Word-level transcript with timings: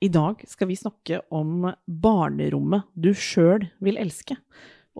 I 0.00 0.08
dag 0.08 0.40
skal 0.48 0.70
vi 0.70 0.78
snakke 0.80 1.20
om 1.28 1.68
barnerommet 1.84 2.88
du 2.96 3.10
sjøl 3.12 3.66
vil 3.84 4.00
elske. 4.00 4.38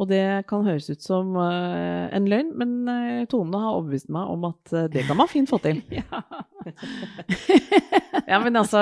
Og 0.01 0.07
det 0.09 0.23
kan 0.49 0.63
høres 0.65 0.87
ut 0.93 1.03
som 1.03 1.33
uh, 1.35 2.07
en 2.15 2.29
løgn, 2.31 2.53
men 2.57 2.75
uh, 2.87 3.25
Tone 3.29 3.59
har 3.59 3.75
overbevist 3.75 4.11
meg 4.13 4.29
om 4.33 4.45
at 4.49 4.75
uh, 4.77 4.85
det 4.93 5.03
kan 5.09 5.19
man 5.19 5.31
fint 5.31 5.51
få 5.51 5.61
til. 5.65 5.83
Ja. 6.01 6.21
ja, 8.29 8.37
men 8.45 8.53
altså, 8.61 8.81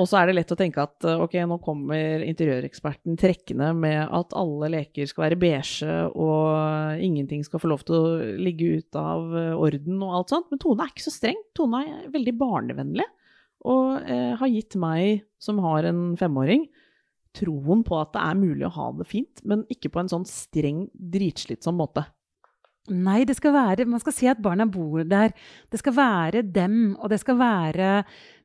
Og 0.00 0.06
så 0.08 0.16
er 0.16 0.30
det 0.30 0.38
lett 0.38 0.52
å 0.54 0.56
tenke 0.56 0.80
at 0.80 1.04
ok, 1.04 1.34
nå 1.44 1.58
kommer 1.60 2.24
interiøreksperten 2.24 3.18
trekkende 3.20 3.68
med 3.76 4.00
at 4.00 4.32
alle 4.32 4.70
leker 4.72 5.10
skal 5.10 5.26
være 5.26 5.38
beige, 5.40 5.98
og 6.16 7.04
ingenting 7.04 7.44
skal 7.44 7.60
få 7.60 7.68
lov 7.68 7.84
til 7.84 7.98
å 7.98 8.16
ligge 8.40 8.80
ut 8.80 8.96
av 8.98 9.28
orden 9.60 10.00
og 10.00 10.16
alt 10.16 10.32
sånt. 10.32 10.48
Men 10.48 10.62
Tone 10.64 10.86
er 10.86 10.94
ikke 10.94 11.04
så 11.04 11.14
streng. 11.14 11.44
Tone 11.56 11.84
er 11.84 12.10
veldig 12.16 12.34
barnevennlig. 12.40 13.06
Og 13.68 14.08
har 14.40 14.54
gitt 14.54 14.78
meg, 14.80 15.27
som 15.42 15.60
har 15.62 15.86
en 15.88 16.12
femåring, 16.18 16.66
troen 17.36 17.84
på 17.86 17.98
at 18.00 18.14
det 18.14 18.22
er 18.24 18.38
mulig 18.38 18.66
å 18.66 18.74
ha 18.74 18.86
det 18.98 19.08
fint, 19.08 19.42
men 19.46 19.66
ikke 19.72 19.92
på 19.94 20.02
en 20.02 20.10
sånn 20.10 20.26
streng, 20.28 20.86
dritslitsom 20.92 21.78
måte. 21.78 22.06
Nei, 22.88 23.22
det 23.28 23.36
skal 23.38 23.54
være 23.54 23.86
Man 23.88 24.00
skal 24.02 24.14
se 24.16 24.28
at 24.30 24.42
barna 24.42 24.66
bor 24.68 25.04
der. 25.04 25.34
Det 25.70 25.80
skal 25.80 25.96
være 25.96 26.42
dem, 26.42 26.96
og 26.98 27.10
det 27.12 27.20
skal 27.20 27.38
være 27.38 27.92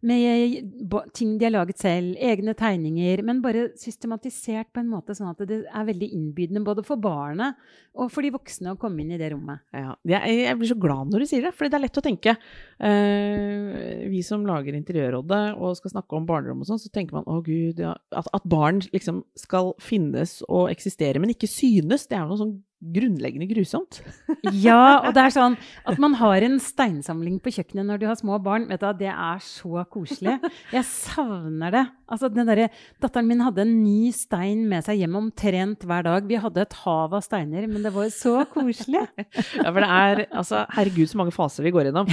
med 0.03 1.05
ting 1.15 1.37
de 1.39 1.45
har 1.47 1.53
laget 1.53 1.79
selv, 1.79 2.15
egne 2.19 2.53
tegninger, 2.59 3.21
men 3.23 3.39
bare 3.43 3.69
systematisert 3.79 4.67
på 4.73 4.81
en 4.81 4.89
måte 4.91 5.15
sånn 5.15 5.29
at 5.31 5.43
det 5.47 5.61
er 5.63 5.85
veldig 5.87 6.09
innbydende 6.17 6.63
både 6.65 6.83
for 6.83 6.99
barnet 6.99 7.55
og 7.95 8.09
for 8.11 8.25
de 8.25 8.33
voksne 8.33 8.73
å 8.73 8.79
komme 8.79 9.03
inn 9.03 9.13
i 9.15 9.19
det 9.21 9.29
rommet. 9.31 9.63
Ja, 9.71 9.93
jeg, 10.03 10.57
blir 10.59 10.71
så 10.73 10.77
glad 10.79 11.13
når 11.13 11.23
du 11.23 11.29
sier 11.29 11.47
det, 11.47 11.53
for 11.55 11.69
det 11.69 11.77
er 11.77 11.85
lett 11.85 12.01
å 12.01 12.03
tenke. 12.03 12.35
Uh, 12.83 14.03
vi 14.11 14.19
som 14.25 14.43
lager 14.47 14.75
Interiørrådet 14.75 15.43
og 15.55 15.79
skal 15.79 15.95
snakke 15.95 16.19
om 16.19 16.27
barnerom 16.27 16.65
og 16.65 16.71
sånn, 16.71 16.83
så 16.83 16.91
tenker 16.91 17.21
man 17.21 17.29
å 17.29 17.39
gud, 17.45 17.79
ja, 17.79 17.95
at, 18.11 18.49
barn 18.49 18.83
liksom 18.91 19.23
skal 19.39 19.71
finnes 19.81 20.41
og 20.49 20.67
eksistere, 20.73 21.21
men 21.21 21.31
ikke 21.31 21.47
synes, 21.47 22.09
det 22.09 22.19
er 22.19 22.27
noe 22.27 22.41
sånn 22.41 22.57
grunnleggende 22.93 23.47
grusomt. 23.49 24.01
ja, 24.65 24.99
og 24.99 25.13
det 25.15 25.23
er 25.23 25.33
sånn 25.33 25.55
at 25.87 25.99
man 26.01 26.17
har 26.19 26.43
en 26.45 26.59
steinsamling 26.61 27.39
på 27.43 27.53
kjøkkenet 27.55 27.87
når 27.87 28.01
du 28.01 28.05
har 28.09 28.19
små 28.19 28.39
barn. 28.43 28.67
vet 28.69 28.83
du, 28.83 28.89
Det 29.03 29.11
er 29.11 29.43
så 29.45 29.85
koselig. 29.89 30.35
Jeg 30.73 30.85
savner 30.89 31.73
det. 31.73 31.83
Altså, 32.11 32.29
den 32.29 32.49
der, 32.49 32.67
datteren 33.01 33.29
min 33.29 33.43
hadde 33.45 33.63
en 33.65 33.75
ny 33.83 34.11
stein 34.15 34.65
med 34.69 34.85
seg 34.85 35.01
hjem 35.01 35.19
omtrent 35.21 35.85
hver 35.87 36.05
dag. 36.05 36.27
Vi 36.29 36.39
hadde 36.43 36.65
et 36.65 36.79
hav 36.83 37.15
av 37.15 37.23
steiner, 37.25 37.67
men 37.71 37.85
det 37.85 37.93
var 37.95 38.09
så 38.13 38.43
koselig. 38.51 39.05
ja, 39.17 39.69
for 39.69 39.79
det 39.79 39.91
er 39.91 40.25
altså, 40.29 40.65
Herregud, 40.75 41.09
så 41.11 41.21
mange 41.21 41.35
faser 41.35 41.65
vi 41.65 41.73
går 41.73 41.89
gjennom. 41.89 42.09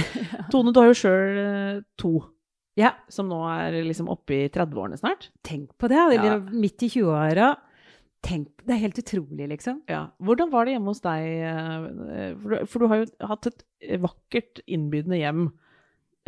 Tone, 0.53 0.73
du 0.73 0.81
har 0.81 0.91
jo 0.91 1.01
sjøl 1.03 1.41
eh, 1.41 1.81
to. 1.99 2.15
Ja. 2.79 2.93
Som 3.11 3.27
nå 3.31 3.41
er 3.51 3.81
liksom 3.83 4.09
oppe 4.11 4.37
i 4.37 4.47
30-årene 4.51 4.99
snart. 4.99 5.29
Tenk 5.45 5.73
på 5.79 5.89
det. 5.91 5.99
Eller 5.99 6.37
ja. 6.37 6.39
midt 6.39 6.87
i 6.87 6.91
20-åra. 6.93 7.53
Tenk, 8.21 8.49
Det 8.61 8.75
er 8.75 8.81
helt 8.83 8.99
utrolig, 9.01 9.47
liksom. 9.49 9.81
Ja. 9.89 10.03
Hvordan 10.21 10.51
var 10.53 10.65
det 10.65 10.75
hjemme 10.75 10.91
hos 10.93 11.01
deg? 11.01 11.25
Eh, 11.41 12.35
for 12.37 12.53
du, 12.53 12.65
for 12.69 12.79
du 12.83 12.87
har 12.91 13.01
jo 13.01 13.27
hatt 13.31 13.49
et 13.49 13.63
vakkert, 14.03 14.61
innbydende 14.69 15.17
hjem 15.17 15.45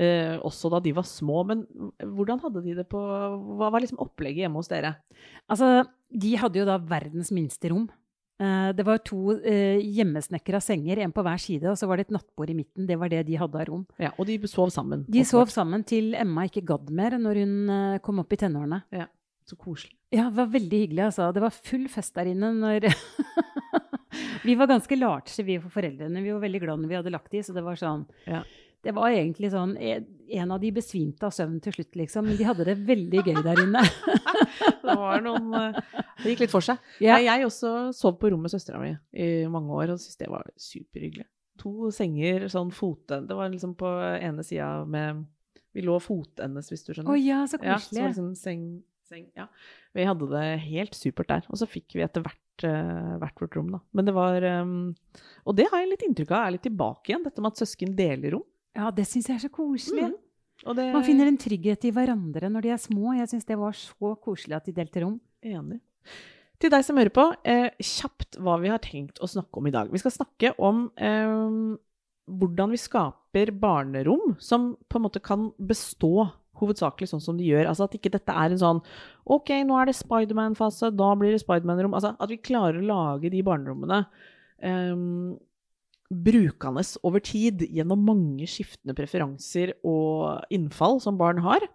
eh, 0.01 0.39
også 0.41 0.71
da 0.73 0.79
de 0.83 0.93
var 0.97 1.05
små. 1.05 1.43
Men 1.45 1.65
hvordan 2.01 2.41
hadde 2.43 2.63
de 2.65 2.77
det 2.81 2.87
på 2.91 3.01
Hva 3.59 3.69
var 3.73 3.83
liksom 3.83 4.01
opplegget 4.03 4.47
hjemme 4.47 4.61
hos 4.61 4.71
dere? 4.71 4.95
Altså, 5.51 5.83
de 6.09 6.33
hadde 6.41 6.63
jo 6.63 6.65
da 6.69 6.79
verdens 6.81 7.29
minste 7.35 7.69
rom. 7.73 7.85
Eh, 8.41 8.69
det 8.73 8.85
var 8.87 9.01
to 9.05 9.35
eh, 9.37 9.77
hjemmesnekra 9.93 10.59
senger, 10.63 11.03
en 11.05 11.13
på 11.13 11.23
hver 11.25 11.41
side, 11.41 11.69
og 11.69 11.77
så 11.79 11.87
var 11.89 11.99
det 12.01 12.07
et 12.07 12.15
nattbord 12.17 12.49
i 12.49 12.57
midten. 12.57 12.87
Det 12.89 12.97
var 12.99 13.11
det 13.13 13.21
de 13.29 13.37
hadde 13.39 13.59
av 13.61 13.67
rom. 13.69 13.85
Ja, 14.01 14.11
Og 14.17 14.25
de 14.27 14.39
sov 14.49 14.73
sammen? 14.73 15.05
De 15.07 15.23
sov 15.27 15.53
sammen 15.53 15.85
til 15.87 16.15
Emma 16.17 16.47
ikke 16.49 16.65
gadd 16.73 16.89
mer 16.89 17.19
når 17.21 17.43
hun 17.43 17.53
eh, 17.69 17.99
kom 18.03 18.23
opp 18.23 18.33
i 18.33 18.41
tenårene. 18.41 18.81
Ja. 18.93 19.05
Så 19.49 19.57
koselig. 19.59 19.95
Ja, 20.13 20.29
det 20.29 20.37
var 20.37 20.51
veldig 20.53 20.81
hyggelig. 20.85 21.05
Altså. 21.09 21.31
Det 21.35 21.43
var 21.43 21.55
full 21.55 21.87
fest 21.91 22.15
der 22.15 22.29
inne 22.31 22.53
når 22.55 22.87
Vi 24.43 24.55
var 24.59 24.69
ganske 24.69 24.95
large, 24.95 25.43
vi 25.43 25.57
for 25.61 25.73
foreldrene. 25.73 26.21
Vi 26.21 26.31
var 26.31 26.43
veldig 26.43 26.61
glad 26.63 26.83
når 26.83 26.91
vi 26.91 26.97
hadde 26.99 27.13
lagt 27.13 27.31
de, 27.33 27.41
så 27.43 27.55
det 27.55 27.63
var 27.65 27.79
sånn 27.79 28.05
ja. 28.27 28.43
Det 28.83 28.91
var 28.91 29.13
egentlig 29.15 29.47
sånn 29.53 29.77
En 29.79 30.51
av 30.51 30.59
de 30.59 30.69
besvimte 30.75 31.23
av 31.23 31.31
søvn 31.31 31.59
til 31.63 31.75
slutt, 31.77 31.93
liksom. 32.01 32.27
Men 32.27 32.39
de 32.39 32.47
hadde 32.47 32.65
det 32.67 32.75
veldig 32.87 33.21
gøy 33.23 33.37
der 33.45 33.61
inne. 33.63 33.83
det 34.83 34.95
var 34.99 35.23
noen 35.23 35.53
eh, 35.59 35.77
Det 36.19 36.33
gikk 36.33 36.45
litt 36.45 36.53
for 36.53 36.65
seg. 36.65 36.81
Ja. 37.03 37.19
Jeg 37.23 37.47
også 37.47 37.93
sov 37.95 38.17
på 38.19 38.31
rommet 38.33 38.49
med 38.49 38.55
søstera 38.55 38.81
mi 38.83 38.91
i 39.15 39.47
mange 39.51 39.71
år 39.71 39.93
og 39.95 40.01
syntes 40.01 40.19
det 40.19 40.31
var 40.31 40.49
superhyggelig. 40.59 41.27
To 41.61 41.91
senger, 41.93 42.47
sånn 42.49 42.71
fotende 42.73 43.29
Det 43.29 43.37
var 43.37 43.51
liksom 43.53 43.75
på 43.77 43.89
ene 44.17 44.43
sida 44.43 44.71
med 44.89 45.21
Vi 45.73 45.83
lå 45.85 45.99
fotendes, 46.03 46.71
hvis 46.73 46.83
du 46.83 46.91
skjønner. 46.91 47.11
Å 47.11 47.15
oh, 47.15 47.19
ja, 47.19 47.43
så 47.47 47.61
koselig. 47.61 47.71
Ja, 47.71 47.79
så 47.79 48.01
var 48.01 48.11
liksom 48.11 48.33
seng 48.37 48.65
seng. 49.09 49.27
Ja. 49.37 49.47
Vi 49.95 50.07
hadde 50.07 50.29
det 50.31 50.47
helt 50.67 50.97
supert 50.97 51.29
der. 51.31 51.45
Og 51.49 51.59
så 51.59 51.67
fikk 51.69 51.95
vi 51.97 52.05
etter 52.05 52.23
hvert 52.25 52.65
uh, 52.67 53.15
hvert 53.21 53.43
vårt 53.43 53.57
rom, 53.57 53.71
da. 53.75 53.81
Men 53.95 54.09
det 54.09 54.15
var 54.15 54.45
um, 54.63 54.75
Og 55.47 55.57
det 55.57 55.69
har 55.71 55.83
jeg 55.83 55.93
litt 55.93 56.05
inntrykk 56.07 56.33
av 56.33 56.47
er 56.47 56.55
litt 56.57 56.65
tilbake 56.67 57.11
igjen, 57.11 57.23
dette 57.25 57.43
med 57.43 57.53
at 57.53 57.63
søsken 57.63 57.95
deler 57.97 58.37
rom. 58.37 58.45
Ja, 58.73 58.89
det 58.93 59.05
syns 59.09 59.29
jeg 59.29 59.37
er 59.37 59.45
så 59.45 59.53
koselig. 59.53 60.09
Mm. 60.11 60.19
Det... 60.63 60.85
Man 60.95 61.05
finner 61.05 61.29
en 61.29 61.39
trygghet 61.41 61.89
i 61.89 61.91
hverandre 61.93 62.49
når 62.49 62.65
de 62.65 62.71
er 62.73 62.81
små. 62.81 63.13
Jeg 63.17 63.29
syns 63.31 63.49
det 63.49 63.59
var 63.59 63.75
så 63.77 64.13
koselig 64.23 64.57
at 64.57 64.69
de 64.69 64.75
delte 64.75 65.03
rom. 65.03 65.17
Enig. 65.43 65.81
Til 66.61 66.71
deg 66.71 66.85
som 66.87 66.99
hører 66.99 67.11
på, 67.11 67.25
eh, 67.49 67.73
kjapt 67.83 68.37
hva 68.39 68.55
vi 68.61 68.69
har 68.71 68.79
tenkt 68.79 69.19
å 69.19 69.27
snakke 69.27 69.59
om 69.59 69.67
i 69.67 69.73
dag. 69.73 69.89
Vi 69.91 69.99
skal 69.99 70.13
snakke 70.15 70.53
om 70.63 70.85
eh, 70.95 71.75
hvordan 72.31 72.71
vi 72.71 72.79
skaper 72.79 73.51
barnerom 73.59 74.37
som 74.39 74.71
på 74.87 74.99
en 74.99 75.05
måte 75.05 75.21
kan 75.23 75.49
bestå 75.59 76.29
hovedsakelig 76.63 77.11
sånn 77.11 77.23
som 77.23 77.39
de 77.39 77.51
gjør. 77.51 77.67
Altså 77.69 77.87
At 77.87 77.97
ikke 77.97 78.13
dette 78.13 78.33
er 78.33 78.53
en 78.53 78.61
sånn 78.61 78.83
OK, 79.23 79.53
nå 79.67 79.77
er 79.79 79.89
det 79.89 79.97
Spiderman-fase, 79.99 80.91
da 80.95 81.13
blir 81.19 81.35
det 81.35 81.43
Spiderman-rom. 81.43 81.95
Altså 81.97 82.15
At 82.17 82.31
vi 82.31 82.41
klarer 82.41 82.81
å 82.81 82.87
lage 82.87 83.31
de 83.33 83.43
barnerommene 83.45 84.03
um, 84.63 85.35
brukende 86.13 86.83
over 87.07 87.23
tid 87.23 87.63
gjennom 87.69 88.03
mange 88.05 88.47
skiftende 88.49 88.95
preferanser 88.97 89.75
og 89.87 90.43
innfall 90.53 90.99
som 91.03 91.17
barn 91.19 91.41
har. 91.45 91.65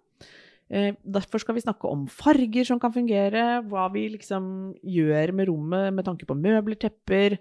Eh, 0.69 0.93
derfor 1.01 1.41
skal 1.41 1.57
vi 1.57 1.65
snakke 1.65 1.89
om 1.89 2.05
farger 2.13 2.67
som 2.69 2.81
kan 2.81 2.93
fungere, 2.93 3.63
hva 3.71 3.87
vi 3.93 4.05
liksom 4.13 4.75
gjør 4.85 5.33
med 5.33 5.49
rommet 5.49 5.95
med 5.97 6.05
tanke 6.05 6.29
på 6.29 6.37
møbler, 6.37 6.77
tepper, 6.77 7.39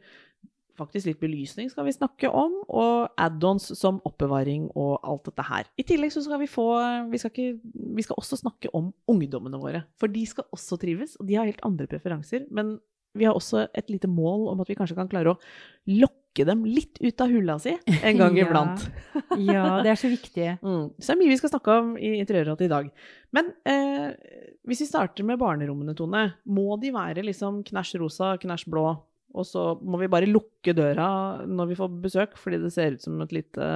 faktisk 0.77 1.09
litt 1.09 1.21
belysning 1.21 1.71
skal 1.71 1.87
vi 1.87 1.95
snakke 1.95 2.29
om, 2.29 2.59
og 2.67 3.07
add-ons 3.19 3.71
som 3.77 4.01
oppbevaring 4.07 4.69
og 4.75 4.99
alt 5.01 5.25
dette 5.29 5.47
her. 5.47 5.71
I 5.79 5.85
tillegg 5.87 6.13
så 6.13 6.23
skal 6.25 6.41
vi 6.43 6.49
få 6.51 6.67
vi 7.11 7.21
skal, 7.21 7.33
ikke, 7.33 7.73
vi 7.97 8.05
skal, 8.05 8.19
også 8.19 8.41
snakke 8.43 8.71
om 8.77 8.91
ungdommene 9.09 9.59
våre. 9.61 9.85
For 9.99 10.11
de 10.11 10.23
skal 10.29 10.47
også 10.55 10.79
trives, 10.81 11.17
og 11.19 11.27
de 11.29 11.39
har 11.39 11.49
helt 11.49 11.63
andre 11.67 11.89
preferanser. 11.89 12.47
Men 12.53 12.77
vi 13.17 13.25
har 13.25 13.37
også 13.37 13.67
et 13.77 13.91
lite 13.91 14.09
mål 14.09 14.47
om 14.51 14.61
at 14.61 14.69
vi 14.69 14.77
kanskje 14.77 14.97
kan 14.97 15.09
klare 15.11 15.33
å 15.33 15.39
lokke 15.89 16.45
dem 16.45 16.65
litt 16.69 16.99
ut 17.01 17.21
av 17.23 17.31
hulla 17.33 17.55
si 17.61 17.73
en 17.87 18.19
gang 18.19 18.37
iblant. 18.43 18.83
ja, 19.41 19.79
det 19.85 19.93
er 19.93 19.99
så 19.99 20.11
viktig. 20.11 20.49
Mm. 20.67 20.89
Så 20.99 21.11
det 21.11 21.13
er 21.13 21.19
mye 21.21 21.31
vi 21.31 21.37
skal 21.39 21.51
snakke 21.53 21.73
om 21.79 21.91
i 21.95 22.09
Interiørrådet 22.19 22.65
i 22.67 22.71
dag. 22.71 22.87
Men 23.35 23.49
eh, 23.69 24.09
hvis 24.67 24.81
vi 24.83 24.87
starter 24.89 25.25
med 25.27 25.39
barnerommene, 25.39 25.95
Tone, 25.97 26.23
må 26.43 26.75
de 26.81 26.91
være 26.93 27.23
liksom 27.25 27.61
knæsj 27.67 27.95
rosa, 28.01 28.33
knæsj 28.41 28.67
blå? 28.73 28.89
Og 29.35 29.45
så 29.47 29.73
må 29.83 29.99
vi 30.01 30.09
bare 30.11 30.29
lukke 30.29 30.75
døra 30.75 31.43
når 31.47 31.71
vi 31.71 31.77
får 31.79 31.95
besøk, 32.03 32.37
fordi 32.39 32.61
det 32.63 32.73
ser 32.73 32.95
ut 32.95 33.03
som 33.03 33.19
et 33.25 33.35
lite 33.35 33.67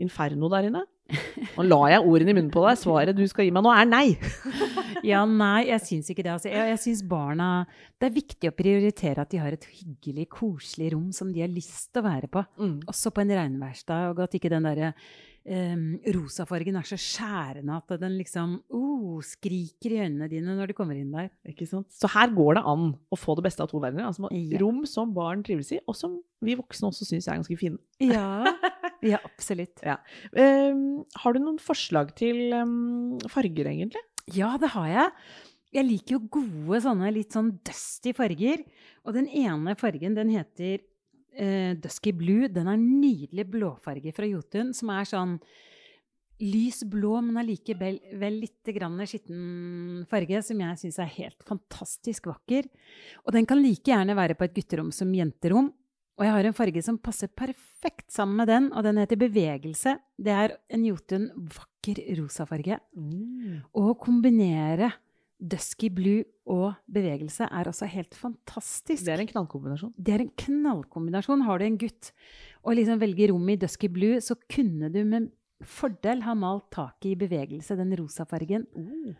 inferno 0.00 0.50
der 0.52 0.68
inne. 0.68 0.84
Nå 1.56 1.64
la 1.66 1.80
jeg 1.90 2.04
ordene 2.06 2.32
i 2.32 2.36
munnen 2.36 2.52
på 2.54 2.62
deg. 2.64 2.78
Svaret 2.78 3.16
du 3.18 3.24
skal 3.28 3.48
gi 3.48 3.54
meg 3.54 3.64
nå, 3.66 3.72
er 3.74 3.88
nei. 3.88 4.04
ja, 5.10 5.24
nei, 5.26 5.66
jeg 5.70 5.84
syns 5.86 6.12
ikke 6.12 6.24
det. 6.26 6.34
Altså, 6.36 6.52
jeg, 6.52 6.68
jeg 6.74 6.82
syns 6.84 7.02
barna 7.10 7.48
Det 7.98 8.10
er 8.10 8.14
viktig 8.14 8.50
å 8.50 8.56
prioritere 8.56 9.24
at 9.24 9.32
de 9.32 9.40
har 9.42 9.56
et 9.56 9.66
hyggelig, 9.80 10.28
koselig 10.36 10.92
rom 10.94 11.10
som 11.16 11.32
de 11.34 11.42
har 11.44 11.50
lyst 11.50 11.90
til 11.90 12.02
å 12.02 12.06
være 12.06 12.30
på. 12.30 12.44
Mm. 12.62 12.76
Også 12.90 13.12
på 13.14 13.24
en 13.24 13.34
regnværsdag, 13.40 14.12
og 14.12 14.24
at 14.26 14.38
ikke 14.38 14.52
den 14.52 14.68
derre 14.68 14.94
um, 15.48 15.84
rosafargen 16.16 16.76
er 16.76 16.86
så 16.88 16.98
skjærende 17.00 17.76
at 17.78 17.94
den 18.02 18.16
liksom 18.18 18.58
uh, 18.72 19.20
skriker 19.24 19.94
i 19.94 20.00
øynene 20.04 20.28
dine 20.30 20.56
når 20.56 20.70
du 20.70 20.76
kommer 20.76 20.98
inn 20.98 21.12
der. 21.14 21.30
Ikke 21.48 21.68
sant? 21.68 21.88
Så 21.94 22.10
her 22.12 22.32
går 22.34 22.58
det 22.58 22.64
an 22.72 22.90
å 22.96 23.18
få 23.18 23.36
det 23.38 23.46
beste 23.48 23.64
av 23.64 23.70
to 23.72 23.80
verdener. 23.82 24.08
Altså, 24.10 24.28
ja. 24.34 24.60
Rom 24.62 24.82
som 24.88 25.14
barn 25.16 25.44
trives 25.46 25.72
i, 25.76 25.80
og 25.86 25.96
som 25.98 26.18
vi 26.44 26.56
voksne 26.58 26.90
også 26.90 27.08
syns 27.08 27.28
er 27.28 27.40
ganske 27.40 27.60
fine. 27.60 27.80
Ja, 28.02 28.44
ja 29.12 29.20
absolutt. 29.24 29.80
Ja. 29.86 29.98
Um, 30.34 31.02
har 31.22 31.36
du 31.36 31.42
noen 31.42 31.60
forslag 31.62 32.14
til 32.18 32.50
um, 32.56 33.16
farger, 33.32 33.72
egentlig? 33.72 34.04
Ja, 34.30 34.54
det 34.60 34.74
har 34.76 34.90
jeg. 34.90 35.08
Jeg 35.70 35.86
liker 35.86 36.16
jo 36.16 36.24
gode 36.40 36.80
sånne 36.82 37.12
litt 37.14 37.34
sånn 37.36 37.52
dusty 37.66 38.12
farger. 38.16 38.64
Og 39.06 39.14
den 39.16 39.28
ene 39.30 39.76
fargen, 39.78 40.16
den 40.18 40.32
heter 40.34 40.80
eh, 41.34 41.72
Dusky 41.80 42.12
Blue. 42.16 42.48
Den 42.52 42.68
er 42.68 42.78
en 42.78 42.86
nydelig 43.00 43.46
blåfarge 43.52 44.14
fra 44.16 44.28
Jotun, 44.28 44.72
som 44.76 44.92
er 44.94 45.08
sånn 45.08 45.36
lys 46.40 46.80
blå, 46.88 47.18
men 47.24 47.36
allikevel 47.40 48.38
litt 48.40 48.70
grann 48.74 49.00
skitten 49.04 50.06
farge, 50.10 50.40
som 50.44 50.62
jeg 50.62 50.80
syns 50.80 51.00
er 51.02 51.12
helt 51.18 51.44
fantastisk 51.46 52.30
vakker. 52.30 52.70
Og 53.26 53.36
den 53.36 53.48
kan 53.48 53.60
like 53.60 53.92
gjerne 53.92 54.16
være 54.16 54.38
på 54.38 54.48
et 54.48 54.56
gutterom 54.56 54.88
som 54.94 55.12
jenterom. 55.14 55.70
Og 56.20 56.26
jeg 56.26 56.34
har 56.36 56.46
en 56.48 56.56
farge 56.56 56.82
som 56.84 56.98
passer 57.00 57.30
perfekt 57.32 58.10
sammen 58.12 58.42
med 58.42 58.50
den, 58.50 58.66
og 58.76 58.84
den 58.84 59.00
heter 59.00 59.20
Bevegelse. 59.20 59.94
Det 60.20 60.32
er 60.36 60.56
en 60.68 60.82
Jotun 60.84 61.30
vakker 61.56 62.02
rosafarge. 62.18 62.76
Mm. 62.96 63.62
Å 63.72 63.94
kombinere 64.00 64.90
dusky 65.40 65.88
blue 65.92 66.24
og 66.50 66.76
bevegelse 66.92 67.48
er 67.48 67.68
også 67.70 67.88
helt 67.90 68.14
fantastisk. 68.16 69.04
Det 69.06 69.14
er 69.14 69.24
en 69.24 69.30
knallkombinasjon. 69.30 69.92
Det 69.96 70.14
er 70.14 70.24
en 70.24 70.32
knallkombinasjon. 70.44 71.44
Har 71.46 71.60
du 71.60 71.66
en 71.66 71.78
gutt 71.80 72.12
og 72.60 72.76
liksom 72.76 73.00
velger 73.00 73.32
rom 73.32 73.48
i 73.48 73.58
dusky 73.60 73.88
blue, 73.92 74.20
så 74.20 74.36
kunne 74.50 74.92
du 74.92 75.00
med 75.08 75.30
fordel 75.64 76.22
ha 76.24 76.34
malt 76.36 76.70
taket 76.72 77.12
i 77.12 77.18
bevegelse, 77.20 77.76
den 77.76 77.92
rosa 77.98 78.24
fargen. 78.28 78.66
Mm. 78.76 79.16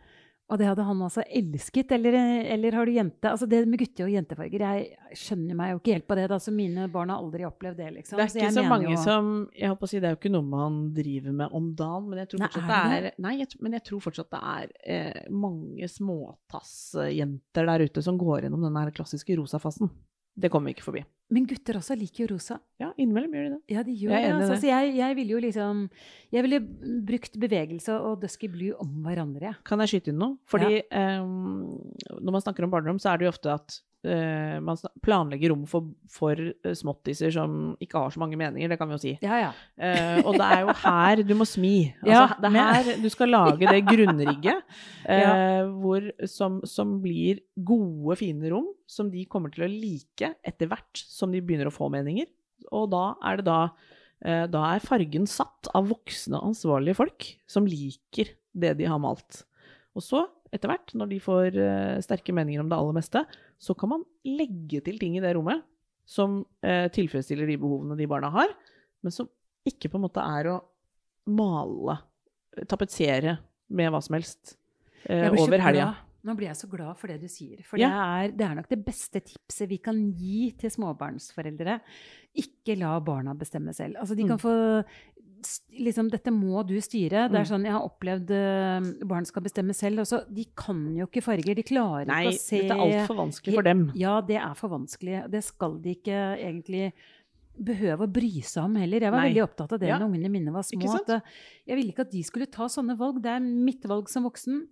Og 0.51 0.59
det 0.59 0.67
hadde 0.67 0.83
han 0.83 1.01
altså 1.05 1.23
elsket. 1.31 1.93
Eller, 1.95 2.17
eller 2.51 2.75
har 2.75 2.87
du 2.87 2.91
jente 2.91 3.29
Altså 3.29 3.47
det 3.47 3.61
med 3.71 3.79
gutte- 3.79 4.03
og 4.03 4.11
jentefarger, 4.11 4.65
jeg 4.65 5.17
skjønner 5.17 5.55
meg 5.57 5.71
jo 5.71 5.79
ikke 5.79 5.95
helt 5.95 6.07
på 6.09 6.17
det. 6.19 6.25
da, 6.31 6.39
så 6.43 6.51
Mine 6.55 6.87
barn 6.91 7.13
har 7.13 7.23
aldri 7.23 7.45
opplevd 7.47 7.79
det. 7.79 7.89
liksom. 7.99 8.19
Det 8.19 8.25
er 8.25 8.33
ikke 8.35 8.51
så, 8.51 8.59
så 8.59 8.65
mange 8.67 8.91
jo... 8.91 8.99
som 8.99 9.31
jeg 9.55 9.71
håper 9.71 9.87
å 9.87 9.91
si, 9.93 10.01
Det 10.03 10.09
er 10.09 10.17
jo 10.17 10.19
ikke 10.19 10.33
noe 10.33 10.49
man 10.51 10.81
driver 10.97 11.37
med 11.39 11.55
om 11.55 11.71
dagen, 11.79 12.09
men 12.11 12.23
jeg 12.23 12.33
tror 12.33 12.43
fortsatt 12.43 12.67
nei, 12.67 12.81
er 12.81 13.07
det 13.07 13.13
er, 13.13 13.17
nei, 13.27 13.33
jeg, 13.39 13.61
men 13.63 13.77
jeg 13.77 13.85
tror 13.87 14.03
fortsatt 14.09 14.35
det 14.35 14.43
er 14.51 14.75
eh, 14.97 15.23
mange 15.31 15.91
småtassjenter 15.95 17.71
der 17.71 17.87
ute 17.87 18.03
som 18.03 18.19
går 18.19 18.47
gjennom 18.47 18.67
den 18.67 18.95
klassiske 18.97 19.39
rosafasen. 19.39 19.91
Det 20.35 20.51
kommer 20.51 20.71
vi 20.71 20.77
ikke 20.79 20.89
forbi. 20.89 21.05
Men 21.31 21.45
gutter 21.47 21.77
også 21.79 21.95
liker 21.95 22.25
jo 22.25 22.33
rosa. 22.33 22.57
Ja, 22.81 22.89
innimellom 22.99 23.35
gjør 23.35 23.45
de 23.45 23.51
det. 23.53 23.59
Ja, 23.71 23.83
de 23.87 23.93
gjør 23.95 24.15
jeg 24.15 24.25
det. 24.25 24.31
Altså. 24.35 24.57
Så 24.59 24.67
jeg, 24.67 24.95
jeg 24.97 25.15
ville 25.15 25.35
jo 25.35 25.43
liksom 25.43 25.85
Jeg 26.33 26.45
ville 26.47 26.59
brukt 27.07 27.37
bevegelse 27.39 27.95
og 27.95 28.19
Dusky 28.23 28.49
Blue 28.51 28.75
om 28.83 28.97
hverandre. 29.05 29.53
Kan 29.67 29.83
jeg 29.83 29.93
skyte 29.93 30.11
inn 30.11 30.19
noe? 30.19 30.35
Fordi 30.51 30.81
ja. 30.81 31.05
um, 31.23 31.79
når 32.19 32.35
man 32.35 32.43
snakker 32.43 32.67
om 32.67 32.73
barndom, 32.73 32.99
så 32.99 33.13
er 33.13 33.21
det 33.21 33.29
jo 33.29 33.33
ofte 33.35 33.55
at 33.55 33.79
uh, 34.07 34.57
man 34.63 34.79
planlegger 35.03 35.51
rom 35.53 35.63
for, 35.69 35.91
for 36.11 36.37
uh, 36.37 36.73
småttiser 36.77 37.33
som 37.35 37.75
ikke 37.81 37.99
har 37.99 38.13
så 38.13 38.21
mange 38.21 38.39
meninger, 38.39 38.71
det 38.71 38.77
kan 38.79 38.89
vi 38.89 38.97
jo 38.97 39.01
si. 39.03 39.13
Ja, 39.23 39.37
ja. 39.41 39.51
Uh, 39.77 40.19
og 40.25 40.39
det 40.39 40.47
er 40.47 40.65
jo 40.65 40.75
her 40.83 41.23
du 41.25 41.35
må 41.37 41.47
smi. 41.49 41.75
Altså, 42.01 42.25
ja, 42.25 42.39
det 42.41 42.49
er 42.51 42.75
her 42.75 43.01
du 43.01 43.07
skal 43.13 43.31
lage 43.31 43.69
det 43.69 43.85
grunnrigget 43.91 44.75
hvor, 45.81 46.05
som, 46.29 46.59
som, 46.67 46.97
blir 47.03 47.39
gode, 47.55 48.17
fine 48.19 48.51
rom 48.51 48.67
som 48.89 49.09
de 49.13 49.23
kommer 49.29 49.53
til 49.53 49.65
å 49.65 49.71
like 49.71 50.33
etter 50.45 50.69
hvert 50.69 51.01
som 51.01 51.31
de 51.31 51.41
begynner 51.43 51.69
å 51.69 51.73
få 51.73 51.89
meninger. 51.93 52.27
Og 52.73 52.89
da 52.93 53.05
er 53.27 53.41
det 53.41 53.47
da 53.49 53.63
da 54.21 54.59
er 54.75 54.83
fargen 54.85 55.23
satt 55.25 55.65
av 55.73 55.87
voksne, 55.89 56.37
ansvarlige 56.37 56.99
folk 56.99 57.25
som 57.49 57.65
liker 57.65 58.29
det 58.53 58.75
de 58.77 58.85
har 58.85 58.99
malt. 59.01 59.39
Og 59.97 60.05
så, 60.05 60.21
etter 60.51 60.71
hvert, 60.71 60.93
når 60.97 61.09
de 61.11 61.19
får 61.23 61.57
sterke 62.03 62.33
meninger 62.35 62.59
om 62.63 62.69
det 62.71 62.77
aller 62.77 62.95
meste, 62.97 63.21
så 63.61 63.75
kan 63.77 63.93
man 63.93 64.05
legge 64.27 64.81
til 64.83 64.99
ting 64.99 65.15
i 65.15 65.23
det 65.23 65.31
rommet 65.37 65.63
som 66.11 66.41
eh, 66.65 66.87
tilfredsstiller 66.93 67.47
de 67.47 67.59
behovene 67.61 67.97
de 67.99 68.09
barna 68.09 68.31
har, 68.33 68.53
men 69.01 69.13
som 69.15 69.29
ikke 69.67 69.91
på 69.91 69.99
en 69.99 70.07
måte 70.07 70.23
er 70.23 70.49
å 70.51 70.59
male, 71.31 71.99
tapetsere 72.67 73.37
med 73.71 73.91
hva 73.93 74.01
som 74.03 74.17
helst 74.17 74.55
eh, 75.05 75.29
over 75.31 75.61
helga. 75.63 75.91
Nå 76.21 76.35
blir 76.37 76.51
jeg 76.51 76.59
så 76.59 76.67
glad 76.69 76.97
for 76.99 77.09
det 77.09 77.17
du 77.23 77.29
sier. 77.31 77.61
For 77.65 77.81
ja. 77.81 77.87
det, 77.89 78.01
er, 78.01 78.33
det, 78.37 78.45
er, 78.45 78.57
nok 78.59 78.67
det 78.69 78.81
beste 78.85 79.23
tipset 79.25 79.69
vi 79.71 79.79
kan 79.81 79.97
gi 80.13 80.51
til 80.59 80.69
småbarnsforeldre. 80.73 81.79
Ikke 82.43 82.75
la 82.77 82.91
barna 83.01 83.33
bestemme 83.37 83.73
selv. 83.73 83.97
Altså, 84.03 84.17
de 84.17 84.27
kan 84.27 84.37
mm. 84.37 84.43
få 84.43 84.53
liksom, 85.75 86.09
dette 86.13 86.33
må 86.33 86.61
du 86.67 86.75
styre. 86.83 87.27
Det 87.31 87.39
er 87.39 87.45
mm. 87.45 87.49
sånn 87.49 87.67
jeg 87.67 87.75
har 87.75 87.85
opplevd 87.87 88.33
uh, 88.35 88.89
barn 89.07 89.27
skal 89.27 89.45
bestemme 89.45 89.75
selv. 89.77 90.03
Også, 90.03 90.23
de 90.31 90.45
kan 90.57 90.83
jo 90.97 91.07
ikke 91.09 91.23
farger. 91.25 91.57
De 91.57 91.65
klarer 91.67 92.09
Nei, 92.09 92.21
ikke 92.27 92.35
å 92.35 92.41
se 92.41 92.59
Nei, 92.59 92.67
dette 92.67 92.77
er 92.77 92.83
altfor 92.85 93.19
vanskelig 93.21 93.57
for 93.57 93.69
dem. 93.69 93.87
Ja, 93.99 94.17
det 94.25 94.37
er 94.41 94.53
for 94.59 94.73
vanskelig. 94.75 95.23
Det 95.33 95.43
skal 95.47 95.79
de 95.83 95.95
ikke 95.97 96.21
egentlig 96.37 96.91
behøve 97.61 98.07
å 98.07 98.11
bry 98.11 98.31
seg 98.47 98.63
om 98.63 98.77
heller. 98.79 99.03
Jeg 99.03 99.13
var 99.13 99.23
Nei. 99.23 99.31
veldig 99.31 99.43
opptatt 99.45 99.75
av 99.75 99.81
det 99.81 99.91
ja. 99.91 99.97
når 99.99 100.09
ungene 100.09 100.33
mine 100.33 100.53
var 100.55 100.65
små. 100.67 100.93
At, 101.01 101.15
uh, 101.17 101.41
jeg 101.67 101.79
ville 101.79 101.95
ikke 101.95 102.07
at 102.07 102.13
de 102.13 102.23
skulle 102.27 102.51
ta 102.51 102.69
sånne 102.71 102.97
valg. 102.99 103.21
Det 103.23 103.33
er 103.33 103.43
mitt 103.43 103.87
valg 103.89 104.09
som 104.11 104.27
voksen. 104.27 104.65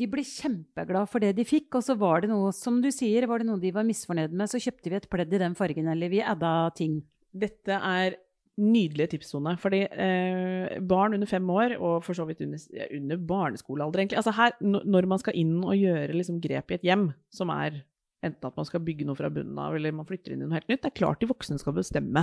De 0.00 0.08
ble 0.08 0.24
kjempeglad 0.24 1.08
for 1.12 1.20
det 1.20 1.34
de 1.36 1.44
fikk, 1.44 1.74
og 1.76 1.84
så 1.84 1.96
var 2.00 2.24
det 2.24 2.30
noe 2.32 2.48
som 2.56 2.78
du 2.80 2.88
sier, 2.94 3.26
var 3.28 3.42
det 3.42 3.48
noe 3.50 3.60
de 3.60 3.74
var 3.76 3.84
misfornøyd 3.84 4.32
med, 4.32 4.48
så 4.48 4.60
kjøpte 4.62 4.88
vi 4.88 4.96
et 4.96 5.08
pledd 5.12 5.34
i 5.36 5.40
den 5.42 5.56
fargen, 5.58 5.90
eller 5.92 6.08
vi 6.12 6.22
adda 6.24 6.52
ting. 6.78 7.02
Dette 7.32 7.76
er 7.76 8.16
nydelige 8.60 9.14
tipssone. 9.14 9.54
Fordi 9.60 9.84
eh, 9.86 10.80
barn 10.88 11.16
under 11.16 11.28
fem 11.28 11.48
år, 11.50 11.76
og 11.78 12.02
for 12.04 12.16
så 12.16 12.26
vidt 12.28 12.42
under, 12.44 12.60
under 12.98 13.22
barneskolealder, 13.32 14.02
egentlig 14.02 14.20
altså 14.20 14.34
her, 14.36 14.56
Når 14.60 15.08
man 15.08 15.22
skal 15.22 15.38
inn 15.38 15.56
og 15.62 15.76
gjøre 15.78 16.16
liksom, 16.16 16.40
grep 16.42 16.70
i 16.70 16.78
et 16.78 16.86
hjem, 16.90 17.10
som 17.32 17.52
er 17.54 17.82
enten 18.22 18.46
at 18.46 18.58
man 18.58 18.68
skal 18.68 18.82
bygge 18.84 19.06
noe 19.08 19.18
fra 19.18 19.30
bunnen 19.32 19.58
av, 19.58 19.74
eller 19.74 19.94
man 19.94 20.06
flytter 20.06 20.34
inn 20.34 20.44
i 20.44 20.46
noe 20.46 20.60
helt 20.60 20.68
nytt, 20.70 20.84
det 20.84 20.92
er 20.92 21.00
klart 21.00 21.22
de 21.22 21.30
voksne 21.30 21.58
skal 21.58 21.74
bestemme 21.74 22.22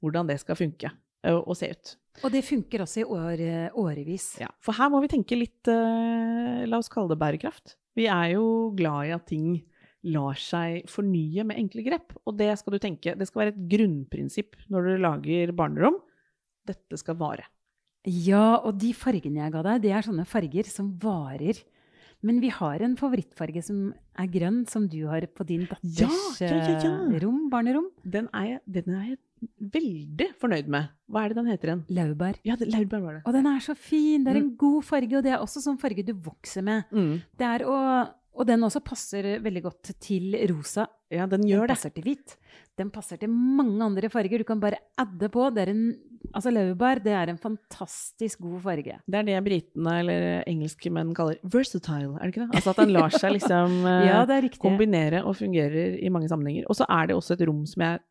hvordan 0.00 0.30
det 0.30 0.38
skal 0.40 0.56
funke 0.56 0.88
og, 1.28 1.42
og 1.42 1.58
se 1.58 1.68
ut. 1.68 1.90
Og 2.24 2.32
det 2.32 2.46
funker 2.46 2.82
også 2.82 3.02
i 3.02 3.04
år, 3.04 3.42
årevis. 3.78 4.30
Ja, 4.40 4.48
for 4.64 4.78
her 4.78 4.88
må 4.90 5.02
vi 5.04 5.10
tenke 5.12 5.36
litt 5.36 5.68
eh, 5.70 6.64
La 6.66 6.80
oss 6.80 6.88
kalle 6.90 7.12
det 7.12 7.20
bærekraft. 7.20 7.76
Vi 7.98 8.06
er 8.08 8.32
jo 8.36 8.70
glad 8.78 9.10
i 9.10 9.12
at 9.14 9.26
ting 9.28 9.58
lar 10.06 10.38
seg 10.38 10.86
fornye 10.90 11.44
med 11.48 11.58
enkle 11.58 11.84
grep. 11.86 12.14
Og 12.26 12.36
det 12.38 12.52
skal 12.60 12.76
du 12.76 12.82
tenke, 12.82 13.16
det 13.18 13.28
skal 13.28 13.44
være 13.44 13.54
et 13.54 13.62
grunnprinsipp 13.72 14.58
når 14.72 14.90
du 14.90 14.92
lager 15.04 15.54
barnerom. 15.56 15.98
Dette 16.68 17.00
skal 17.00 17.18
vare. 17.18 17.48
Ja, 18.08 18.60
og 18.62 18.78
de 18.80 18.92
fargene 18.96 19.42
jeg 19.42 19.52
ga 19.52 19.64
deg, 19.66 19.82
det 19.84 19.92
er 19.92 20.06
sånne 20.06 20.28
farger 20.28 20.68
som 20.70 20.92
varer. 21.02 21.58
Men 22.26 22.40
vi 22.42 22.50
har 22.50 22.82
en 22.82 22.96
favorittfarge 22.98 23.62
som 23.62 23.92
er 24.18 24.30
grønn, 24.32 24.64
som 24.66 24.88
du 24.90 25.04
har 25.06 25.22
på 25.30 25.46
din 25.46 25.68
datters 25.70 26.40
ja, 26.42 26.48
ja, 26.50 26.72
ja, 26.74 26.92
eh, 27.06 27.18
rom, 27.22 27.44
barnerom. 27.52 27.92
Den 28.02 28.26
er, 28.34 28.56
jeg, 28.56 28.62
den 28.74 28.96
er, 28.96 29.04
jeg, 29.12 29.18
veldig 29.76 30.26
fornøyd 30.40 30.70
med. 30.74 30.88
Hva 31.06 31.22
er 31.22 31.30
det 31.30 31.38
den 31.38 31.50
heter 31.52 31.70
igjen? 31.70 31.84
Laurbær. 31.94 32.40
Ja, 32.48 32.56
det, 32.58 32.72
laurbær 32.74 33.04
var 33.04 33.18
det. 33.18 33.22
Og 33.22 33.36
den 33.38 33.46
er 33.46 33.62
så 33.62 33.76
fin. 33.78 34.24
Det 34.26 34.32
er 34.32 34.40
en 34.40 34.48
mm. 34.48 34.56
god 34.58 34.88
farge, 34.88 35.14
og 35.14 35.28
det 35.28 35.34
er 35.36 35.44
også 35.44 35.62
sånn 35.62 35.78
farge 35.78 36.06
du 36.08 36.10
vokser 36.26 36.66
med. 36.66 36.90
Mm. 36.90 37.12
Det 37.38 37.50
er 37.52 37.66
å 37.70 37.78
og 38.38 38.46
den 38.46 38.62
også 38.62 38.80
passer 38.86 39.26
veldig 39.42 39.62
godt 39.64 39.90
til 39.98 40.36
rosa. 40.52 40.86
Ja, 41.10 41.26
den 41.26 41.42
gjør 41.48 41.66
den 41.66 41.72
passer 41.72 41.92
til 41.94 42.04
hvit. 42.06 42.36
Den 42.78 42.92
passer 42.94 43.18
til 43.18 43.32
mange 43.32 43.80
andre 43.82 44.10
farger. 44.12 44.38
Du 44.38 44.46
kan 44.46 44.60
bare 44.62 44.78
adde 45.00 45.30
på. 45.32 45.48
Det 45.54 45.64
er 45.64 45.72
en, 45.72 45.82
altså 46.30 46.52
Laurbær 46.54 47.00
det 47.02 47.14
er 47.18 47.32
en 47.32 47.40
fantastisk 47.40 48.44
god 48.44 48.60
farge. 48.68 48.98
Det 49.02 49.18
er 49.20 49.26
det 49.26 49.38
britene 49.46 49.96
eller 50.04 50.26
engelske 50.50 50.92
menn 50.94 51.10
kaller 51.18 51.40
versatile, 51.42 52.14
er 52.14 52.28
det 52.28 52.34
ikke 52.34 52.44
det? 52.44 52.60
Altså 52.60 52.74
at 52.74 52.82
den 52.84 52.94
lar 52.94 53.16
seg 53.16 53.34
liksom 53.34 53.80
ja, 54.08 54.22
kombinere 54.62 55.24
og 55.24 55.38
fungerer 55.40 55.98
i 55.98 56.12
mange 56.12 56.30
sammenhenger. 56.30 56.68
Og 56.68 56.78
så 56.78 56.86
er 56.86 57.10
det 57.10 57.18
også 57.18 57.34
et 57.34 57.46
rom 57.48 57.64
som 57.66 57.88
jeg 57.88 58.04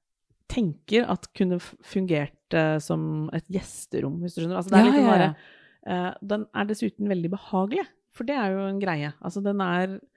tenker 0.51 1.07
at 1.11 1.27
kunne 1.37 1.59
fungert 1.61 2.55
uh, 2.55 2.77
som 2.83 3.27
et 3.35 3.47
gjesterom, 3.51 4.19
hvis 4.23 4.35
du 4.35 4.41
skjønner. 4.41 4.59
Altså, 4.59 4.73
det 4.73 4.79
er 4.79 4.91
ja, 4.91 4.99
ja. 4.99 5.07
Bare, 5.07 5.31
uh, 5.87 6.11
den 6.35 6.45
er 6.55 6.69
dessuten 6.69 7.11
veldig 7.11 7.31
behagelig, 7.35 7.87
for 8.15 8.27
det 8.27 8.37
er 8.39 8.55
jo 8.55 8.67
en 8.67 8.79
greie. 8.81 9.11
Altså 9.21 9.43
den 9.45 9.61
er 9.61 9.97
eh, 9.99 10.16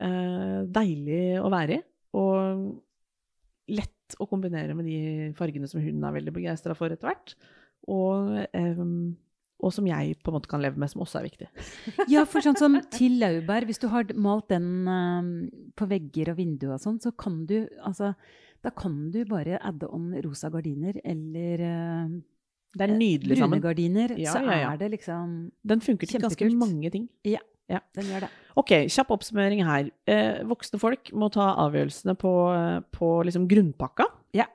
deilig 0.00 1.24
å 1.42 1.50
være 1.52 1.76
i. 1.76 1.82
Og 2.18 2.68
lett 3.70 4.16
å 4.18 4.26
kombinere 4.30 4.74
med 4.76 4.88
de 4.88 5.30
fargene 5.38 5.68
som 5.70 5.82
hun 5.82 6.04
er 6.06 6.14
veldig 6.18 6.34
begeistra 6.34 6.76
for 6.78 6.92
etter 6.92 7.10
hvert. 7.10 7.34
Og, 7.90 8.34
eh, 8.56 8.80
og, 9.60 9.70
som 9.74 9.86
jeg 9.88 10.16
på 10.20 10.32
en 10.32 10.36
måte 10.38 10.50
kan 10.50 10.62
leve 10.62 10.80
med, 10.80 10.90
som 10.92 11.04
også 11.04 11.20
er 11.20 11.28
viktig. 11.28 11.48
ja, 12.14 12.24
for 12.28 12.44
sånn 12.44 12.58
som 12.58 12.78
til 12.92 13.18
laurbær, 13.22 13.66
hvis 13.68 13.82
du 13.82 13.88
har 13.92 14.10
malt 14.16 14.50
den 14.52 14.88
um, 14.88 15.30
på 15.78 15.88
vegger 15.90 16.32
og 16.34 16.40
vinduer 16.40 16.76
og 16.76 16.82
sånn, 16.82 17.00
så 17.02 17.14
kan 17.14 17.44
du 17.48 17.62
altså 17.78 18.14
Da 18.60 18.74
kan 18.76 19.06
du 19.12 19.22
bare 19.24 19.56
adde 19.64 19.88
on 19.88 20.12
rosa 20.20 20.50
gardiner 20.52 20.98
eller 21.00 21.62
uh, 21.64 22.18
det 22.76 22.86
er 22.86 22.92
nydelig 22.92 23.38
sammen. 23.38 23.58
Brune 23.58 23.64
gardiner, 23.64 24.12
ja, 24.20 24.34
så 24.34 24.44
ja, 24.44 24.58
ja. 24.60 24.72
er 24.74 24.76
det 24.78 24.90
liksom 24.92 25.30
Den 25.66 25.80
funker 25.82 26.06
til 26.06 26.22
ganske 26.22 26.50
mange 26.54 26.92
ting. 26.92 27.08
Ja. 27.26 27.40
Ja, 27.70 27.78
den 27.94 28.08
gjør 28.10 28.24
det. 28.26 28.28
Ok, 28.60 28.74
kjapp 28.92 29.12
oppsummering 29.14 29.62
her. 29.64 29.90
Eh, 30.10 30.42
voksne 30.48 30.80
folk 30.82 31.12
må 31.16 31.30
ta 31.32 31.52
avgjørelsene 31.64 32.16
på, 32.20 32.32
på 32.92 33.12
liksom 33.24 33.46
grunnpakka. 33.48 34.08
Ja. 34.36 34.48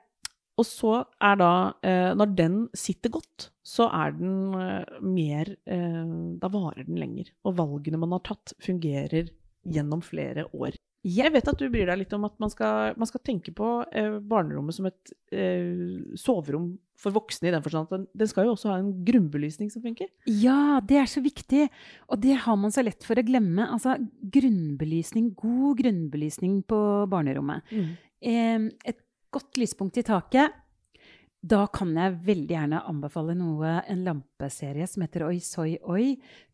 Og 0.56 0.64
så 0.64 0.92
er 1.20 1.36
da, 1.40 1.52
eh, 1.84 2.12
når 2.16 2.32
den 2.36 2.56
sitter 2.76 3.12
godt, 3.12 3.50
så 3.66 3.90
er 3.92 4.14
den 4.16 4.54
eh, 4.56 5.00
mer 5.02 5.50
eh, 5.66 6.14
Da 6.40 6.50
varer 6.52 6.86
den 6.86 7.00
lenger. 7.00 7.32
Og 7.44 7.58
valgene 7.58 8.00
man 8.00 8.14
har 8.16 8.24
tatt, 8.24 8.54
fungerer 8.62 9.32
gjennom 9.66 10.04
flere 10.04 10.46
år. 10.54 10.78
Jeg 11.06 11.30
vet 11.34 11.46
at 11.46 11.60
du 11.60 11.68
bryr 11.70 11.86
deg 11.86 12.00
litt 12.00 12.14
om 12.16 12.26
at 12.26 12.34
man 12.42 12.50
skal, 12.50 12.96
man 12.98 13.08
skal 13.08 13.22
tenke 13.26 13.52
på 13.54 13.68
eh, 13.94 14.18
barnerommet 14.18 14.74
som 14.74 14.88
et 14.88 15.12
eh, 15.30 16.02
soverom 16.18 16.72
for 16.96 17.14
voksne, 17.14 17.50
i 17.50 17.52
den 17.52 17.62
forstand 17.62 17.92
at 17.92 18.06
den, 18.16 18.28
skal 18.30 18.48
jo 18.48 18.54
også 18.54 18.70
ha 18.72 18.78
en 18.80 18.90
grunnbelysning 19.06 19.68
som 19.70 19.84
funker. 19.84 20.08
Ja, 20.26 20.80
det 20.80 20.98
er 21.02 21.10
så 21.10 21.20
viktig. 21.22 21.66
Og 22.08 22.22
det 22.24 22.38
har 22.46 22.56
man 22.58 22.72
så 22.74 22.82
lett 22.82 23.04
for 23.06 23.20
å 23.20 23.26
glemme. 23.26 23.68
Altså 23.68 23.98
grunnbelysning, 24.32 25.34
god 25.38 25.82
grunnbelysning 25.82 26.62
på 26.66 26.80
barnerommet. 27.12 27.68
Mm. 27.70 27.90
Eh, 28.32 28.70
et 28.88 29.02
godt 29.36 29.60
lyspunkt 29.60 30.00
i 30.00 30.06
taket 30.06 30.54
da 31.46 31.62
kan 31.72 31.92
jeg 31.94 32.16
veldig 32.26 32.54
gjerne 32.54 32.82
anbefale 32.90 33.34
noe, 33.36 33.76
en 33.90 34.02
lampeserie 34.06 34.86
som 34.88 35.04
heter 35.04 35.26
Oi 35.26 35.38
Soi 35.44 35.76
Oi. 35.86 36.06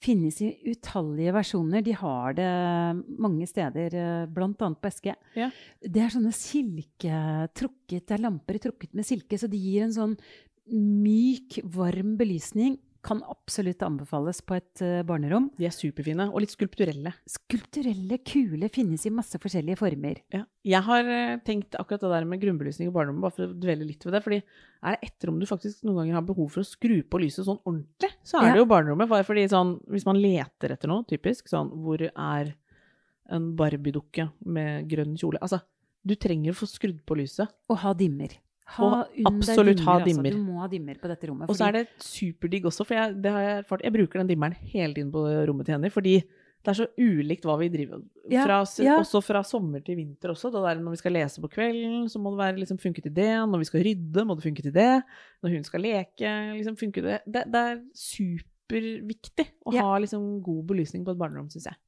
Finnes 0.02 0.40
i 0.44 0.50
utallige 0.68 1.34
versjoner. 1.36 1.84
De 1.86 1.94
har 1.96 2.36
det 2.36 2.48
mange 3.22 3.48
steder, 3.48 3.96
eh, 3.96 4.26
bl.a. 4.28 4.52
på 4.52 4.90
Eske. 4.90 5.16
Ja. 5.38 5.50
Det 5.80 6.02
er 6.02 6.12
sånne 6.12 6.34
silketrukket, 6.36 8.06
det 8.06 8.16
er 8.18 8.24
lamper 8.26 8.60
trukket 8.62 8.96
med 8.98 9.08
silke, 9.08 9.38
så 9.38 9.50
de 9.50 9.60
gir 9.60 9.86
en 9.86 9.96
sånn 9.96 10.16
myk, 10.72 11.62
varm 11.74 12.16
belysning 12.20 12.78
kan 13.02 13.22
absolutt 13.26 13.82
anbefales 13.82 14.40
på 14.46 14.54
et 14.54 14.82
uh, 14.84 15.00
barnerom. 15.06 15.48
De 15.58 15.66
er 15.66 15.74
superfine, 15.74 16.28
og 16.30 16.44
litt 16.44 16.52
skulpturelle. 16.54 17.10
Skulpturelle, 17.28 18.18
kule, 18.26 18.68
finnes 18.72 19.06
i 19.08 19.12
masse 19.14 19.40
forskjellige 19.42 19.80
former. 19.80 20.20
Ja. 20.34 20.44
Jeg 20.66 20.86
har 20.86 21.10
uh, 21.10 21.40
tenkt 21.46 21.74
akkurat 21.80 22.04
det 22.04 22.12
der 22.14 22.28
med 22.30 22.42
grunnbelysning 22.44 22.92
i 22.92 22.94
barnerommet, 22.94 23.24
bare 23.24 23.36
for 23.36 23.48
å 23.48 23.58
dvele 23.64 23.88
litt 23.88 24.06
ved 24.06 24.16
det. 24.16 24.22
fordi 24.22 24.38
er 24.42 24.96
det 24.96 25.10
ett 25.10 25.26
rom 25.26 25.42
du 25.42 25.48
faktisk 25.50 25.82
noen 25.86 26.02
ganger 26.02 26.20
har 26.20 26.28
behov 26.30 26.48
for 26.54 26.62
å 26.62 26.68
skru 26.68 27.00
på 27.02 27.22
lyset 27.22 27.46
sånn 27.48 27.60
ordentlig, 27.64 28.12
så 28.22 28.38
er 28.38 28.48
ja. 28.48 28.54
det 28.54 28.62
jo 28.62 28.70
barnerommet. 28.70 29.10
Fordi 29.26 29.46
sånn, 29.50 29.76
hvis 29.90 30.06
man 30.06 30.22
leter 30.22 30.76
etter 30.76 30.90
noe, 30.90 31.06
typisk, 31.10 31.50
sånn 31.50 31.74
hvor 31.82 32.06
er 32.06 32.54
en 33.32 33.52
Barbie-dukke 33.58 34.28
med 34.52 34.88
grønn 34.90 35.14
kjole 35.18 35.40
Altså, 35.42 35.62
du 36.02 36.16
trenger 36.18 36.54
å 36.54 36.58
få 36.58 36.70
skrudd 36.70 37.02
på 37.06 37.18
lyset. 37.18 37.50
Og 37.70 37.82
ha 37.82 37.94
dimmer. 37.98 38.34
Ha 38.72 38.86
og 38.88 39.26
absolutt 39.28 39.80
dimmer, 39.80 39.88
ha 39.88 40.04
dimmer. 40.06 40.28
Altså. 40.28 40.38
Du 40.38 40.46
må 40.48 40.60
ha 40.62 40.68
dimmer 40.70 41.00
på 41.00 41.10
dette 41.10 41.28
rommet. 41.28 41.50
Og 41.50 41.58
så 41.58 41.66
er 41.68 41.80
det 41.80 41.82
superdigg 42.00 42.68
også, 42.70 42.86
for 42.88 42.96
jeg, 42.96 43.18
har 43.24 43.42
jeg, 43.44 43.66
jeg, 43.84 43.94
bruker 43.98 44.22
den 44.22 44.30
dimmeren 44.30 44.56
hele 44.72 44.96
tiden 44.96 45.10
på 45.12 45.26
rommet 45.48 45.68
til 45.68 45.76
henne. 45.76 45.90
Fordi 45.92 46.14
det 46.62 46.70
er 46.70 46.78
så 46.78 46.86
ulikt 46.94 47.46
hva 47.46 47.56
vi 47.58 47.68
driver 47.72 48.04
ja, 48.30 48.44
fra, 48.46 48.60
ja. 48.84 48.96
Også 49.02 49.18
fra 49.24 49.42
sommer 49.46 49.82
til 49.82 49.98
vinter 49.98 50.30
også. 50.30 50.52
Det 50.54 50.62
der 50.62 50.82
når 50.82 50.94
vi 50.94 51.00
skal 51.00 51.16
lese 51.18 51.42
på 51.42 51.50
kvelden, 51.50 52.06
så 52.08 52.22
må 52.22 52.32
det 52.32 52.42
være, 52.44 52.58
liksom, 52.62 52.78
funke 52.82 53.02
til 53.02 53.14
det. 53.16 53.30
Når 53.50 53.64
vi 53.64 53.68
skal 53.68 53.84
rydde, 53.88 54.26
må 54.28 54.36
det 54.38 54.46
funke 54.46 54.64
til 54.68 54.74
det. 54.76 54.90
Når 55.42 55.56
hun 55.56 55.66
skal 55.66 55.82
leke, 55.82 56.34
liksom, 56.60 56.78
til 56.78 57.08
det. 57.08 57.18
Det, 57.26 57.46
det 57.50 57.64
er 57.72 57.80
superviktig 57.98 59.48
å 59.66 59.74
ja. 59.74 59.88
ha 59.88 59.98
liksom, 60.04 60.36
god 60.46 60.62
belysning 60.70 61.04
på 61.04 61.16
et 61.16 61.20
barnerom, 61.24 61.50
syns 61.50 61.66
jeg. 61.72 61.80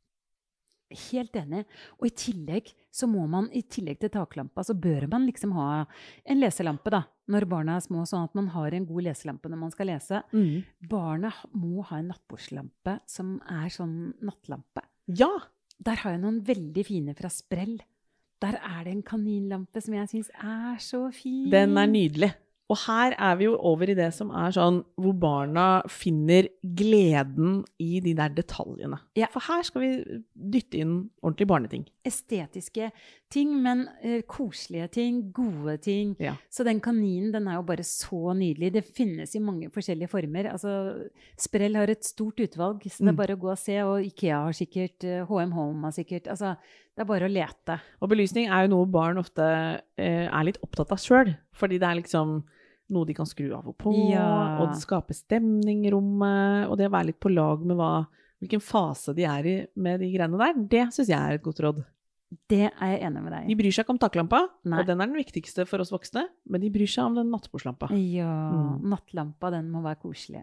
Helt 1.08 1.36
enig. 1.38 1.64
Og 1.98 2.08
i 2.08 2.14
tillegg 2.24 2.70
så 2.94 3.08
må 3.10 3.24
man, 3.30 3.48
i 3.52 3.64
tillegg 3.66 3.98
til 4.02 4.12
taklampa, 4.14 4.64
så 4.66 4.76
bør 4.78 5.08
man 5.10 5.26
liksom 5.28 5.54
ha 5.56 5.84
en 6.30 6.42
leselampe, 6.42 6.92
da, 6.94 7.02
når 7.32 7.48
barna 7.50 7.78
er 7.78 7.86
små, 7.86 8.04
sånn 8.08 8.28
at 8.28 8.36
man 8.38 8.52
har 8.54 8.76
en 8.76 8.86
god 8.88 9.08
leselampe 9.08 9.50
når 9.50 9.60
man 9.64 9.74
skal 9.74 9.90
lese. 9.90 10.20
Mm. 10.34 10.62
Barna 10.90 11.32
må 11.56 11.84
ha 11.88 11.98
en 12.00 12.12
nattbordslampe 12.12 12.98
som 13.10 13.36
er 13.50 13.72
sånn 13.74 13.98
nattlampe. 14.24 14.86
Ja! 15.10 15.32
Der 15.84 15.98
har 16.04 16.14
jeg 16.14 16.22
noen 16.22 16.38
veldig 16.46 16.84
fine 16.86 17.16
fra 17.18 17.28
Sprell. 17.34 17.80
Der 18.44 18.58
er 18.60 18.84
det 18.86 18.92
en 18.92 19.04
kaninlampe 19.06 19.80
som 19.82 19.96
jeg 19.96 20.10
syns 20.12 20.30
er 20.38 20.78
så 20.82 21.08
fin. 21.14 21.48
Den 21.52 21.74
er 21.80 21.90
nydelig. 21.90 22.30
Og 22.72 22.78
her 22.86 23.12
er 23.20 23.34
vi 23.36 23.44
jo 23.44 23.56
over 23.60 23.90
i 23.92 23.96
det 23.96 24.08
som 24.16 24.30
er 24.32 24.54
sånn 24.56 24.78
hvor 25.00 25.12
barna 25.20 25.66
finner 25.92 26.46
gleden 26.64 27.58
i 27.82 27.98
de 28.00 28.14
der 28.16 28.32
detaljene. 28.32 29.02
Ja. 29.18 29.28
For 29.32 29.44
her 29.44 29.66
skal 29.68 29.84
vi 29.84 29.90
dytte 30.32 30.80
inn 30.80 30.94
ordentlige 31.20 31.50
barneting. 31.50 31.84
Estetiske 32.08 32.88
ting, 33.34 33.52
men 33.60 33.84
uh, 34.00 34.22
koselige 34.30 34.88
ting, 34.96 35.20
gode 35.36 35.76
ting. 35.84 36.14
Ja. 36.22 36.38
Så 36.48 36.64
den 36.64 36.80
kaninen 36.84 37.34
den 37.34 37.50
er 37.50 37.58
jo 37.58 37.66
bare 37.68 37.84
så 37.84 38.32
nydelig. 38.38 38.72
Det 38.78 38.84
finnes 38.96 39.36
i 39.36 39.42
mange 39.44 39.68
forskjellige 39.74 40.08
former. 40.14 40.48
Altså, 40.54 40.72
Sprell 41.40 41.76
har 41.76 41.92
et 41.92 42.06
stort 42.06 42.40
utvalg, 42.40 42.80
så 42.88 43.02
det 43.02 43.12
er 43.12 43.16
mm. 43.16 43.20
bare 43.20 43.36
å 43.36 43.42
gå 43.44 43.52
og 43.52 43.60
se. 43.60 43.76
Og 43.84 44.08
Ikea 44.08 44.40
har 44.46 44.56
sikkert, 44.56 45.04
uh, 45.04 45.28
HM 45.28 45.52
Home 45.58 45.90
har 45.90 45.96
sikkert 45.98 46.32
altså, 46.32 46.54
Det 46.94 47.02
er 47.02 47.08
bare 47.08 47.26
å 47.26 47.32
lete. 47.32 47.78
Og 47.98 48.10
belysning 48.12 48.46
er 48.46 48.64
jo 48.64 48.76
noe 48.76 48.90
barn 48.90 49.18
ofte 49.18 49.46
eh, 49.98 50.26
er 50.28 50.46
litt 50.46 50.60
opptatt 50.62 50.92
av 50.94 51.00
sjøl. 51.02 51.32
Fordi 51.58 51.80
det 51.82 51.88
er 51.88 51.98
liksom 51.98 52.36
noe 52.94 53.08
de 53.08 53.16
kan 53.16 53.26
skru 53.26 53.48
av 53.56 53.66
og 53.70 53.74
på, 53.80 53.94
ja. 54.12 54.58
og 54.60 54.74
det 54.74 54.82
skaper 54.82 55.16
stemning 55.16 55.86
i 55.88 55.92
rommet. 55.94 56.68
Og 56.68 56.76
det 56.78 56.90
å 56.90 56.94
være 56.94 57.10
litt 57.10 57.20
på 57.22 57.32
lag 57.32 57.64
med 57.66 57.78
hva, 57.80 58.04
hvilken 58.42 58.62
fase 58.62 59.14
de 59.16 59.26
er 59.26 59.48
i 59.48 59.56
med 59.74 60.04
de 60.04 60.12
greiene 60.12 60.38
der, 60.38 60.62
det 60.70 60.84
syns 60.94 61.10
jeg 61.10 61.18
er 61.18 61.38
et 61.40 61.44
godt 61.44 61.62
råd. 61.64 61.82
Det 62.50 62.66
er 62.66 62.92
jeg 62.92 63.02
enig 63.06 63.22
med 63.22 63.32
deg 63.32 63.44
i. 63.46 63.52
De 63.52 63.56
bryr 63.58 63.74
seg 63.74 63.86
ikke 63.86 63.94
om 63.94 64.02
taklampa, 64.02 64.40
Nei. 64.66 64.80
og 64.80 64.88
den 64.88 65.00
er 65.00 65.10
den 65.10 65.18
viktigste 65.18 65.66
for 65.70 65.82
oss 65.82 65.92
voksne. 65.94 66.26
Men 66.50 66.62
de 66.62 66.70
bryr 66.74 66.90
seg 66.90 67.08
om 67.08 67.18
den 67.18 67.30
nattbordslampa. 67.32 67.90
Ja, 67.94 68.30
mm. 68.54 68.86
nattlampa, 68.90 69.50
den 69.54 69.70
må 69.72 69.82
være 69.84 70.02
koselig. 70.02 70.42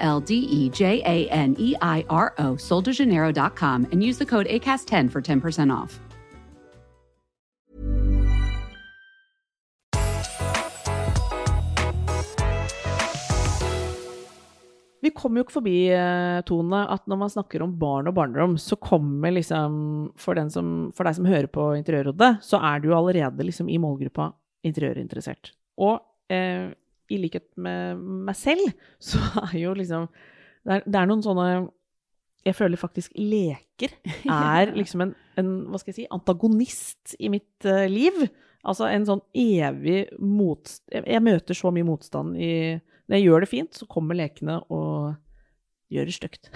L 0.00 0.20
D 0.20 0.34
E 0.34 0.68
J 0.70 1.02
A 1.04 1.28
N 1.30 1.54
E 1.58 1.74
I 1.80 2.04
R 2.08 2.34
O, 2.38 2.56
soldejaneiro.com, 2.56 3.86
and 3.92 4.02
use 4.02 4.18
the 4.18 4.26
code 4.26 4.46
ACAST10 4.46 5.10
for 5.10 5.20
10% 5.22 5.70
off. 5.72 6.00
Vi 15.00 15.10
kommer 15.16 15.40
jo 15.40 15.46
ikke 15.46 15.56
forbi, 15.56 15.76
eh, 15.88 16.42
Tone, 16.44 16.82
at 16.92 17.06
når 17.08 17.18
man 17.22 17.32
snakker 17.32 17.62
om 17.64 17.72
barn 17.80 18.10
og 18.10 18.14
barnerom, 18.18 18.58
så 18.60 18.76
kommer 18.76 19.32
liksom 19.32 20.12
For, 20.20 20.36
som, 20.52 20.90
for 20.92 21.08
deg 21.08 21.16
som 21.16 21.28
hører 21.28 21.48
på 21.48 21.70
Interiørrådet, 21.78 22.42
så 22.44 22.60
er 22.60 22.80
du 22.80 22.90
jo 22.90 22.98
allerede 22.98 23.46
liksom 23.46 23.68
i 23.68 23.78
målgruppa 23.80 24.32
interiørinteressert. 24.66 25.54
Og 25.80 26.00
eh, 26.28 26.68
i 27.10 27.18
likhet 27.20 27.48
med 27.60 28.00
meg 28.28 28.38
selv, 28.38 28.72
så 29.10 29.20
er 29.48 29.58
jo 29.62 29.74
liksom 29.78 30.08
det 30.60 30.74
er, 30.76 30.82
det 30.84 30.98
er 31.00 31.08
noen 31.08 31.22
sånne 31.24 31.46
Jeg 32.44 32.56
føler 32.58 32.80
faktisk 32.80 33.16
leker 33.16 33.94
er 34.28 34.74
liksom 34.76 35.06
en, 35.06 35.14
en 35.40 35.50
hva 35.70 35.80
skal 35.80 35.94
jeg 35.94 36.02
si, 36.02 36.10
antagonist 36.12 37.16
i 37.18 37.30
mitt 37.32 37.68
uh, 37.68 37.86
liv. 37.88 38.18
Altså 38.60 38.90
en 38.90 39.06
sånn 39.08 39.22
evig 39.32 40.02
motstand 40.20 40.98
jeg, 40.98 41.06
jeg, 41.08 41.24
møter 41.24 41.56
så 41.56 41.72
mye 41.72 41.88
motstand 41.88 42.36
i 42.36 42.52
Når 42.76 43.16
jeg 43.16 43.24
gjør 43.24 43.44
det 43.44 43.48
fint, 43.48 43.72
så 43.72 43.88
kommer 43.88 44.18
lekene 44.18 44.58
og 44.68 45.16
gjør 45.90 46.06
det 46.06 46.14
stygt. 46.14 46.50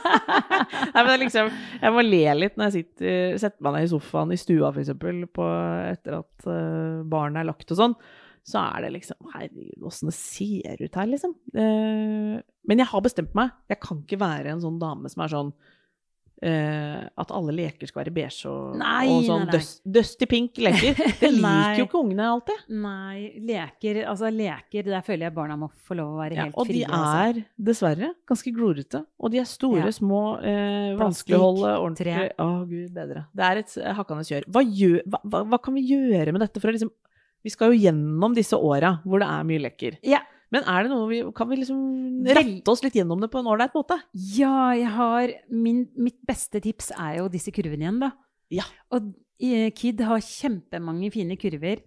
Nei, 0.94 1.02
men 1.06 1.14
liksom, 1.22 1.48
jeg 1.80 1.94
må 1.94 2.02
le 2.04 2.18
litt 2.36 2.58
når 2.58 2.68
jeg 2.68 2.74
sitter, 2.74 3.38
setter 3.40 3.64
meg 3.64 3.72
ned 3.78 3.86
i 3.86 3.92
sofaen 3.94 4.34
i 4.34 4.36
stua, 4.36 4.68
f.eks., 4.68 4.90
etter 4.92 6.18
at 6.18 6.48
uh, 6.50 7.00
barnet 7.08 7.40
er 7.40 7.48
lagt 7.48 7.72
og 7.72 7.80
sånn 7.80 7.96
så 8.46 8.62
er 8.62 8.86
det 8.86 8.92
liksom 8.94 9.30
Herregud, 9.32 9.86
åssen 9.88 10.10
det 10.10 10.16
ser 10.18 10.82
ut 10.82 10.98
her, 11.00 11.08
liksom. 11.10 11.32
Eh, 11.50 12.36
men 12.66 12.82
jeg 12.82 12.90
har 12.92 13.02
bestemt 13.02 13.34
meg. 13.38 13.54
Jeg 13.70 13.82
kan 13.82 14.04
ikke 14.04 14.20
være 14.22 14.52
en 14.52 14.62
sånn 14.62 14.78
dame 14.82 15.10
som 15.10 15.24
er 15.24 15.32
sånn 15.32 15.50
eh, 16.44 17.00
at 17.06 17.32
alle 17.34 17.54
leker 17.56 17.88
skal 17.88 18.02
være 18.02 18.12
beige 18.14 18.50
og, 18.50 18.76
nei, 18.80 19.06
og 19.10 19.24
sånn 19.26 19.46
nei, 19.48 19.58
nei. 19.58 19.92
dusty 19.96 20.28
pink 20.30 20.60
leker. 20.62 20.98
Det 21.22 21.30
liker 21.32 21.80
jo 21.80 21.86
ikke 21.88 22.00
ungene 22.02 22.28
alltid. 22.30 22.62
Nei. 22.82 23.16
Leker, 23.48 24.02
altså 24.12 24.30
leker, 24.34 24.90
der 24.92 25.06
føler 25.06 25.28
jeg 25.28 25.36
barna 25.38 25.56
må 25.60 25.70
få 25.88 25.96
lov 25.98 26.14
å 26.14 26.20
være 26.20 26.38
helt 26.38 26.52
ja, 26.52 26.54
og 26.54 26.70
frie. 26.70 26.84
Og 26.86 26.92
de 26.92 27.00
altså. 27.00 27.24
er 27.24 27.66
dessverre 27.70 28.12
ganske 28.30 28.52
glorete. 28.56 29.02
Og 29.18 29.34
de 29.34 29.42
er 29.42 29.48
store, 29.50 29.88
ja. 29.88 29.96
små, 29.96 30.22
eh, 30.46 30.92
vanskelig 31.00 31.38
å 31.38 31.42
holde 31.48 31.74
ordentlig 31.80 32.14
Å, 32.14 32.46
oh, 32.46 32.60
gud 32.68 32.94
bedre. 32.94 33.26
Det 33.34 33.50
er 33.50 33.62
et 33.64 33.76
hakkende 33.98 34.28
kjør. 34.28 34.48
Hva, 34.54 34.62
gjør, 34.66 35.02
hva, 35.06 35.22
hva, 35.24 35.42
hva, 35.50 35.62
kan 35.66 35.76
vi 35.78 35.86
gjøre 35.90 36.36
med 36.36 36.46
dette 36.46 36.62
for 36.62 36.70
å 36.70 36.76
liksom 36.76 36.94
vi 37.46 37.52
skal 37.54 37.70
jo 37.72 37.84
gjennom 37.86 38.34
disse 38.34 38.58
åra 38.58 38.96
hvor 39.06 39.22
det 39.22 39.28
er 39.30 39.46
mye 39.46 39.62
lekker. 39.68 40.00
Ja. 40.06 40.24
Men 40.54 40.62
er 40.70 40.86
det 40.86 40.92
noe 40.92 41.06
vi, 41.10 41.20
kan 41.34 41.48
vi 41.50 41.58
liksom 41.58 42.26
rette 42.36 42.70
oss 42.70 42.82
litt 42.84 42.94
gjennom 42.94 43.22
det 43.22 43.28
på 43.32 43.40
en 43.40 43.48
ålreit 43.50 43.74
måte? 43.74 43.98
Ja, 44.14 44.70
jeg 44.78 44.90
har 44.94 45.32
min, 45.50 45.84
Mitt 45.98 46.20
beste 46.26 46.62
tips 46.62 46.92
er 46.94 47.20
jo 47.20 47.30
disse 47.32 47.50
kurvene 47.54 47.86
igjen, 47.86 47.98
da. 48.02 48.12
Ja. 48.54 48.66
Og 48.94 49.10
eh, 49.42 49.72
Kid 49.74 50.04
har 50.06 50.22
kjempemange 50.22 51.10
fine 51.14 51.38
kurver. 51.40 51.82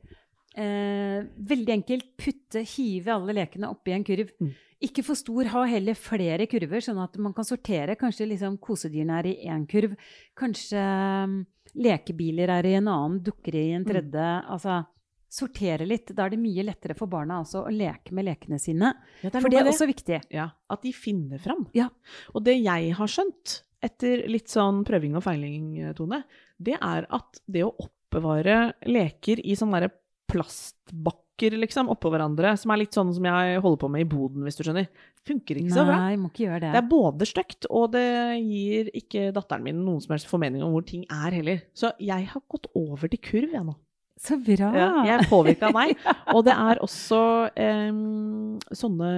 Eh, 0.60 1.22
veldig 1.52 1.76
enkelt. 1.78 2.10
Putte, 2.20 2.66
hive 2.76 3.16
alle 3.16 3.38
lekene 3.40 3.72
oppi 3.72 3.96
en 3.96 4.04
kurv. 4.08 4.36
Mm. 4.44 4.52
Ikke 4.90 5.04
for 5.08 5.20
stor, 5.20 5.48
ha 5.54 5.66
heller 5.68 5.96
flere 6.00 6.48
kurver, 6.52 6.84
sånn 6.84 7.00
at 7.04 7.16
man 7.20 7.36
kan 7.36 7.48
sortere. 7.48 7.98
Kanskje 8.00 8.28
liksom 8.28 8.60
kosedyrene 8.64 9.22
er 9.22 9.32
i 9.32 9.36
én 9.52 9.66
kurv. 9.72 9.96
Kanskje 10.40 10.84
um, 11.24 11.42
lekebiler 11.80 12.52
er 12.60 12.68
i 12.68 12.78
en 12.80 12.92
annen, 12.92 13.20
dukker 13.24 13.56
i 13.60 13.70
en 13.76 13.88
tredje. 13.88 14.30
Mm. 14.40 14.48
Altså 14.56 14.82
sortere 15.30 15.86
litt. 15.88 16.12
Da 16.18 16.26
er 16.26 16.34
det 16.34 16.42
mye 16.42 16.66
lettere 16.66 16.98
for 16.98 17.12
barna 17.12 17.40
også 17.44 17.64
å 17.68 17.74
leke 17.74 18.16
med 18.18 18.28
lekene 18.28 18.60
sine. 18.62 18.94
Ja, 19.22 19.30
det 19.30 19.42
for 19.44 19.54
det 19.54 19.62
er 19.62 19.70
også 19.72 19.88
viktig. 19.90 20.22
Ja, 20.34 20.50
At 20.70 20.84
de 20.86 20.94
finner 20.96 21.42
fram. 21.42 21.68
Ja. 21.78 21.90
Og 22.34 22.44
det 22.48 22.58
jeg 22.60 22.94
har 22.98 23.12
skjønt, 23.12 23.60
etter 23.86 24.26
litt 24.28 24.52
sånn 24.52 24.84
prøving 24.88 25.16
og 25.16 25.24
feiling, 25.24 25.94
Tone, 25.96 26.24
det 26.60 26.76
er 26.76 27.08
at 27.08 27.42
det 27.48 27.64
å 27.64 27.72
oppbevare 27.80 28.74
leker 28.90 29.40
i 29.46 29.56
sånne 29.56 29.88
plastbakker 30.30 31.56
liksom, 31.56 31.88
oppå 31.94 32.12
hverandre, 32.12 32.52
som 32.60 32.74
er 32.74 32.82
litt 32.82 32.98
sånn 32.98 33.14
som 33.16 33.26
jeg 33.26 33.62
holder 33.64 33.80
på 33.80 33.90
med 33.94 34.04
i 34.04 34.10
boden, 34.10 34.44
hvis 34.44 34.60
du 34.60 34.66
skjønner, 34.66 34.90
funker 35.28 35.62
ikke 35.62 35.70
Nei, 35.70 35.78
så 35.78 35.86
bra. 35.88 36.00
Nei, 36.04 36.18
må 36.20 36.32
ikke 36.32 36.46
gjøre 36.46 36.62
det. 36.66 36.72
Det 36.76 36.82
er 36.82 36.90
både 36.92 37.28
stygt, 37.30 37.70
og 37.72 37.94
det 37.96 38.08
gir 38.44 38.90
ikke 39.00 39.30
datteren 39.36 39.66
min 39.66 39.80
noen 39.86 40.04
som 40.04 40.16
helst 40.16 40.30
formening 40.30 40.66
om 40.66 40.74
hvor 40.76 40.86
ting 40.90 41.06
er 41.08 41.38
heller. 41.40 41.64
Så 41.78 41.94
jeg 42.04 42.28
har 42.34 42.44
gått 42.52 42.68
over 42.78 43.12
til 43.12 43.24
kurv, 43.24 43.54
jeg 43.56 43.68
nå. 43.70 43.78
Så 44.20 44.36
bra! 44.44 44.70
Ja, 44.76 44.88
jeg 45.08 45.28
påvirka 45.32 45.70
av 45.70 45.78
deg. 45.78 46.00
Og 46.36 46.42
det 46.44 46.52
er 46.52 46.82
også 46.84 47.20
um, 47.56 48.58
sånne 48.76 49.12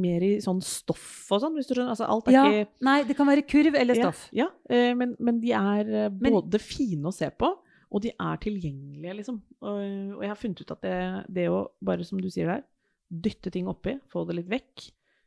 mer 0.00 0.24
i 0.24 0.30
sånn 0.40 0.62
stoff 0.64 1.28
og 1.28 1.42
sånn, 1.42 1.58
hvis 1.58 1.68
du 1.68 1.74
skjønner. 1.74 1.92
Altså, 1.92 2.08
alt 2.08 2.30
er 2.30 2.36
ja, 2.36 2.44
ikke 2.48 2.86
Nei, 2.88 2.94
det 3.08 3.16
kan 3.18 3.28
være 3.28 3.44
kurv 3.50 3.76
eller 3.76 3.98
stoff. 4.00 4.22
Ja, 4.32 4.48
ja 4.70 4.86
uh, 4.88 4.94
men, 4.96 5.12
men, 5.20 5.42
de 5.42 5.52
er 5.56 5.90
uh, 6.06 6.06
både 6.14 6.56
men, 6.56 6.64
fine 6.64 7.10
å 7.10 7.12
se 7.12 7.28
på, 7.36 7.50
og 7.90 8.04
de 8.06 8.14
er 8.14 8.40
tilgjengelige, 8.40 9.18
liksom. 9.18 9.42
Og, 9.60 9.82
og 10.16 10.24
jeg 10.24 10.32
har 10.32 10.40
funnet 10.40 10.62
ut 10.62 10.72
at 10.72 10.86
det, 10.86 10.96
det, 11.36 11.44
å 11.52 11.60
bare, 11.84 12.06
som 12.08 12.22
du 12.22 12.30
sier 12.32 12.48
der, 12.48 12.64
dytte 13.10 13.52
ting 13.52 13.68
oppi, 13.68 13.98
få 14.08 14.22
det 14.24 14.38
litt 14.38 14.48
vekk, 14.48 14.86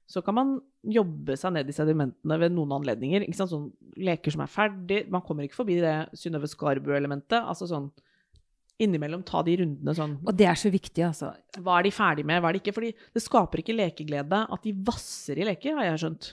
så 0.10 0.24
kan 0.26 0.36
man 0.36 0.56
jobbe 0.84 1.36
seg 1.40 1.54
ned 1.56 1.70
i 1.70 1.76
sedimentene 1.76 2.38
ved 2.42 2.54
noen 2.56 2.74
anledninger. 2.80 3.28
Sånn 3.38 3.70
leker 4.04 4.34
som 4.34 4.44
er 4.44 4.52
ferdig. 4.52 5.00
Man 5.12 5.24
kommer 5.26 5.46
ikke 5.46 5.62
forbi 5.62 5.78
det 5.82 5.94
Synnøve 6.20 6.50
Skarbu-elementet. 6.52 7.40
Altså 7.40 7.70
sånn 7.70 7.88
innimellom 8.82 9.22
ta 9.28 9.44
de 9.46 9.58
rundene 9.62 9.94
sånn 9.96 10.16
Og 10.24 10.34
det 10.38 10.48
er 10.50 10.58
så 10.60 10.72
viktig, 10.74 11.04
altså. 11.06 11.34
Hva 11.60 11.80
er 11.80 11.88
de 11.88 11.94
ferdig 11.94 12.26
med, 12.26 12.42
hva 12.42 12.50
er 12.50 12.58
de 12.58 12.64
ikke? 12.64 12.76
Fordi 12.76 12.94
det 12.94 13.24
skaper 13.24 13.62
ikke 13.62 13.78
lekeglede 13.78 14.46
at 14.56 14.66
de 14.66 14.74
vasser 14.88 15.42
i 15.42 15.46
leker, 15.48 15.78
har 15.78 15.92
jeg 15.92 16.06
skjønt. 16.06 16.32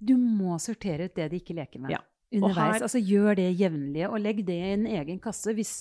Du 0.00 0.14
må 0.16 0.56
sortere 0.62 1.10
ut 1.10 1.18
det 1.18 1.28
de 1.32 1.42
ikke 1.42 1.58
leker 1.58 1.82
med. 1.82 1.98
Ja 1.98 2.00
underveis. 2.30 2.76
Her, 2.78 2.84
altså 2.86 3.00
Gjør 3.02 3.38
det 3.38 3.48
jevnlig, 3.58 4.04
og 4.08 4.18
legg 4.22 4.42
det 4.46 4.56
i 4.56 4.72
en 4.74 4.86
egen 4.90 5.20
kasse. 5.22 5.54
Hvis 5.56 5.74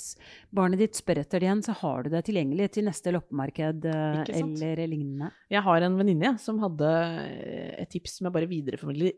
barnet 0.55 0.81
ditt 0.81 0.97
spør 0.97 1.21
etter 1.23 1.41
det 1.41 1.49
igjen, 1.49 1.63
så 1.65 1.75
har 1.81 2.05
du 2.05 2.11
det 2.13 2.23
tilgjengelig 2.27 2.71
til 2.75 2.87
neste 2.89 3.13
loppemarked 3.13 3.87
eh, 3.89 4.21
eller 4.39 4.83
lignende. 4.85 5.31
Jeg 5.53 5.65
har 5.65 5.85
en 5.85 5.97
venninne 5.99 6.35
som 6.41 6.61
hadde 6.63 6.89
eh, 6.89 7.73
et 7.83 7.91
tips 7.93 8.17
som 8.17 8.29
jeg 8.29 8.37
bare 8.37 8.49
videreformidler 8.49 9.17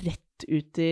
rett 0.00 0.44
ut 0.48 0.80
i, 0.80 0.90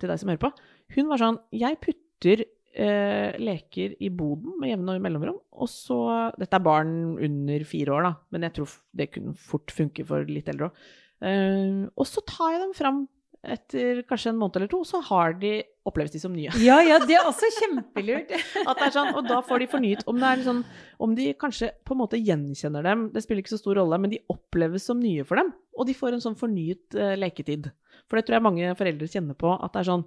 til 0.00 0.10
deg 0.10 0.20
som 0.20 0.32
hører 0.32 0.42
på. 0.42 0.52
Hun 0.96 1.08
var 1.08 1.20
sånn 1.20 1.38
Jeg 1.56 1.78
putter 1.80 2.44
eh, 2.76 3.36
leker 3.40 3.96
i 4.02 4.10
boden 4.12 4.58
med 4.60 4.74
jevne 4.74 4.98
mellomrom, 5.02 5.40
og 5.56 5.70
så 5.72 5.98
Dette 6.38 6.58
er 6.58 6.64
barn 6.64 6.94
under 7.16 7.66
fire 7.68 7.96
år, 7.96 8.08
da, 8.08 8.14
men 8.34 8.46
jeg 8.46 8.58
tror 8.58 8.78
det 9.00 9.10
kunne 9.14 9.36
fort 9.40 9.74
funke 9.74 10.06
for 10.08 10.28
litt 10.30 10.48
eldre 10.52 10.70
òg. 10.70 10.80
Eh, 11.26 11.84
og 11.96 12.08
så 12.08 12.22
tar 12.28 12.54
jeg 12.54 12.64
dem 12.64 12.74
fram 12.76 13.04
etter 13.46 14.02
kanskje 14.08 14.32
en 14.32 14.38
måned 14.40 14.58
eller 14.58 14.70
to, 14.70 14.80
så 14.86 15.00
har 15.06 15.36
de 15.38 15.60
oppleves 15.86 16.14
de 16.14 16.20
som 16.20 16.32
nye. 16.34 16.50
Ja, 16.62 16.80
ja, 16.82 16.98
det 17.02 17.14
er 17.14 17.28
også 17.28 17.48
kjempelurt. 17.60 18.32
At 18.68 18.80
det 18.80 18.88
er 18.88 18.94
sånn, 18.96 19.12
og 19.14 19.28
da 19.28 19.38
får 19.46 19.62
de 19.62 19.68
fornyet. 19.70 20.02
Om, 20.10 20.18
det 20.22 20.30
er 20.32 20.44
sånn, 20.46 20.62
om 21.02 21.14
de 21.18 21.28
kanskje 21.38 21.70
på 21.86 21.94
en 21.94 22.00
måte 22.02 22.20
gjenkjenner 22.20 22.86
dem, 22.86 23.06
det 23.14 23.22
spiller 23.24 23.44
ikke 23.44 23.54
så 23.54 23.62
stor 23.62 23.78
rolle, 23.78 24.00
men 24.02 24.12
de 24.12 24.22
oppleves 24.32 24.88
som 24.90 24.98
nye 25.02 25.26
for 25.28 25.40
dem. 25.40 25.52
Og 25.78 25.86
de 25.88 25.94
får 25.96 26.16
en 26.16 26.24
sånn 26.24 26.38
fornyet 26.38 26.98
uh, 26.98 27.14
leketid. 27.18 27.70
For 28.06 28.18
det 28.18 28.26
tror 28.26 28.38
jeg 28.38 28.46
mange 28.48 28.74
foreldre 28.78 29.10
kjenner 29.10 29.38
på. 29.38 29.52
At 29.54 29.76
det 29.76 29.84
er 29.84 29.90
sånn 29.92 30.06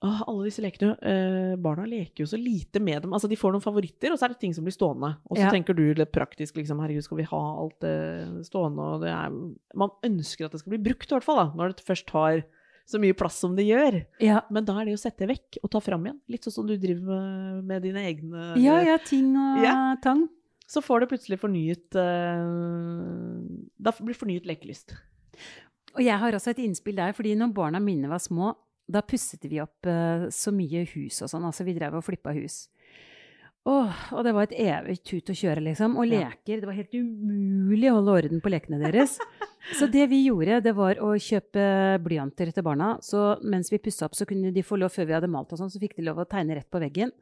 Åh, 0.00 0.20
alle 0.30 0.46
disse 0.48 0.62
lekene. 0.64 0.94
øh, 0.96 1.56
barna 1.60 1.84
leker 1.84 2.24
jo 2.24 2.28
så 2.30 2.38
lite 2.40 2.80
med 2.80 3.02
dem. 3.04 3.12
Altså, 3.12 3.28
De 3.28 3.36
får 3.36 3.52
noen 3.52 3.64
favoritter, 3.64 4.12
og 4.12 4.16
så 4.16 4.26
er 4.26 4.32
det 4.32 4.40
ting 4.40 4.54
som 4.56 4.64
blir 4.64 4.72
stående. 4.72 5.10
Og 5.28 5.36
så 5.36 5.44
ja. 5.44 5.50
tenker 5.52 5.76
du 5.76 5.82
litt 5.92 6.12
praktisk 6.14 6.56
liksom, 6.56 6.80
herregud, 6.80 7.04
skal 7.04 7.20
vi 7.20 7.28
ha 7.28 7.42
alt 7.60 7.76
det 7.84 7.98
stående? 8.48 8.86
Og 8.94 9.04
det 9.04 9.12
er, 9.12 9.36
man 9.76 9.92
ønsker 10.08 10.48
at 10.48 10.56
det 10.56 10.62
skal 10.62 10.72
bli 10.76 10.80
brukt, 10.88 11.04
i 11.04 11.16
hvert 11.16 11.26
fall, 11.26 11.42
da, 11.42 11.46
når 11.58 11.76
det 11.76 11.84
først 11.84 12.14
har 12.16 12.40
så 12.90 12.98
mye 13.02 13.14
plass 13.14 13.36
som 13.44 13.52
det 13.58 13.68
gjør. 13.68 14.00
Ja. 14.24 14.40
Men 14.50 14.66
da 14.66 14.78
er 14.80 14.88
det 14.88 14.96
å 14.96 15.02
sette 15.02 15.28
vekk 15.28 15.60
og 15.60 15.70
ta 15.74 15.82
fram 15.84 16.08
igjen. 16.08 16.18
Litt 16.32 16.48
sånn 16.48 16.56
som 16.56 16.66
du 16.70 16.74
driver 16.80 17.60
med 17.62 17.84
dine 17.84 18.02
egne 18.08 18.54
Ja, 18.58 18.80
ja, 18.82 18.96
ting 19.04 19.34
og 19.36 19.62
ja. 19.62 19.76
tang. 20.02 20.24
Så 20.70 20.82
får 20.86 21.02
du 21.02 21.10
plutselig 21.10 21.40
fornyet 21.42 21.96
øh, 21.98 23.38
Da 23.82 23.92
blir 23.98 24.14
fornyet 24.14 24.46
lekelyst. 24.46 24.94
Og 25.96 26.02
jeg 26.04 26.18
har 26.22 26.34
også 26.36 26.52
et 26.52 26.62
innspill 26.62 26.98
der, 26.98 27.14
fordi 27.16 27.34
når 27.38 27.54
barna 27.54 27.80
mine 27.82 28.10
var 28.10 28.22
små, 28.22 28.52
da 28.90 29.02
pusset 29.06 29.46
vi 29.48 29.62
opp 29.62 29.86
uh, 29.88 30.28
så 30.34 30.52
mye 30.54 30.84
hus 30.94 31.22
og 31.24 31.30
sånn. 31.32 31.46
Altså 31.48 31.66
vi 31.66 31.76
drev 31.76 31.98
og 31.98 32.06
flippa 32.06 32.34
hus. 32.36 32.64
Åh, 33.68 33.96
og 34.16 34.24
det 34.24 34.32
var 34.32 34.46
et 34.48 34.54
evig 34.56 34.96
tut 35.04 35.28
å 35.28 35.36
kjøre, 35.36 35.60
liksom. 35.66 35.98
Og 36.00 36.08
leker. 36.08 36.62
Det 36.62 36.68
var 36.68 36.78
helt 36.78 36.94
umulig 36.96 37.90
å 37.90 37.98
holde 37.98 38.14
orden 38.22 38.40
på 38.40 38.52
lekene 38.52 38.80
deres. 38.80 39.18
Så 39.78 39.86
det 39.92 40.06
vi 40.08 40.22
gjorde, 40.24 40.62
det 40.64 40.72
var 40.76 41.00
å 41.04 41.12
kjøpe 41.20 41.64
blyanter 42.00 42.48
til 42.56 42.64
barna. 42.64 42.94
Så 43.04 43.34
mens 43.44 43.68
vi 43.72 43.82
pussa 43.82 44.08
opp, 44.08 44.16
så 44.16 44.24
kunne 44.28 44.54
de 44.54 44.64
få 44.64 44.78
lov, 44.80 44.94
før 44.94 45.10
vi 45.10 45.16
hadde 45.18 45.28
malt 45.30 45.52
og 45.52 45.60
sånn, 45.60 45.72
så 45.72 45.82
fikk 45.82 45.98
de 45.98 46.06
lov 46.06 46.22
å 46.22 46.28
tegne 46.28 46.56
rett 46.56 46.70
på 46.72 46.80
veggen. 46.80 47.12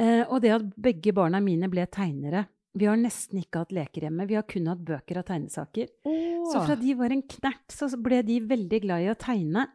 Eh, 0.00 0.22
og 0.24 0.40
det 0.40 0.54
at 0.54 0.64
begge 0.80 1.12
barna 1.12 1.42
mine 1.42 1.66
ble 1.68 1.82
tegnere 1.90 2.44
Vi 2.78 2.86
har 2.86 2.94
nesten 2.96 3.40
ikke 3.40 3.64
hatt 3.64 3.72
leker 3.74 4.06
hjemme. 4.06 4.24
Vi 4.30 4.36
har 4.38 4.46
kun 4.48 4.70
hatt 4.70 4.80
bøker 4.86 5.20
og 5.20 5.26
tegnesaker. 5.28 5.90
Oh. 6.06 6.46
Så 6.52 6.62
fra 6.64 6.78
de 6.78 6.94
var 6.96 7.12
en 7.12 7.24
knert, 7.26 7.66
så 7.68 7.90
ble 8.00 8.22
de 8.24 8.40
veldig 8.48 8.80
glad 8.86 9.04
i 9.04 9.10
å 9.12 9.18
tegne. 9.18 9.66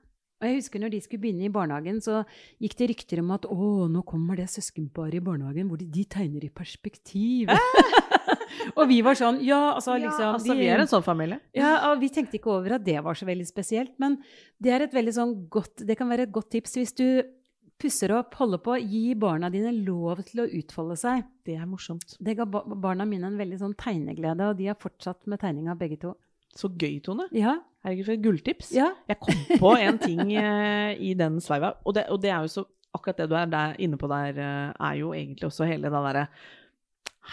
Og 0.45 0.51
jeg 0.51 0.61
husker 0.61 0.81
når 0.83 0.93
de 0.93 1.01
skulle 1.01 1.23
begynne 1.23 1.47
i 1.47 1.53
barnehagen, 1.53 1.97
så 2.03 2.21
gikk 2.61 2.77
det 2.79 2.89
rykter 2.91 3.21
om 3.23 3.31
at 3.33 3.47
å, 3.49 3.69
nå 3.91 4.03
kommer 4.07 4.37
det 4.37 4.45
søskenparet 4.53 5.17
i 5.17 5.23
barnehagen 5.25 5.71
hvor 5.71 5.81
de, 5.81 5.87
de 5.89 6.05
tegner 6.05 6.45
i 6.45 6.51
perspektiv. 6.53 7.49
og 8.77 8.83
vi 8.91 8.99
var 9.05 9.17
sånn 9.17 9.41
Ja, 9.45 9.75
altså 9.75 9.97
liksom 9.97 10.21
ja, 10.21 10.33
altså, 10.37 10.57
Vi 10.57 10.67
er 10.69 10.83
en 10.83 10.91
sånn 10.91 11.05
familie. 11.05 11.41
Ja, 11.57 11.73
og 11.89 12.03
vi 12.03 12.11
tenkte 12.13 12.37
ikke 12.37 12.53
over 12.53 12.77
at 12.77 12.85
det 12.85 12.99
var 13.05 13.17
så 13.17 13.27
veldig 13.27 13.47
spesielt. 13.49 13.95
Men 14.01 14.19
det 14.61 14.75
er 14.75 14.85
et 14.85 14.93
veldig 14.95 15.15
sånn 15.17 15.33
godt 15.51 15.83
Det 15.87 15.97
kan 15.97 16.11
være 16.11 16.29
et 16.29 16.35
godt 16.35 16.53
tips 16.55 16.77
hvis 16.79 16.95
du 16.97 17.07
pusser 17.81 18.13
opp, 18.15 18.37
holder 18.39 18.61
på, 18.63 18.77
gi 18.87 19.15
barna 19.19 19.49
dine 19.51 19.73
lov 19.75 20.21
til 20.29 20.45
å 20.45 20.47
utfolde 20.61 20.95
seg. 20.99 21.25
Det 21.43 21.57
er 21.59 21.67
morsomt. 21.67 22.15
Det 22.23 22.37
ga 22.37 22.45
barna 22.47 23.03
mine 23.09 23.27
en 23.27 23.39
veldig 23.39 23.59
sånn 23.59 23.75
tegneglede, 23.79 24.47
og 24.47 24.59
de 24.61 24.69
har 24.71 24.79
fortsatt 24.79 25.25
med 25.27 25.41
tegninga 25.43 25.75
begge 25.79 25.99
to. 26.05 26.13
Så 26.55 26.69
gøy, 26.71 27.01
Tone. 27.03 27.27
Ja. 27.35 27.57
Herregud, 27.85 28.07
for 28.07 28.17
et 28.17 28.25
gulltips. 28.25 28.73
Ja. 28.73 28.89
Jeg 29.09 29.21
kom 29.21 29.41
på 29.61 29.71
en 29.77 30.01
ting 30.01 30.25
uh, 30.33 30.91
i 30.97 31.13
den 31.17 31.37
sveiva, 31.43 31.75
og 31.85 31.97
det, 31.97 32.07
og 32.09 32.21
det, 32.23 32.33
er 32.33 32.45
jo 32.47 32.57
så 32.59 32.69
Akkurat 32.95 33.17
det 33.19 33.25
du 33.27 33.33
er 33.35 33.49
der, 33.51 33.73
inne 33.83 33.97
på 33.99 34.07
der, 34.07 34.37
uh, 34.39 34.85
er 34.87 34.99
jo 35.01 35.09
egentlig 35.11 35.49
også 35.49 35.67
hele 35.67 35.89
det 35.91 36.03
derre 36.07 36.29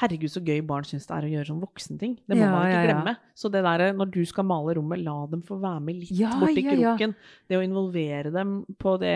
Herregud, 0.00 0.32
så 0.32 0.40
gøy 0.40 0.62
barn 0.64 0.86
syns 0.88 1.04
det 1.04 1.14
er 1.14 1.26
å 1.26 1.30
gjøre 1.30 1.48
sånn 1.50 1.60
voksenting. 1.60 2.14
Det 2.24 2.36
må 2.38 2.40
ja, 2.40 2.48
man 2.48 2.62
ikke 2.64 2.78
ja, 2.78 2.84
glemme. 2.86 3.12
Så 3.36 3.50
det 3.52 3.60
der, 3.66 3.82
når 3.92 4.08
du 4.14 4.22
skal 4.24 4.46
male 4.48 4.72
rommet, 4.78 5.02
la 5.04 5.16
dem 5.28 5.42
få 5.44 5.58
være 5.60 5.82
med 5.84 5.98
litt 6.00 6.22
borti 6.40 6.64
kroken. 6.64 7.12
Det 7.44 7.58
å 7.58 7.64
involvere 7.66 8.32
dem 8.32 8.54
på 8.80 8.94
det 9.02 9.12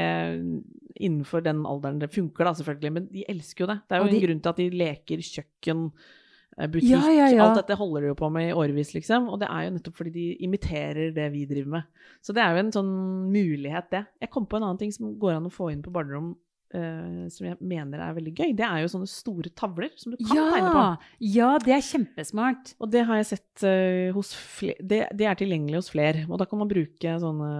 innenfor 1.01 1.46
den 1.46 1.64
alderen 1.64 2.03
det 2.03 2.11
funker, 2.12 2.44
da, 2.44 2.53
selvfølgelig. 2.61 2.92
Men 2.92 3.09
de 3.09 3.25
elsker 3.33 3.64
jo 3.64 3.70
det. 3.72 3.79
Det 3.88 3.96
er 3.96 4.05
jo 4.05 4.12
de, 4.12 4.18
en 4.18 4.25
grunn 4.27 4.44
til 4.44 4.53
at 4.53 4.61
de 4.61 4.68
leker 4.85 5.25
kjøkken 5.31 5.83
Eh, 5.88 6.25
butikk. 6.57 6.88
Ja, 6.88 7.03
ja, 7.12 7.29
ja. 7.29 7.45
Alt 7.45 7.61
dette 7.61 7.77
holder 7.77 8.05
de 8.05 8.11
jo 8.12 8.16
på 8.19 8.31
med 8.33 8.49
i 8.49 8.55
årevis, 8.57 8.95
liksom. 8.97 9.29
Og 9.33 9.40
det 9.42 9.51
er 9.53 9.66
jo 9.66 9.75
nettopp 9.75 9.99
fordi 10.01 10.12
de 10.14 10.27
imiterer 10.47 11.12
det 11.16 11.29
vi 11.35 11.45
driver 11.49 11.75
med. 11.77 12.07
Så 12.25 12.33
det 12.37 12.42
er 12.45 12.55
jo 12.55 12.62
en 12.64 12.73
sånn 12.73 12.92
mulighet, 13.33 13.90
det. 13.92 14.03
Jeg 14.25 14.33
kom 14.33 14.49
på 14.49 14.59
en 14.59 14.69
annen 14.69 14.81
ting 14.81 14.95
som 14.95 15.12
går 15.21 15.37
an 15.37 15.51
å 15.51 15.53
få 15.53 15.69
inn 15.75 15.85
på 15.85 15.92
barnerom 15.92 16.33
Uh, 16.75 17.29
som 17.31 17.47
jeg 17.47 17.57
mener 17.63 18.01
er 18.03 18.15
veldig 18.17 18.33
gøy, 18.35 18.51
det 18.59 18.65
er 18.67 18.81
jo 18.83 18.89
sånne 18.91 19.07
store 19.07 19.53
tavler 19.55 19.93
som 19.95 20.13
du 20.13 20.17
kan 20.19 20.35
ja, 20.35 20.47
tegne 20.51 20.73
på. 20.75 20.83
Ja, 21.31 21.51
det 21.63 21.75
er 21.77 21.85
kjempesmart. 21.87 22.73
Og 22.83 22.91
det 22.91 23.05
har 23.07 23.21
jeg 23.21 23.29
sett 23.31 23.65
uh, 23.65 24.11
hos 24.17 24.33
flere 24.35 24.83
det, 24.83 24.99
det, 25.15 25.29
er 25.31 25.39
tilgjengelig 25.39 25.79
hos 25.79 25.93
flere. 25.95 26.25
Og 26.27 26.43
da 26.43 26.49
kan 26.51 26.61
man 26.61 26.71
bruke 26.71 27.15
sånne 27.23 27.51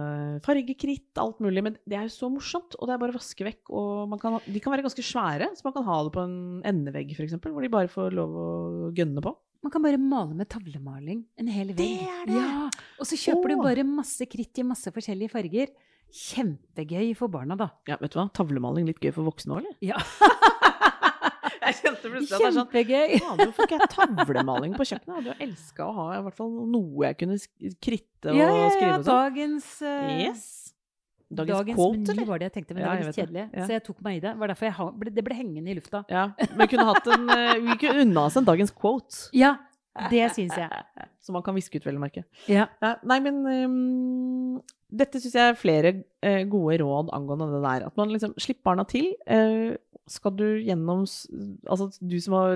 fargekritt, 0.45 1.13
alt 1.23 1.39
mulig. 1.43 1.63
Men 1.69 1.79
det 1.87 1.99
er 1.99 2.09
jo 2.09 2.15
så 2.17 2.31
morsomt, 2.33 2.75
og 2.75 2.89
det 2.89 2.97
er 2.97 3.01
bare 3.05 3.15
å 3.15 3.19
vaske 3.19 3.47
vekk. 3.47 3.63
Og 3.71 4.17
kan, 4.21 4.39
de 4.43 4.63
kan 4.63 4.75
være 4.75 4.87
ganske 4.89 5.07
svære, 5.07 5.51
så 5.55 5.69
man 5.69 5.77
kan 5.79 5.87
ha 5.87 5.99
det 6.03 6.15
på 6.17 6.27
en 6.27 6.37
endevegg 6.67 7.15
f.eks., 7.15 7.39
hvor 7.47 7.63
de 7.63 7.73
bare 7.73 7.91
får 7.91 8.17
lov 8.17 8.39
å 8.43 8.49
gønne 8.97 9.23
på. 9.23 9.37
Man 9.63 9.73
kan 9.73 9.83
bare 9.83 9.97
male 9.99 10.35
med 10.37 10.47
tavlemaling. 10.51 11.23
En 11.39 11.49
hel 11.51 11.73
vegg. 11.73 11.79
Det 11.79 12.07
er 12.07 12.27
det! 12.29 12.37
Ja, 12.37 12.67
Og 13.01 13.09
så 13.09 13.17
kjøper 13.19 13.51
oh. 13.51 13.55
du 13.55 13.65
bare 13.65 13.87
masse 13.87 14.27
kritt 14.29 14.61
i 14.61 14.67
masse 14.67 14.91
forskjellige 14.93 15.33
farger. 15.33 15.73
Kjempegøy 16.13 17.11
for 17.17 17.31
barna, 17.31 17.57
da. 17.59 17.71
Ja, 17.89 17.97
vet 18.01 18.13
du 18.13 18.19
hva? 18.19 18.27
Tavlemaling 18.35 18.87
litt 18.87 19.01
gøy 19.03 19.11
for 19.15 19.27
voksne 19.27 19.57
òg, 19.57 19.65
eller? 19.65 19.75
Ja. 19.83 19.99
jeg 21.67 21.77
kjente 21.81 22.11
plutselig 22.11 22.31
at 22.31 22.43
det 22.43 22.47
er 22.47 22.55
sånn 22.55 22.69
Kjempegøy! 22.71 23.17
Hvorfor 23.41 23.67
ikke 23.67 23.81
jeg 23.81 23.91
tavlemaling 23.93 24.77
på 24.77 24.87
kjøkkenet? 24.87 25.11
Jeg 25.11 25.17
hadde 25.17 25.33
jo 25.33 25.49
elska 25.49 25.89
å 25.89 25.97
ha 25.97 26.07
i 26.15 26.21
hvert 26.27 26.39
fall 26.39 26.55
noe 26.77 27.09
jeg 27.09 27.19
kunne 27.23 27.41
kritte 27.83 28.31
og 28.31 28.39
ja, 28.39 28.47
ja, 28.47 28.71
skrive 28.77 28.95
og 28.95 29.03
sånn. 29.03 29.11
Dagens 29.11 29.69
uh... 29.83 30.15
Yes. 30.23 30.47
Dagens, 31.27 31.57
Dagens 31.59 31.75
quote, 31.75 31.97
meny 31.99 32.13
eller? 32.13 32.27
var 32.29 32.39
det 32.39 32.45
jeg 32.47 32.53
tenkte, 32.55 32.73
men 32.73 32.83
Ja, 32.85 32.87
det 32.87 33.03
var 33.03 33.09
litt 33.09 33.17
kjedelig. 33.19 33.41
Ja. 33.51 33.63
Så 33.67 33.75
jeg 33.75 33.83
tok 33.83 33.97
meg 34.05 34.15
i 34.15 34.19
det. 34.23 34.31
Var 34.39 34.51
derfor 34.53 34.69
jeg 34.69 35.15
det 35.17 35.23
ble 35.27 35.35
hengende 35.35 35.73
i 35.73 35.75
lufta. 35.75 36.03
Ja, 36.07 36.29
Vi 36.39 36.67
kunne 36.71 36.85
hatt 36.87 37.09
en 37.11 37.33
eh, 37.35 37.57
Vi 37.65 37.75
kunne 37.81 38.05
unna 38.05 38.23
oss 38.29 38.37
en 38.39 38.47
dagens 38.47 38.71
quote. 38.71 39.27
Ja, 39.35 39.57
det 40.11 40.29
syns 40.35 40.55
jeg. 40.57 40.83
Som 41.23 41.37
man 41.37 41.43
kan 41.45 41.55
viske 41.57 41.79
ut, 41.79 41.85
vel 41.87 41.99
å 41.99 42.03
merke. 42.03 42.23
Ja. 42.49 42.67
Ja, 42.83 42.95
nei, 43.07 43.19
men 43.25 43.41
um, 43.45 44.59
dette 44.87 45.19
syns 45.21 45.35
jeg 45.35 45.51
er 45.51 45.59
flere 45.59 45.93
uh, 46.23 46.43
gode 46.49 46.79
råd 46.83 47.11
angående 47.15 47.49
det 47.55 47.61
der. 47.65 47.87
At 47.89 47.99
man 47.99 48.13
liksom 48.13 48.35
slipper 48.39 48.71
barna 48.71 48.87
til. 48.89 49.11
Uh, 49.27 49.75
skal 50.07 50.35
du 50.39 50.45
gjennom 50.63 51.03
Altså, 51.67 51.89
du 51.99 52.15
som 52.23 52.37
har 52.37 52.53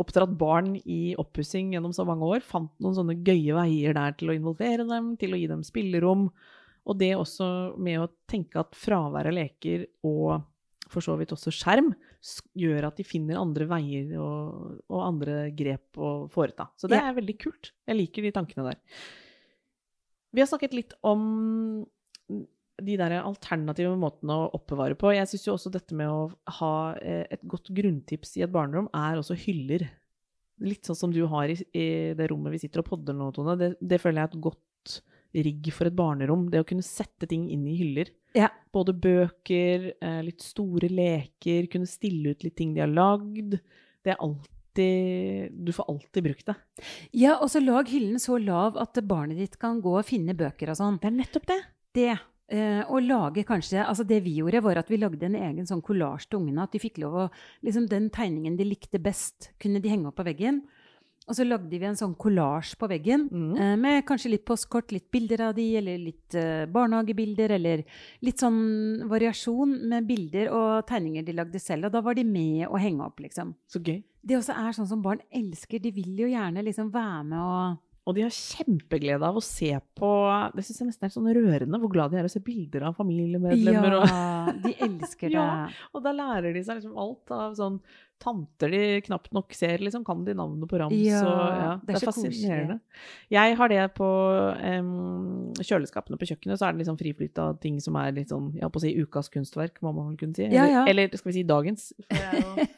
oppdratt 0.00 0.32
barn 0.38 0.74
i 0.80 1.14
oppussing 1.20 1.74
gjennom 1.76 1.94
så 1.94 2.06
mange 2.08 2.26
år, 2.26 2.42
fant 2.42 2.72
noen 2.82 2.96
sånne 2.98 3.20
gøye 3.22 3.54
veier 3.56 3.94
der 3.96 4.16
til 4.18 4.32
å 4.32 4.36
involvere 4.36 4.88
dem, 4.88 5.14
til 5.20 5.36
å 5.36 5.40
gi 5.40 5.46
dem 5.50 5.62
spillerom. 5.66 6.28
Og 6.90 6.98
det 6.98 7.12
også 7.14 7.76
med 7.78 8.02
å 8.02 8.10
tenke 8.30 8.62
at 8.62 8.74
fravær 8.78 9.28
av 9.30 9.36
leker 9.36 9.86
og 10.08 10.40
for 10.90 11.04
så 11.04 11.14
vidt 11.20 11.30
også 11.36 11.52
skjerm 11.54 11.92
gjør 12.58 12.90
at 12.90 13.00
de 13.00 13.06
finner 13.06 13.40
andre 13.40 13.66
veier 13.70 14.12
og, 14.20 14.80
og 14.90 15.00
andre 15.04 15.48
grep 15.56 15.98
å 16.00 16.12
foreta. 16.32 16.68
Så 16.76 16.90
det 16.90 17.00
er 17.00 17.16
veldig 17.16 17.36
kult. 17.40 17.72
Jeg 17.88 17.98
liker 17.98 18.26
de 18.26 18.32
tankene 18.36 18.66
der. 18.70 18.80
Vi 20.30 20.42
har 20.42 20.50
snakket 20.50 20.76
litt 20.76 20.94
om 21.06 21.24
de 22.80 22.96
der 22.96 23.18
alternative 23.20 23.92
måtene 24.00 24.36
å 24.36 24.50
oppbevare 24.56 24.96
på. 24.98 25.12
Jeg 25.12 25.28
syns 25.30 25.46
jo 25.48 25.54
også 25.56 25.72
dette 25.72 25.96
med 25.96 26.08
å 26.08 26.28
ha 26.60 26.74
eh, 27.00 27.24
et 27.32 27.42
godt 27.48 27.72
grunntips 27.76 28.36
i 28.38 28.44
et 28.46 28.52
barnerom 28.52 28.88
er 28.96 29.20
også 29.20 29.36
hyller. 29.46 29.86
Litt 30.64 30.88
sånn 30.88 30.98
som 30.98 31.12
du 31.12 31.22
har 31.28 31.52
i, 31.52 31.56
i 31.76 31.88
det 32.16 32.28
rommet 32.32 32.54
vi 32.54 32.62
sitter 32.62 32.82
og 32.82 32.90
podder 32.92 33.16
nå, 33.16 33.30
Tone. 33.36 33.56
Det, 33.60 33.72
det 33.80 34.00
føler 34.00 34.22
jeg 34.22 34.30
er 34.30 34.34
et 34.34 34.44
godt 34.48 34.96
rigg 35.34 35.70
for 35.74 35.86
et 35.86 35.96
barnerom. 35.96 36.48
Det 36.50 36.62
å 36.62 36.66
kunne 36.66 36.84
sette 36.86 37.28
ting 37.30 37.48
inn 37.52 37.66
i 37.68 37.76
hyller. 37.78 38.10
Ja. 38.36 38.48
Både 38.72 38.94
bøker, 38.94 39.92
eh, 40.00 40.22
litt 40.26 40.42
store 40.42 40.88
leker, 40.90 41.66
kunne 41.70 41.86
stille 41.90 42.34
ut 42.34 42.44
litt 42.46 42.56
ting 42.56 42.74
de 42.74 42.80
har 42.84 42.90
lagd. 42.90 43.58
Det 44.04 44.14
er 44.14 44.20
alltid 44.20 44.56
Du 45.60 45.72
får 45.72 45.88
alltid 45.90 46.24
brukt 46.24 46.46
det. 46.46 46.54
ja, 47.12 47.34
og 47.42 47.50
så 47.50 47.60
lag 47.60 47.88
hyllen 47.90 48.20
så 48.22 48.38
lav 48.38 48.78
at 48.78 48.94
barnet 49.04 49.36
ditt 49.36 49.58
kan 49.58 49.80
gå 49.82 49.98
og 49.98 50.06
finne 50.06 50.32
bøker 50.32 50.70
og 50.70 50.78
sånn. 50.78 50.98
Det 51.00 51.10
er 51.10 51.16
nettopp 51.18 51.46
det. 51.50 51.60
Det. 51.92 52.18
Eh, 52.50 52.82
og 52.88 53.02
lage 53.02 53.44
kanskje 53.46 53.84
Altså, 53.84 54.06
det 54.06 54.22
vi 54.24 54.36
gjorde, 54.38 54.62
var 54.62 54.78
at 54.78 54.88
vi 54.88 54.96
lagde 54.96 55.26
en 55.26 55.34
egen 55.34 55.66
sånn 55.66 55.82
kollasj 55.82 56.28
til 56.30 56.40
ungene. 56.40 56.62
At 56.62 56.72
de 56.72 56.78
fikk 56.78 56.98
lov 56.98 57.14
å 57.14 57.30
Liksom 57.66 57.88
den 57.88 58.08
tegningen 58.10 58.56
de 58.56 58.64
likte 58.64 58.98
best, 59.02 59.50
kunne 59.60 59.82
de 59.82 59.90
henge 59.90 60.06
opp 60.06 60.16
på 60.16 60.24
veggen. 60.24 60.62
Og 61.28 61.36
så 61.36 61.44
lagde 61.46 61.68
vi 61.78 61.84
en 61.86 61.94
sånn 61.98 62.14
kollasj 62.18 62.72
på 62.80 62.88
veggen 62.90 63.28
Mm. 63.30 63.56
eh, 63.60 63.76
med 63.76 64.04
kanskje 64.06 64.30
litt 64.32 64.44
postkort, 64.44 64.90
litt 64.90 65.10
bilder 65.12 65.40
av 65.48 65.54
de, 65.54 65.76
eller 65.76 65.98
litt 65.98 66.34
eh, 66.34 66.64
barnehagebilder, 66.66 67.50
eller 67.54 67.84
litt 68.22 68.38
sånn 68.38 69.06
variasjon 69.08 69.76
med 69.88 70.06
bilder 70.08 70.50
og 70.50 70.86
tegninger 70.88 71.24
de 71.24 71.32
lagde 71.36 71.60
selv. 71.60 71.86
Og 71.86 71.92
da 71.92 72.00
var 72.00 72.14
de 72.14 72.24
med 72.24 72.66
å 72.68 72.80
henge 72.80 73.04
opp, 73.04 73.20
liksom. 73.20 73.54
Så 73.68 73.78
gøy. 73.84 74.02
Det 74.26 74.36
også 74.36 74.56
er 74.58 74.72
sånn 74.72 74.88
som 74.88 75.02
barn 75.02 75.20
elsker. 75.32 75.78
De 75.80 75.92
vil 75.92 76.16
jo 76.18 76.26
gjerne 76.26 76.64
liksom 76.64 76.90
være 76.92 77.22
med 77.24 77.38
og 77.38 77.78
Og 78.06 78.14
de 78.16 78.22
har 78.22 78.30
kjempeglede 78.32 79.22
av 79.22 79.36
å 79.36 79.42
se 79.44 79.78
på 79.94 80.08
Det 80.56 80.64
syns 80.64 80.78
jeg 80.80 80.86
nesten 80.88 81.04
er 81.04 81.12
sånn 81.12 81.28
rørende 81.36 81.78
hvor 81.78 81.90
glad 81.92 82.10
de 82.10 82.16
er 82.18 82.24
å 82.24 82.30
se 82.32 82.40
bilder 82.40 82.82
av 82.88 82.96
familiemedlemmer. 82.96 83.98
Og, 84.00 84.08
Ja, 84.08 84.52
de 84.64 84.72
elsker 84.80 85.28
det. 85.30 85.34
Ja. 85.36 85.68
og 85.94 86.02
da 86.02 86.10
lærer 86.12 86.52
de 86.54 86.62
seg 86.64 86.80
liksom 86.80 86.96
alt 86.98 87.30
av 87.30 87.54
sånn 87.54 87.78
tanter 88.20 88.70
de 88.72 88.80
knapt 89.06 89.32
nok 89.34 89.54
ser, 89.56 89.80
liksom 89.80 90.02
kan 90.04 90.20
de 90.26 90.34
navnet 90.36 90.68
på 90.70 90.78
rams. 90.80 90.94
Ja, 91.00 91.20
og, 91.24 91.40
ja, 91.56 91.70
det 91.88 91.94
er 91.96 92.02
så 92.02 92.10
fascinerende. 92.10 92.76
Jeg 93.32 93.56
har 93.56 93.72
det 93.72 93.84
på 93.96 94.08
um, 94.60 95.52
kjøleskapene 95.60 96.18
på 96.20 96.28
kjøkkenet, 96.30 96.60
så 96.60 96.68
er 96.68 96.74
det 96.76 96.82
liksom 96.84 96.98
friflyt 97.00 97.40
av 97.42 97.56
ting 97.62 97.78
som 97.82 97.96
er 98.00 98.12
litt 98.16 98.32
sånn, 98.32 98.50
holdt 98.60 98.74
på 98.76 98.82
å 98.82 98.84
si 98.84 98.92
ukas 99.00 99.32
kunstverk, 99.32 99.80
må 99.84 99.94
man 99.96 100.10
vel 100.12 100.20
kunne 100.20 100.36
si. 100.36 100.44
Ja, 100.52 100.66
Eller, 100.66 100.74
ja. 100.76 100.84
eller 100.92 101.16
skal 101.20 101.32
vi 101.32 101.38
si 101.40 101.46
dagens. 101.48 101.88
Det 102.10 102.20
er 102.20 102.44
jo 102.44 102.68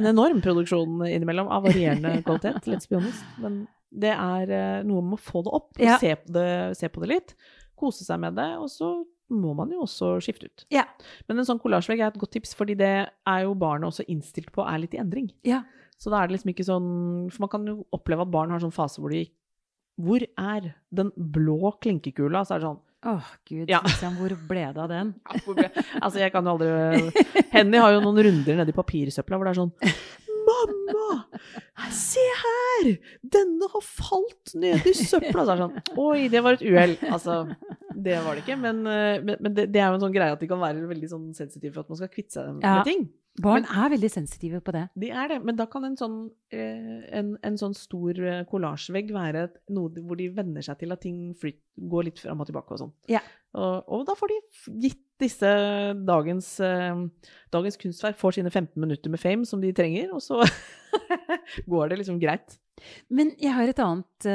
en 0.00 0.10
enorm 0.14 0.40
produksjon 0.44 1.04
innimellom 1.08 1.48
av 1.52 1.68
varierende 1.68 2.16
kvalitet, 2.26 2.64
let's 2.72 2.88
be 2.90 2.96
honest. 2.98 3.22
Men 3.42 3.62
det 3.90 4.12
er 4.16 4.52
eh, 4.54 4.82
noe 4.86 5.02
med 5.04 5.18
å 5.18 5.22
få 5.22 5.44
det 5.46 5.54
opp, 5.60 5.72
og 5.76 5.84
Ja. 5.86 5.96
se, 6.02 6.16
på 6.24 6.32
det, 6.36 6.48
se 6.78 6.88
på 6.92 7.04
det 7.04 7.12
litt, 7.14 7.36
kose 7.80 8.04
seg 8.06 8.20
med 8.22 8.36
det, 8.38 8.50
og 8.60 8.68
så 8.72 8.90
må 9.30 9.54
man 9.56 9.70
jo 9.74 9.84
også 9.86 10.16
skifte 10.24 10.48
ut. 10.50 10.64
Ja. 10.74 10.84
Men 11.28 11.38
en 11.40 11.46
sånn 11.48 11.60
kollasjvegg 11.62 12.00
er 12.02 12.10
et 12.12 12.18
godt 12.20 12.32
tips, 12.36 12.54
fordi 12.58 12.74
det 12.80 12.90
er 13.08 13.40
jo 13.46 13.54
barnet 13.58 13.88
også 13.92 14.06
innstilt 14.10 14.50
på 14.54 14.64
er 14.66 14.82
litt 14.82 14.94
i 14.96 15.00
endring. 15.02 15.30
Ja. 15.46 15.62
Så 16.00 16.10
da 16.12 16.20
er 16.22 16.28
det 16.30 16.38
liksom 16.38 16.50
ikke 16.54 16.64
sånn 16.64 16.86
For 17.28 17.42
man 17.44 17.50
kan 17.52 17.66
jo 17.68 17.74
oppleve 17.92 18.24
at 18.24 18.30
barn 18.32 18.50
har 18.54 18.62
sånn 18.62 18.72
fase 18.72 19.02
hvor 19.02 19.12
de 19.12 19.26
Hvor 20.00 20.22
er 20.24 20.70
den 20.96 21.10
blå 21.16 21.74
klinkekula? 21.82 22.40
Så 22.48 22.54
er 22.56 22.62
det 22.62 22.70
sånn 22.70 22.78
Åh, 23.10 23.28
gud. 23.48 23.68
Ja. 23.68 23.78
Liksom, 23.84 24.16
hvor 24.20 24.32
ble 24.48 24.62
det 24.76 24.80
av 24.80 24.88
den? 24.92 25.10
ja, 25.28 25.38
hvor 25.44 25.56
ble- 25.56 25.68
Altså, 26.00 26.18
jeg 26.22 26.32
kan 26.32 26.44
jo 26.48 26.54
aldri 26.56 27.44
Henny 27.52 27.80
har 27.80 27.92
jo 27.94 28.00
noen 28.04 28.22
runder 28.26 28.58
nedi 28.62 28.72
papirsøpla 28.76 29.36
hvor 29.40 29.48
det 29.48 29.52
er 29.54 29.60
sånn 29.60 29.74
Mamma! 30.48 31.24
Se 31.94 32.22
her! 32.40 32.88
Denne 33.36 33.68
har 33.72 33.84
falt 33.84 34.54
ned 34.58 34.86
i 34.88 34.94
søpla! 34.96 35.44
Så 35.44 35.52
er 35.52 35.60
det 35.60 35.66
sånn 35.66 36.00
Oi, 36.00 36.28
det 36.32 36.40
var 36.44 36.56
et 36.56 36.64
uhell. 36.64 36.96
Altså, 37.12 37.42
det 38.02 38.18
var 38.24 38.36
det 38.38 38.44
ikke. 38.46 38.56
Men, 38.60 38.82
eh, 38.86 39.22
men, 39.24 39.36
men 39.40 39.54
det, 39.56 39.68
det 39.74 39.80
er 39.82 39.88
jo 39.92 39.98
en 40.00 40.04
sånn 40.08 40.14
greie 40.16 40.32
at 40.34 40.40
de 40.42 40.48
kan 40.50 40.60
være 40.62 40.84
veldig 40.90 41.08
sånn 41.12 41.30
sensitive 41.36 41.74
for 41.76 41.84
at 41.86 41.92
man 41.94 42.00
skal 42.02 42.12
kvitte 42.12 42.36
seg 42.38 42.52
med 42.58 42.64
Ja. 42.68 42.82
ting. 42.86 43.08
Barn 43.40 43.62
er 43.64 43.88
veldig 43.92 44.08
sensitive 44.10 44.58
på 44.66 44.72
det. 44.74 44.82
De 44.98 45.08
er 45.14 45.28
det, 45.30 45.36
men 45.46 45.56
da 45.56 45.64
kan 45.70 45.84
en 45.86 45.94
sånn, 45.96 46.16
eh, 46.52 46.96
en, 47.16 47.36
en 47.46 47.56
sånn 47.56 47.76
stor 47.78 48.18
eh, 48.18 48.40
kollasjvegg 48.50 49.12
være 49.14 49.44
noe 49.70 50.02
hvor 50.02 50.18
de 50.18 50.26
venner 50.34 50.66
seg 50.66 50.80
til 50.82 50.92
at 50.92 51.00
ting 51.04 51.30
flyt, 51.38 51.60
går 51.78 52.08
litt 52.08 52.18
fram 52.20 52.42
og 52.42 52.48
tilbake 52.50 52.74
og 52.74 52.80
sånn. 52.82 52.92
Ja. 53.08 53.22
Og, 53.54 53.86
og 53.86 54.02
da 54.10 54.16
får 54.18 54.32
de 54.34 54.40
gitt 54.88 55.00
disse 55.22 55.48
dagens, 56.08 56.50
dagens 57.52 57.76
kunstverk 57.80 58.16
får 58.18 58.38
sine 58.38 58.50
15 58.50 58.74
minutter 58.80 59.12
med 59.12 59.20
fame 59.20 59.44
som 59.48 59.60
de 59.62 59.70
trenger, 59.76 60.10
og 60.16 60.22
så 60.24 60.40
går 61.70 61.90
det 61.92 62.00
liksom 62.02 62.20
greit. 62.22 62.58
Men 63.12 63.32
jeg 63.40 63.52
har 63.52 63.68
et 63.68 63.82
annet, 63.84 64.28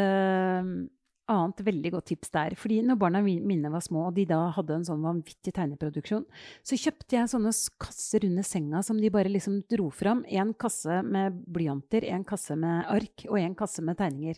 annet 1.27 1.61
veldig 1.65 1.91
godt 1.95 2.05
tips 2.11 2.29
der. 2.35 2.55
Fordi 2.59 2.81
når 2.85 2.97
barna 3.01 3.21
mine 3.23 3.71
var 3.71 3.81
små, 3.81 4.07
og 4.07 4.15
de 4.15 4.25
da 4.29 4.51
hadde 4.55 4.75
en 4.75 4.85
sånn 4.87 5.01
vanvittig 5.05 5.53
tegneproduksjon, 5.57 6.25
så 6.63 6.77
kjøpte 6.77 7.17
jeg 7.17 7.31
sånne 7.31 7.53
kasser 7.81 8.25
under 8.27 8.43
senga 8.43 8.83
som 8.85 8.97
de 9.01 9.09
bare 9.09 9.31
liksom 9.31 9.63
dro 9.71 9.89
fram. 9.89 10.23
En 10.27 10.53
kasse 10.53 11.01
med 11.03 11.41
blyanter, 11.47 12.05
en 12.11 12.23
kasse 12.23 12.55
med 12.57 12.85
ark 12.91 13.25
og 13.29 13.39
en 13.39 13.55
kasse 13.55 13.81
med 13.85 13.97
tegninger. 13.97 14.37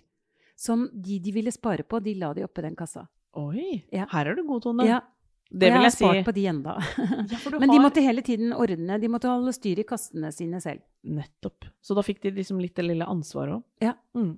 Som 0.58 0.88
de 0.94 1.20
de 1.20 1.32
ville 1.36 1.52
spare 1.54 1.84
på, 1.84 2.00
de 2.02 2.16
la 2.18 2.32
de 2.34 2.44
oppi 2.48 2.62
den 2.66 2.76
kassa. 2.76 3.08
Oi, 3.38 3.84
Ja. 3.94 4.08
her 4.10 4.26
er 4.32 4.36
du 4.36 4.44
god, 4.48 4.64
Tone. 4.64 4.86
Ja, 4.88 5.02
det 5.50 5.70
vil 5.72 5.72
jeg 5.72 5.78
har 5.78 5.84
jeg 5.86 5.92
har 5.92 5.96
spart 5.98 6.26
på 6.28 6.34
de 6.36 6.46
enda. 6.52 6.74
Ja, 7.32 7.38
Men 7.60 7.70
de 7.70 7.78
har- 7.78 7.84
måtte 7.86 8.02
hele 8.04 8.22
tiden 8.26 8.52
ordne, 8.54 8.98
de 9.00 9.08
måtte 9.08 9.30
holde 9.32 9.54
styr 9.56 9.80
i 9.80 9.86
kassene 9.88 10.32
sine 10.36 10.60
selv. 10.64 10.82
Nettopp. 11.08 11.66
Så 11.82 11.96
da 11.96 12.04
fikk 12.04 12.20
de 12.26 12.32
liksom 12.36 12.60
litt 12.60 12.76
det 12.76 12.84
lille 12.86 13.06
ansvaret 13.08 13.56
òg. 13.56 13.64
Ja. 13.82 13.94
Mm. 14.18 14.34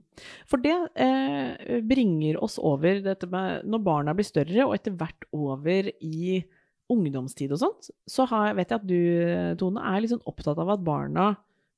For 0.46 0.62
det 0.62 0.76
eh, 1.02 1.80
bringer 1.82 2.38
oss 2.46 2.60
over 2.62 3.02
dette 3.02 3.28
med 3.32 3.66
når 3.66 3.84
barna 3.84 4.14
blir 4.14 4.28
større, 4.28 4.68
og 4.68 4.76
etter 4.78 4.94
hvert 5.00 5.26
over 5.34 5.90
i 6.00 6.44
ungdomstid 6.90 7.52
og 7.54 7.60
sånt, 7.62 7.90
så 8.10 8.26
har, 8.30 8.54
vet 8.58 8.72
jeg 8.74 8.80
at 8.82 8.88
du, 8.90 9.56
Tone, 9.62 9.82
er 9.86 10.08
sånn 10.10 10.24
opptatt 10.30 10.58
av 10.62 10.72
at 10.74 10.82
barna 10.86 11.32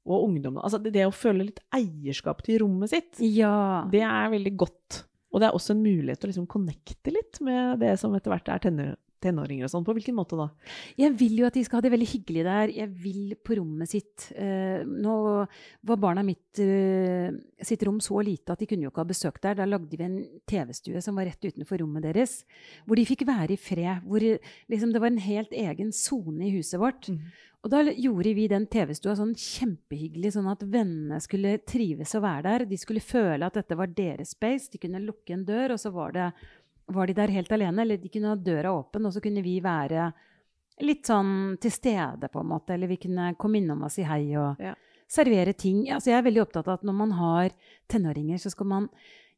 og 0.08 0.24
ungdommene 0.26 0.64
Altså 0.66 0.80
det, 0.82 0.94
det 0.96 1.04
å 1.06 1.12
føle 1.14 1.46
litt 1.50 1.60
eierskap 1.76 2.40
til 2.46 2.62
rommet 2.64 2.90
sitt, 2.90 3.20
Ja. 3.22 3.84
det 3.92 4.02
er 4.08 4.32
veldig 4.34 4.54
godt. 4.58 5.02
Og 5.32 5.40
det 5.40 5.48
er 5.50 5.56
også 5.56 5.76
en 5.76 5.84
mulighet 5.84 6.20
til 6.20 6.28
å 6.30 6.32
liksom 6.32 6.48
connecte 6.52 7.12
litt 7.14 7.38
med 7.44 7.80
det 7.84 7.94
som 8.02 8.16
etter 8.18 8.34
hvert 8.34 8.50
er 8.52 8.64
tenår, 8.64 8.96
tenåringer 9.22 9.68
og 9.68 9.74
sånn. 9.74 9.86
På 9.88 9.96
hvilken 9.98 10.18
måte 10.18 10.40
da? 10.40 10.48
Jeg 11.00 11.14
vil 11.20 11.42
jo 11.42 11.48
at 11.48 11.58
de 11.58 11.64
skal 11.66 11.80
ha 11.80 11.86
det 11.86 11.94
veldig 11.94 12.10
hyggelig 12.14 12.46
der. 12.48 12.74
Jeg 12.76 12.92
vil 13.04 13.36
på 13.42 13.58
rommet 13.60 13.92
sitt. 13.92 14.32
Eh, 14.36 14.82
nå 14.88 15.18
var 15.88 16.02
barna 16.02 16.26
mitt 16.26 16.62
eh, 16.64 17.30
sitt 17.62 17.86
rom 17.88 18.02
så 18.04 18.22
lite 18.26 18.56
at 18.56 18.64
de 18.64 18.70
kunne 18.70 18.88
jo 18.88 18.94
ikke 18.94 19.06
ha 19.06 19.12
besøk 19.12 19.40
der. 19.44 19.60
Da 19.62 19.70
lagde 19.70 19.98
vi 19.98 20.08
en 20.08 20.20
TV-stue 20.50 21.04
som 21.04 21.20
var 21.20 21.30
rett 21.30 21.52
utenfor 21.52 21.82
rommet 21.84 22.08
deres, 22.10 22.42
hvor 22.86 23.00
de 23.00 23.08
fikk 23.08 23.26
være 23.30 23.56
i 23.56 23.62
fred. 23.62 24.04
Hvor 24.08 24.22
liksom, 24.26 24.92
det 24.92 25.04
var 25.04 25.14
en 25.14 25.24
helt 25.24 25.56
egen 25.56 25.96
sone 25.96 26.48
i 26.48 26.54
huset 26.58 26.82
vårt. 26.82 27.12
Mm. 27.12 27.32
Og 27.62 27.70
da 27.70 27.84
gjorde 27.86 28.32
vi 28.34 28.48
den 28.50 28.64
TV-stua 28.74 29.14
sånn 29.20 29.36
kjempehyggelig, 29.38 30.32
sånn 30.34 30.50
at 30.50 30.64
vennene 30.66 31.20
skulle 31.22 31.60
trives 31.62 32.16
å 32.18 32.24
være 32.24 32.42
der. 32.48 32.66
De 32.72 32.80
skulle 32.82 33.04
føle 33.06 33.46
at 33.46 33.60
dette 33.60 33.78
var 33.78 33.92
deres 33.94 34.34
space. 34.34 34.72
De 34.74 34.82
kunne 34.82 35.04
lukke 35.04 35.36
en 35.36 35.46
dør, 35.46 35.76
og 35.76 35.82
så 35.82 35.92
var, 35.94 36.16
det, 36.16 36.32
var 36.94 37.08
de 37.08 37.16
der 37.18 37.34
helt 37.34 37.52
alene. 37.52 37.82
Eller 37.86 37.98
de 38.02 38.10
kunne 38.14 38.34
ha 38.34 38.36
døra 38.36 38.74
åpen, 38.76 39.06
og 39.06 39.14
så 39.16 39.22
kunne 39.24 39.44
vi 39.46 39.60
være 39.64 40.12
litt 40.82 41.06
sånn 41.10 41.58
til 41.62 41.72
stede, 41.74 42.30
på 42.32 42.42
en 42.42 42.52
måte. 42.54 42.74
Eller 42.76 42.88
vi 42.92 42.98
kunne 43.02 43.34
komme 43.40 43.60
innom 43.62 43.84
og 43.88 43.92
si 43.94 44.04
hei 44.08 44.36
og 44.36 44.60
Ja. 44.60 44.76
servere 45.08 45.54
ting. 45.54 45.90
Altså, 45.92 46.12
jeg 46.12 46.20
er 46.20 46.30
veldig 46.30 46.46
opptatt 46.46 46.68
av 46.68 46.80
at 46.80 46.84
når 46.88 46.94
man 46.96 47.12
har 47.12 47.50
tenåringer, 47.90 48.40
så 48.40 48.50
skal 48.52 48.66
man 48.66 48.90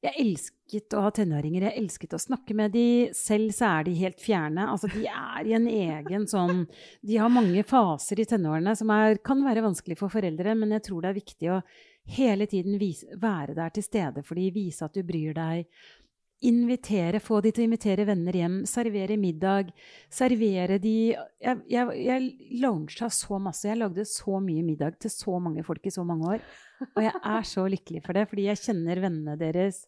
jeg 0.04 0.20
elsket 0.20 0.94
å 0.98 1.02
ha 1.06 1.12
tenåringer, 1.16 1.64
jeg 1.64 1.80
elsket 1.80 2.14
å 2.14 2.20
snakke 2.20 2.54
med 2.54 2.74
de. 2.74 3.10
Selv 3.16 3.54
så 3.56 3.80
er 3.80 3.86
de 3.88 3.94
helt 3.96 4.20
fjerne. 4.20 4.66
Altså, 4.68 4.90
de 4.92 5.06
er 5.08 5.48
i 5.48 5.54
en 5.56 5.66
egen 5.68 6.28
sånn 6.28 6.66
De 7.08 7.16
har 7.22 7.32
mange 7.32 7.64
faser 7.64 8.20
i 8.20 8.26
tenårene 8.28 8.76
som 8.76 8.92
er, 8.92 9.16
kan 9.24 9.40
være 9.46 9.64
vanskelig 9.64 9.98
for 9.98 10.12
foreldre, 10.12 10.58
men 10.60 10.76
jeg 10.76 10.84
tror 10.90 11.02
det 11.06 11.10
er 11.14 11.20
viktig 11.22 11.52
å 11.56 11.62
hele 12.18 12.46
tiden 12.52 12.76
vise, 12.82 13.08
være 13.16 13.56
der 13.56 13.72
til 13.72 13.84
stede 13.86 14.26
for 14.28 14.36
de, 14.36 14.50
vise 14.52 14.84
at 14.84 14.94
du 14.94 15.04
bryr 15.08 15.34
deg. 15.38 15.70
Invitere, 16.44 17.22
få 17.24 17.40
de 17.44 17.52
til 17.54 17.64
å 17.64 17.68
invitere 17.70 18.06
venner 18.08 18.36
hjem, 18.36 18.58
servere 18.70 19.18
middag, 19.20 19.72
servere 20.12 20.80
de 20.82 20.96
Jeg, 21.14 21.58
jeg, 21.72 21.96
jeg 22.04 22.60
lounga 22.62 23.10
så 23.14 23.40
masse. 23.42 23.68
Jeg 23.70 23.80
lagde 23.80 24.06
så 24.08 24.40
mye 24.44 24.64
middag 24.66 25.00
til 25.02 25.14
så 25.14 25.40
mange 25.40 25.64
folk 25.66 25.86
i 25.88 25.94
så 25.94 26.06
mange 26.08 26.36
år. 26.36 26.46
Og 26.92 27.02
jeg 27.06 27.16
er 27.36 27.48
så 27.48 27.66
lykkelig 27.72 28.04
for 28.06 28.18
det, 28.18 28.28
fordi 28.32 28.48
jeg 28.50 28.64
kjenner 28.64 29.04
vennene 29.04 29.40
deres. 29.40 29.86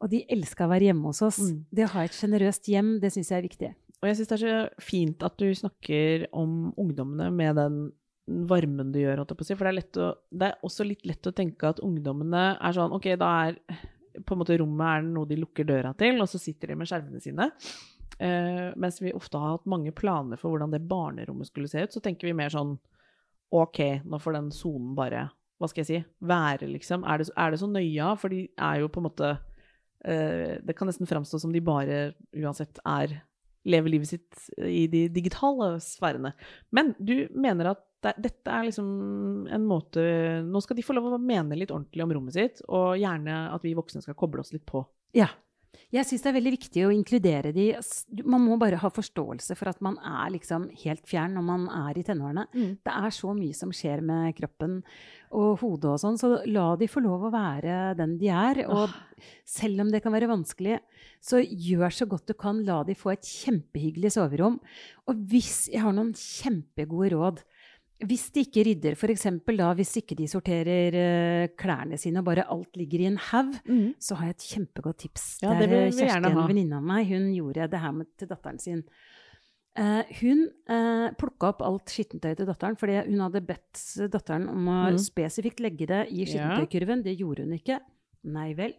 Og 0.00 0.08
de 0.12 0.24
elska 0.32 0.64
å 0.66 0.72
være 0.72 0.90
hjemme 0.90 1.12
hos 1.12 1.22
oss. 1.26 1.42
Mm. 1.44 1.62
Det 1.76 1.86
å 1.86 1.92
ha 1.94 2.06
et 2.06 2.16
sjenerøst 2.16 2.70
hjem, 2.72 2.96
det 3.02 3.12
syns 3.12 3.32
jeg 3.32 3.42
er 3.42 3.48
viktig. 3.48 3.72
Og 4.00 4.08
jeg 4.08 4.16
syns 4.16 4.30
det 4.30 4.36
er 4.38 4.44
så 4.46 4.84
fint 4.84 5.24
at 5.26 5.36
du 5.40 5.48
snakker 5.52 6.30
om 6.32 6.70
ungdommene 6.80 7.28
med 7.34 7.58
den 7.60 7.80
varmen 8.48 8.92
du 8.94 9.00
gjør, 9.00 9.20
holdt 9.20 9.34
jeg 9.34 9.40
på 9.40 9.44
å 9.44 9.48
si. 9.48 9.56
For 9.58 9.66
det 9.66 9.72
er, 9.74 10.00
å, 10.00 10.10
det 10.30 10.48
er, 10.48 10.60
også 10.66 10.86
litt 10.86 11.04
lett 11.08 11.28
å 11.28 11.34
tenke 11.36 11.72
at 11.72 11.82
ungdommene 11.84 12.44
er 12.56 12.76
sånn 12.76 12.94
Ok, 12.96 13.10
da 13.20 13.30
er 13.48 13.58
på 14.26 14.34
en 14.34 14.40
måte 14.42 14.58
rommet 14.60 14.86
er 14.86 15.06
noe 15.06 15.28
de 15.28 15.38
lukker 15.40 15.66
døra 15.68 15.92
til, 15.98 16.20
og 16.22 16.28
så 16.30 16.40
sitter 16.40 16.72
de 16.72 16.78
med 16.80 16.90
skjermene 16.90 17.22
sine. 17.22 17.48
Uh, 18.20 18.70
mens 18.80 19.00
vi 19.00 19.14
ofte 19.16 19.40
har 19.40 19.56
hatt 19.56 19.68
mange 19.70 19.94
planer 19.96 20.40
for 20.40 20.52
hvordan 20.52 20.74
det 20.74 20.82
barnerommet 20.88 21.48
skulle 21.48 21.70
se 21.72 21.86
ut, 21.86 21.94
så 21.94 22.02
tenker 22.04 22.28
vi 22.28 22.36
mer 22.36 22.52
sånn 22.52 22.74
OK, 23.56 23.80
nå 24.06 24.18
får 24.22 24.36
den 24.36 24.50
sonen 24.54 24.92
bare 24.94 25.24
Hva 25.58 25.68
skal 25.70 25.82
jeg 25.82 25.88
si? 25.88 26.00
Være, 26.22 26.68
liksom. 26.70 27.02
Er 27.08 27.18
det, 27.20 27.30
er 27.34 27.50
det 27.50 27.58
så 27.62 27.66
nøye? 27.66 28.10
For 28.20 28.32
de 28.32 28.44
er 28.54 28.82
jo 28.82 28.90
på 28.92 29.00
en 29.00 29.06
måte 29.08 29.30
uh, 29.34 30.52
Det 30.62 30.76
kan 30.78 30.86
nesten 30.88 31.08
framstå 31.10 31.40
som 31.42 31.54
de 31.54 31.64
bare 31.64 32.12
uansett 32.36 32.78
er 32.86 33.16
Lever 33.68 33.92
livet 33.92 34.08
sitt 34.08 34.48
i 34.56 34.86
de 34.88 35.04
digitale 35.12 35.74
sfærene. 35.84 36.32
Men 36.72 36.94
du 36.98 37.28
mener 37.36 37.74
at 37.74 37.84
det, 38.00 38.14
dette 38.24 38.48
er 38.48 38.64
liksom 38.64 38.86
en 39.52 39.66
måte 39.68 40.00
Nå 40.46 40.62
skal 40.64 40.78
de 40.78 40.84
få 40.86 40.94
lov 40.96 41.10
å 41.12 41.20
mene 41.20 41.58
litt 41.58 41.72
ordentlig 41.74 42.06
om 42.06 42.14
rommet 42.16 42.36
sitt, 42.36 42.62
og 42.68 42.96
gjerne 42.96 43.42
at 43.52 43.66
vi 43.66 43.76
voksne 43.76 44.00
skal 44.04 44.16
koble 44.16 44.40
oss 44.40 44.54
litt 44.54 44.64
på. 44.68 44.80
Ja. 45.16 45.28
Jeg 45.90 46.06
syns 46.06 46.22
det 46.22 46.28
er 46.30 46.36
veldig 46.36 46.52
viktig 46.54 46.82
å 46.86 46.92
inkludere 46.94 47.50
de. 47.54 47.66
Man 48.22 48.44
må 48.46 48.56
bare 48.60 48.78
ha 48.78 48.90
forståelse 48.94 49.56
for 49.58 49.70
at 49.72 49.80
man 49.82 49.96
er 49.98 50.30
liksom 50.36 50.68
helt 50.84 51.02
fjern 51.08 51.34
når 51.34 51.46
man 51.46 51.64
er 51.74 51.98
i 51.98 52.04
tenårene. 52.06 52.44
Mm. 52.54 52.76
Det 52.86 52.94
er 52.94 53.14
så 53.14 53.34
mye 53.34 53.56
som 53.58 53.72
skjer 53.74 54.02
med 54.06 54.36
kroppen 54.38 54.80
og 55.34 55.60
hodet 55.62 55.90
og 55.92 55.98
sånn, 56.02 56.18
så 56.18 56.30
la 56.50 56.68
de 56.78 56.90
få 56.90 57.02
lov 57.02 57.26
å 57.26 57.32
være 57.34 57.96
den 57.98 58.16
de 58.22 58.30
er. 58.34 58.62
Og 58.68 58.84
oh. 58.86 58.96
selv 59.46 59.82
om 59.82 59.90
det 59.90 60.02
kan 60.04 60.14
være 60.14 60.30
vanskelig, 60.30 60.78
så 61.22 61.42
gjør 61.42 61.96
så 61.98 62.06
godt 62.10 62.30
du 62.30 62.36
kan. 62.38 62.62
La 62.66 62.82
de 62.86 62.98
få 62.98 63.14
et 63.14 63.26
kjempehyggelig 63.26 64.14
soverom. 64.14 64.60
Og 65.10 65.26
hvis 65.30 65.64
jeg 65.72 65.82
har 65.82 65.94
noen 65.96 66.14
kjempegode 66.14 67.14
råd 67.16 67.42
hvis 68.08 68.26
de 68.34 68.44
ikke 68.46 68.64
rydder, 68.66 68.96
f.eks. 68.96 69.26
da 69.58 69.70
hvis 69.76 69.92
ikke 70.00 70.16
de 70.18 70.26
sorterer 70.30 70.96
uh, 70.96 71.52
klærne 71.58 71.98
sine 72.00 72.22
og 72.22 72.28
bare 72.30 72.46
alt 72.48 72.76
ligger 72.78 73.04
i 73.04 73.08
en 73.10 73.20
haug, 73.30 73.54
mm. 73.66 73.94
så 74.00 74.18
har 74.18 74.30
jeg 74.30 74.36
et 74.36 74.48
kjempegodt 74.54 75.00
tips. 75.04 75.26
Ja, 75.44 75.54
det 75.58 75.68
vil 75.70 75.88
Kjersti, 75.92 76.30
en 76.30 76.38
venninne 76.40 76.78
av 76.80 76.86
meg, 76.86 77.10
hun 77.10 77.30
gjorde 77.36 77.68
det 77.72 77.82
her 77.82 77.96
med, 77.96 78.10
til 78.20 78.30
datteren 78.30 78.60
sin. 78.62 78.84
Uh, 79.78 80.02
hun 80.18 80.42
uh, 80.66 80.74
eh, 80.74 81.04
plukka 81.16 81.52
opp 81.52 81.60
alt 81.62 81.92
skittentøy 81.92 82.32
til 82.34 82.48
datteren, 82.48 82.78
fordi 82.80 82.98
hun 83.06 83.22
hadde 83.22 83.44
bedt 83.46 83.84
datteren 84.10 84.48
om 84.50 84.66
å 84.66 84.78
mm. 84.90 84.98
spesifikt 85.00 85.62
legge 85.62 85.86
det 85.90 86.02
i 86.10 86.26
skittentøykurven. 86.26 87.04
Det 87.06 87.14
gjorde 87.20 87.46
hun 87.46 87.54
ikke. 87.56 87.78
Nei 88.30 88.50
vel. 88.58 88.74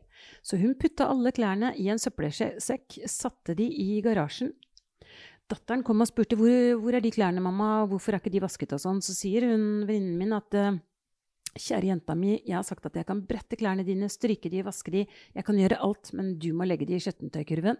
Så 0.45 0.59
hun 0.61 0.75
putta 0.77 1.07
alle 1.09 1.31
klærne 1.33 1.71
i 1.79 1.87
en 1.89 2.01
søppelsekk, 2.01 2.99
satte 3.09 3.55
de 3.57 3.65
i 3.65 4.01
garasjen 4.05 4.51
datteren 5.51 5.83
kom 5.85 6.03
og 6.03 6.09
spurte 6.09 6.37
hvor, 6.39 6.53
hvor 6.81 6.97
er 6.97 7.03
de 7.03 7.11
klærne, 7.13 7.43
mamma, 7.43 7.83
hvorfor 7.91 8.15
er 8.15 8.23
ikke 8.23 8.33
de 8.33 8.43
vasket 8.43 8.77
og 8.77 8.81
sånn, 8.83 9.03
så 9.03 9.15
sier 9.17 9.45
hun 9.51 9.83
venninnen 9.89 10.17
min 10.21 10.37
at 10.37 10.57
eh, 10.57 10.79
Kjære 11.51 11.89
jenta 11.89 12.13
mi, 12.15 12.37
jeg 12.47 12.55
har 12.55 12.63
sagt 12.63 12.85
at 12.87 12.95
jeg 12.95 13.03
kan 13.09 13.19
brette 13.27 13.57
klærne 13.59 13.83
dine, 13.83 14.07
stryke 14.07 14.47
de, 14.47 14.61
vaske 14.63 14.93
de, 14.93 15.01
jeg 15.35 15.43
kan 15.43 15.57
gjøre 15.59 15.81
alt, 15.83 16.13
men 16.15 16.37
du 16.39 16.53
må 16.55 16.63
legge 16.63 16.87
de 16.87 16.95
i 16.95 17.03
skjøttentøykurven. 17.03 17.75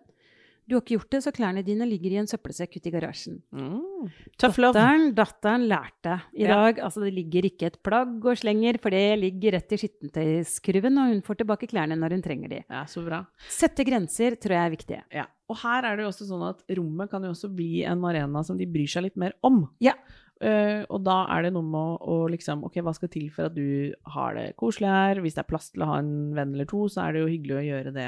Du 0.68 0.76
har 0.76 0.84
ikke 0.84 0.94
gjort 0.98 1.16
det, 1.16 1.22
så 1.26 1.32
klærne 1.34 1.64
dine 1.66 1.88
ligger 1.90 2.14
i 2.14 2.20
en 2.22 2.30
søppelsekk 2.30 2.78
ute 2.78 2.88
i 2.88 2.94
garasjen. 2.94 3.40
Mm. 3.56 4.12
Datteren, 4.40 5.08
datteren 5.18 5.66
lærte 5.68 6.20
i 6.38 6.46
ja. 6.46 6.54
dag. 6.54 6.84
Altså, 6.86 7.02
det 7.04 7.14
ligger 7.16 7.48
ikke 7.50 7.72
et 7.72 7.80
plagg 7.84 8.28
og 8.28 8.40
slenger, 8.40 8.78
for 8.84 8.94
det 8.94 9.02
ligger 9.24 9.58
rett 9.58 9.74
i 9.74 9.80
skittentøyskurven, 9.82 11.00
og 11.02 11.16
hun 11.16 11.24
får 11.26 11.42
tilbake 11.42 11.72
klærne 11.72 11.98
når 12.00 12.16
hun 12.16 12.24
trenger 12.28 12.54
de. 12.54 12.62
Ja, 12.68 12.86
så 12.92 13.04
bra. 13.08 13.24
Sette 13.52 13.88
grenser 13.88 14.38
tror 14.40 14.58
jeg 14.60 14.70
er 14.70 14.76
viktig. 14.76 15.02
Ja. 15.18 15.26
Og 15.52 15.60
her 15.62 15.88
er 15.88 15.98
det 15.98 16.06
jo 16.06 16.12
også 16.14 16.28
sånn 16.30 16.48
at 16.48 16.64
rommet 16.80 17.12
kan 17.12 17.24
jo 17.28 17.34
også 17.36 17.52
bli 17.52 17.84
en 17.88 18.04
arena 18.08 18.44
som 18.48 18.60
de 18.60 18.70
bryr 18.70 18.90
seg 18.90 19.10
litt 19.10 19.20
mer 19.20 19.36
om. 19.46 19.66
Ja. 19.84 19.98
Uh, 20.42 20.82
og 20.90 21.04
da 21.06 21.20
er 21.36 21.46
det 21.46 21.52
noe 21.54 21.68
med 21.68 21.78
å, 21.78 21.98
å, 22.02 22.16
liksom 22.34 22.64
Ok, 22.66 22.80
hva 22.82 22.96
skal 22.98 23.12
til 23.14 23.28
for 23.30 23.46
at 23.46 23.54
du 23.54 23.94
har 24.16 24.34
det 24.34 24.48
koselig 24.58 24.90
her? 24.90 25.22
Hvis 25.22 25.36
det 25.38 25.44
er 25.44 25.52
plass 25.52 25.70
til 25.70 25.84
å 25.86 25.92
ha 25.92 26.00
en 26.02 26.32
venn 26.34 26.56
eller 26.56 26.70
to, 26.70 26.88
så 26.90 27.04
er 27.04 27.14
det 27.14 27.22
jo 27.22 27.30
hyggelig 27.30 27.60
å 27.60 27.66
gjøre 27.68 27.94
det 27.94 28.08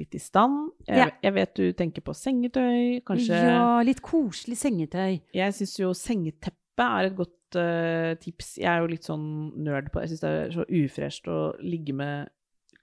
litt 0.00 0.16
i 0.16 0.20
stand. 0.20 0.70
Jeg, 0.86 1.00
ja. 1.00 1.08
jeg 1.24 1.34
vet 1.36 1.52
du 1.56 1.64
tenker 1.76 2.04
på 2.04 2.14
sengetøy, 2.16 3.02
kanskje 3.08 3.40
Ja, 3.40 3.66
litt 3.84 4.00
koselig 4.04 4.58
sengetøy. 4.60 5.20
Jeg 5.36 5.56
syns 5.56 5.76
jo 5.80 5.92
sengeteppe 5.96 6.86
er 6.86 7.10
et 7.10 7.16
godt 7.16 7.58
uh, 7.60 8.12
tips. 8.20 8.56
Jeg 8.60 8.68
er 8.72 8.84
jo 8.84 8.90
litt 8.92 9.08
sånn 9.08 9.26
nerd 9.64 9.92
på 9.92 10.04
Jeg 10.04 10.14
syns 10.14 10.24
det 10.24 10.32
er 10.32 10.56
så 10.56 10.66
ufresht 10.80 11.30
å 11.32 11.40
ligge 11.64 11.96
med 11.96 12.32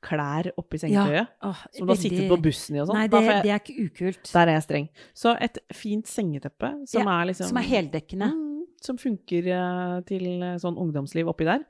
klær 0.03 0.49
oppi 0.59 0.79
sengetøyet. 0.81 1.29
Ja. 1.31 1.49
Åh, 1.49 1.63
som 1.77 1.87
du 1.87 1.93
har 1.93 1.99
sittet 2.01 2.27
på 2.31 2.39
bussen 2.43 2.77
i 2.77 2.81
og 2.83 2.89
sånn. 2.89 2.99
Nei, 2.99 3.07
det, 3.11 3.21
jeg, 3.25 3.45
det, 3.45 3.53
er 3.53 3.63
ikke 3.63 3.87
ukult. 3.87 4.27
Der 4.29 4.51
er 4.51 4.57
jeg 4.57 4.65
streng. 4.67 4.89
Så 5.23 5.33
et 5.47 5.61
fint 5.75 6.09
sengeteppe 6.09 6.73
som 6.91 7.01
ja, 7.01 7.15
er 7.15 7.31
liksom 7.31 7.49
Som 7.51 7.61
er 7.61 7.69
heldekkende. 7.69 8.29
Mm, 8.35 8.61
som 8.83 8.99
funker 9.01 9.49
uh, 9.53 9.97
til 10.09 10.27
uh, 10.43 10.53
sånn 10.61 10.79
ungdomsliv 10.83 11.31
oppi 11.31 11.47
der. 11.49 11.65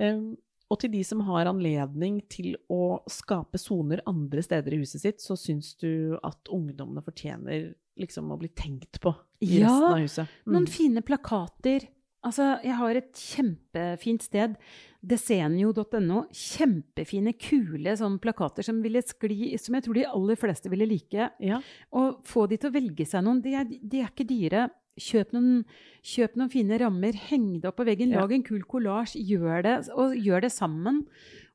Um, 0.00 0.32
og 0.72 0.80
til 0.80 0.92
de 0.94 1.02
som 1.04 1.20
har 1.26 1.50
anledning 1.50 2.22
til 2.32 2.54
å 2.72 3.02
skape 3.10 3.60
soner 3.60 4.00
andre 4.08 4.44
steder 4.44 4.72
i 4.72 4.80
huset 4.80 5.02
sitt, 5.02 5.20
så 5.20 5.36
syns 5.36 5.74
du 5.82 6.16
at 6.24 6.48
ungdommene 6.52 7.04
fortjener 7.04 7.74
liksom 8.00 8.30
å 8.32 8.38
bli 8.40 8.48
tenkt 8.56 9.02
på 9.02 9.12
i 9.44 9.58
ja, 9.58 9.66
resten 9.66 9.88
av 9.90 10.00
huset. 10.00 10.38
Mm. 10.46 10.54
Noen 10.54 10.70
fine 10.72 11.02
plakater. 11.04 11.84
Altså, 12.22 12.52
jeg 12.62 12.76
har 12.78 12.98
et 12.98 13.10
kjempefint 13.18 14.24
sted. 14.24 14.54
Desenio.no. 15.02 16.20
Kjempefine, 16.30 17.34
kule 17.34 17.96
sånn 17.98 18.20
plakater 18.22 18.66
som, 18.66 18.78
skli, 18.82 19.56
som, 19.58 19.74
jeg 19.74 19.86
tror 19.86 19.98
de 19.98 20.06
aller 20.06 20.38
fleste 20.38 20.70
ville 20.70 20.86
like. 20.86 21.32
Ja. 21.42 21.58
Og 21.98 22.22
få 22.28 22.46
de 22.50 22.60
til 22.62 22.70
å 22.70 22.76
velge 22.76 23.08
seg 23.08 23.26
noen. 23.26 23.42
De 23.42 23.56
er, 23.58 23.66
de 23.66 24.04
er 24.04 24.12
ikke 24.12 24.28
dyre. 24.28 24.68
Kjøp 25.00 25.32
noen, 25.32 25.62
kjøp 26.04 26.34
noen, 26.36 26.52
fine 26.52 26.78
rammer, 26.82 27.16
heng 27.30 27.54
det 27.62 27.70
opp 27.70 27.78
på 27.80 27.86
veggen, 27.88 28.12
lag 28.12 28.32
en 28.36 28.44
kul 28.44 28.60
kollasj, 28.68 29.16
gjør 29.24 29.64
det, 29.64 29.76
og 29.96 30.12
gjør 30.20 30.44
det 30.44 30.50
sammen. 30.52 30.98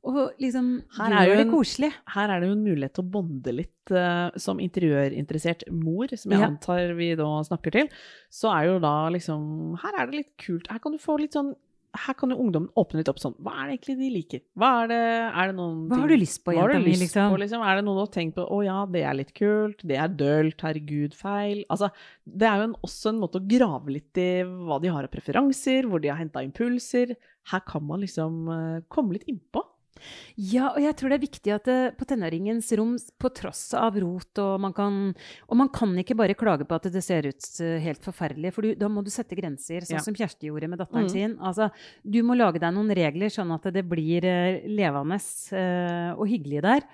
Og 0.07 0.39
liksom 0.41 0.69
her 0.97 1.15
gjør 1.27 1.35
det 1.41 1.45
en, 1.45 1.51
koselig. 1.51 1.91
Her 2.13 2.31
er 2.31 2.41
det 2.41 2.49
jo 2.49 2.55
en 2.55 2.65
mulighet 2.65 2.95
til 2.95 3.03
å 3.03 3.11
bonde 3.17 3.53
litt 3.55 3.93
uh, 3.93 4.31
som 4.39 4.61
interiørinteressert 4.63 5.67
mor, 5.73 6.11
som 6.15 6.33
jeg 6.33 6.43
ja. 6.43 6.49
antar 6.51 6.95
vi 6.97 7.11
da 7.19 7.29
snakker 7.47 7.75
til. 7.75 7.91
Så 8.31 8.51
er 8.53 8.69
jo 8.71 8.81
da 8.83 8.95
liksom 9.13 9.77
Her 9.83 10.01
er 10.01 10.09
det 10.09 10.21
litt 10.23 10.33
kult. 10.41 10.69
Her 10.71 10.83
kan 10.83 10.95
du 10.95 11.01
få 11.01 11.19
litt 11.21 11.35
sånn 11.37 11.55
her 11.97 12.15
kan 12.17 12.31
jo 12.31 12.37
ungdommen 12.41 12.69
åpne 12.77 12.99
litt 12.99 13.09
opp 13.09 13.19
sånn 13.21 13.35
Hva 13.41 13.53
er 13.55 13.69
det 13.69 13.77
egentlig 13.77 13.95
de 13.97 14.09
liker? 14.13 14.41
Hva 14.59 14.69
er 14.83 14.89
det, 14.91 14.99
er 15.27 15.49
det 15.49 15.55
noen 15.57 15.77
Hva 15.89 16.01
har 16.01 16.11
du 16.11 16.15
lyst 16.19 16.41
på, 16.45 16.53
jenta 16.53 16.81
mi, 16.83 16.95
liksom? 16.99 17.31
På, 17.31 17.39
liksom? 17.41 17.63
Er 17.63 17.79
det 17.79 17.85
noe 17.87 17.97
du 17.97 18.01
har 18.03 18.11
tenkt 18.13 18.35
på 18.37 18.43
Å 18.53 18.59
ja, 18.65 18.77
det 18.91 19.03
er 19.07 19.17
litt 19.17 19.31
kult. 19.37 19.81
Det 19.87 19.97
er 19.97 20.17
dølt. 20.19 20.59
Herregud, 20.67 21.15
feil. 21.17 21.63
Altså, 21.73 21.89
det 22.27 22.49
er 22.49 22.61
jo 22.61 22.67
en, 22.69 22.75
også 22.85 23.13
en 23.13 23.23
måte 23.23 23.41
å 23.41 23.47
grave 23.55 23.95
litt 23.95 24.21
i 24.21 24.29
hva 24.43 24.77
de 24.83 24.91
har 24.93 25.07
av 25.07 25.13
preferanser, 25.13 25.87
hvor 25.89 26.03
de 26.03 26.11
har 26.11 26.19
henta 26.21 26.43
impulser. 26.45 27.15
Her 27.51 27.63
kan 27.67 27.85
man 27.87 28.03
liksom 28.03 28.51
uh, 28.51 28.85
komme 28.93 29.17
litt 29.17 29.27
innpå. 29.31 29.63
Ja, 30.35 30.71
og 30.73 30.81
jeg 30.83 30.95
tror 30.97 31.11
det 31.11 31.17
er 31.17 31.23
viktig 31.23 31.53
at 31.55 31.69
det, 31.69 31.77
på 31.99 32.07
tenåringens 32.09 32.69
rom, 32.79 32.95
på 32.97 33.31
tross 33.35 33.63
av 33.77 33.97
rot 34.01 34.41
og 34.43 34.61
man 34.63 34.75
kan 34.75 34.99
Og 35.47 35.55
man 35.59 35.71
kan 35.73 35.93
ikke 35.99 36.17
bare 36.17 36.37
klage 36.37 36.67
på 36.67 36.77
at 36.77 36.89
det 36.93 37.03
ser 37.05 37.27
ut 37.29 37.49
eh, 37.63 37.77
helt 37.83 38.03
forferdelig, 38.05 38.53
for 38.55 38.65
du, 38.65 38.75
da 38.79 38.89
må 38.91 39.03
du 39.05 39.11
sette 39.13 39.37
grenser, 39.37 39.85
sånn 39.87 39.99
ja. 39.99 40.05
som 40.05 40.17
Kjersti 40.17 40.49
gjorde 40.49 40.69
med 40.71 40.81
datteren 40.81 41.07
mm. 41.07 41.13
sin. 41.13 41.35
Altså, 41.43 41.69
du 42.03 42.19
må 42.25 42.37
lage 42.37 42.61
deg 42.63 42.73
noen 42.75 42.93
regler, 42.97 43.31
sånn 43.33 43.53
at 43.55 43.67
det 43.73 43.83
blir 43.87 44.25
uh, 44.27 44.63
levende 44.67 45.19
uh, 45.19 46.11
og 46.17 46.25
hyggelig 46.29 46.63
der. 46.65 46.87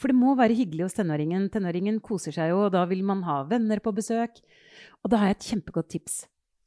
For 0.00 0.10
det 0.10 0.18
må 0.18 0.34
være 0.38 0.56
hyggelig 0.58 0.88
hos 0.88 0.96
tenåringen. 0.96 1.48
Tenåringen 1.54 2.00
koser 2.04 2.34
seg 2.34 2.50
jo, 2.50 2.64
og 2.66 2.74
da 2.74 2.82
vil 2.90 3.04
man 3.06 3.22
ha 3.28 3.42
venner 3.50 3.82
på 3.82 3.94
besøk. 3.94 4.40
Og 5.04 5.12
da 5.12 5.20
har 5.20 5.30
jeg 5.30 5.38
et 5.38 5.50
kjempegodt 5.52 5.92
tips. 5.94 6.24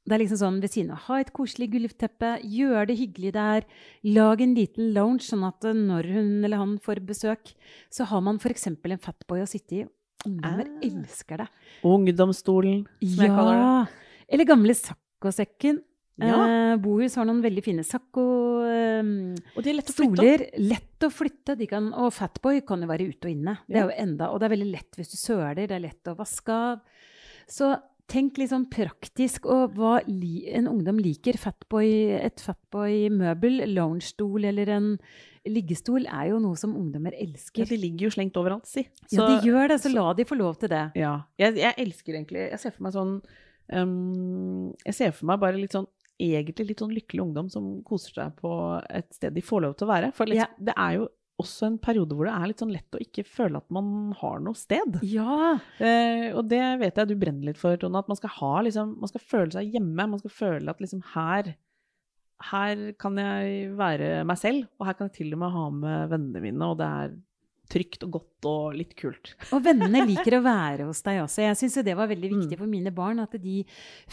Det 0.07 0.15
er 0.15 0.21
liksom 0.21 0.39
sånn 0.39 0.61
ved 0.63 0.71
siden 0.71 0.93
av. 0.95 1.01
Ha 1.09 1.19
et 1.19 1.33
koselig 1.35 1.67
gulvteppe, 1.73 2.37
gjør 2.47 2.87
det 2.87 2.95
hyggelig 3.01 3.33
der. 3.35 3.65
Lag 4.07 4.43
en 4.43 4.53
liten 4.55 4.93
lounge, 4.95 5.25
sånn 5.27 5.43
at 5.43 5.67
når 5.67 6.07
hun 6.13 6.29
eller 6.47 6.61
han 6.61 6.77
får 6.83 7.03
besøk, 7.09 7.51
så 7.91 8.07
har 8.07 8.23
man 8.23 8.39
f.eks. 8.39 8.69
en 8.71 9.03
fatboy 9.03 9.43
å 9.43 9.49
sitte 9.49 9.81
i. 9.81 9.83
Ungdommer 10.27 10.69
ah. 10.69 10.79
elsker 10.87 11.43
det. 11.43 11.49
Ungdomsstolen, 11.85 12.85
som 13.03 13.19
ja. 13.19 13.27
jeg 13.27 13.35
kaller 13.35 13.59
det. 13.59 14.07
Eller 14.31 14.49
gamle 14.49 14.75
saccosekken. 14.79 15.83
Ja. 16.17 16.37
Eh, 16.47 16.77
Bohus 16.81 17.13
har 17.19 17.27
noen 17.29 17.43
veldig 17.43 17.63
fine 17.65 17.83
saccostoler. 17.85 19.35
Eh, 19.59 19.75
er 19.75 19.83
å 19.83 19.97
flytte. 19.99 20.47
Lett 20.63 21.05
å 21.05 21.11
flytte. 21.13 21.57
Kan, 21.69 21.91
og 21.93 22.09
Fatboy 22.15 22.63
kan 22.67 22.81
jo 22.81 22.89
være 22.89 23.11
ute 23.11 23.29
og 23.29 23.35
inne. 23.35 23.59
Det 23.67 23.83
er 23.83 23.91
jo 23.91 23.99
enda, 24.07 24.31
og 24.31 24.39
det 24.39 24.47
er 24.47 24.55
veldig 24.55 24.71
lett 24.71 24.97
hvis 24.97 25.13
du 25.13 25.19
søler. 25.19 25.67
Det 25.67 25.77
er 25.77 25.83
lett 25.83 26.09
å 26.09 26.15
vaske 26.17 26.57
av. 26.71 26.81
Så 27.47 27.75
tenk 28.11 28.37
litt 28.39 28.51
sånn 28.53 28.67
praktisk 28.71 29.47
og 29.51 29.75
hva 29.77 29.97
en 30.07 30.69
ungdom 30.69 30.99
liker. 31.03 31.37
Fatboy, 31.41 31.89
et 32.17 32.43
Fatboy-møbel, 32.43 33.65
loungestol 33.73 34.47
eller 34.47 34.71
en 34.77 34.93
liggestol 35.47 36.07
er 36.07 36.31
jo 36.31 36.39
noe 36.43 36.59
som 36.59 36.75
ungdommer 36.75 37.15
elsker. 37.15 37.63
Ja, 37.63 37.69
de 37.69 37.79
ligger 37.79 38.07
jo 38.07 38.15
slengt 38.17 38.39
overalt, 38.39 38.67
si. 38.69 38.85
Så, 39.05 39.19
ja, 39.19 39.27
de 39.27 39.47
gjør 39.47 39.73
det, 39.73 39.79
så, 39.83 39.91
la 39.93 40.07
de 40.17 40.27
få 40.27 40.39
lov 40.39 40.57
til 40.61 40.71
det. 40.73 40.85
Ja. 40.99 41.13
Jeg, 41.39 41.57
jeg, 41.59 41.75
elsker 41.83 42.17
egentlig 42.17 42.47
Jeg 42.47 42.59
ser 42.61 42.75
for 42.75 42.87
meg 42.87 42.95
sånn 42.95 43.13
um, 43.71 44.73
Jeg 44.83 44.97
ser 44.97 45.13
for 45.15 45.29
meg 45.31 45.39
bare 45.43 45.59
litt 45.59 45.75
sånn 45.75 45.87
egentlig 46.17 46.71
litt 46.71 46.79
sånn 46.81 46.95
lykkelig 46.95 47.21
ungdom 47.27 47.49
som 47.53 47.65
koser 47.85 48.15
seg 48.15 48.39
på 48.41 48.51
et 48.89 49.05
sted 49.13 49.35
de 49.35 49.43
får 49.45 49.61
lov 49.67 49.75
til 49.77 49.85
å 49.85 49.91
være. 49.91 50.07
For 50.17 50.29
liksom, 50.29 50.55
ja. 50.55 50.65
det 50.69 50.73
er 50.73 50.95
jo 50.95 51.03
også 51.41 51.67
en 51.67 51.77
periode 51.81 52.15
hvor 52.17 52.27
det 52.27 52.33
er 52.33 52.49
litt 52.49 52.61
sånn 52.63 52.73
lett 52.73 52.97
å 52.97 53.01
ikke 53.03 53.25
føle 53.27 53.59
at 53.61 53.67
man 53.73 54.15
har 54.17 54.41
noe 54.41 54.57
sted. 54.57 54.97
Ja. 55.05 55.57
Eh, 55.77 56.33
og 56.33 56.47
det 56.49 56.63
vet 56.81 56.97
jeg 56.97 57.11
du 57.11 57.15
brenner 57.19 57.51
litt 57.51 57.61
for, 57.61 57.77
Tone. 57.77 58.01
At 58.01 58.09
man 58.09 58.17
skal, 58.19 58.33
ha, 58.39 58.53
liksom, 58.65 58.95
man 59.01 59.11
skal 59.11 59.23
føle 59.23 59.53
seg 59.53 59.77
hjemme. 59.77 60.09
Man 60.15 60.21
skal 60.23 60.33
føle 60.33 60.73
at 60.73 60.83
liksom 60.83 61.03
her 61.13 61.53
her 62.51 62.91
kan 63.01 63.17
jeg 63.17 63.71
være 63.77 64.21
meg 64.29 64.37
selv, 64.37 64.67
og 64.77 64.85
her 64.85 64.97
kan 64.97 65.07
jeg 65.09 65.15
til 65.15 65.33
og 65.33 65.39
med 65.41 65.53
ha 65.55 65.63
med 65.73 66.11
vennene 66.11 66.43
mine, 66.43 66.67
og 66.69 66.77
det 66.77 66.85
er 66.85 67.15
trygt 67.71 68.03
og 68.07 68.17
godt 68.17 68.47
og 68.47 68.75
litt 68.77 68.93
kult. 68.97 69.33
Og 69.55 69.63
vennene 69.65 70.03
liker 70.07 70.37
å 70.37 70.43
være 70.45 70.85
hos 70.87 71.01
deg 71.05 71.21
også. 71.23 71.41
Jeg 71.43 71.57
syns 71.59 71.77
det 71.85 71.95
var 71.97 72.09
veldig 72.09 72.29
viktig 72.29 72.55
mm. 72.55 72.61
for 72.61 72.69
mine 72.69 72.93
barn 72.95 73.21
at 73.23 73.33
de 73.41 73.63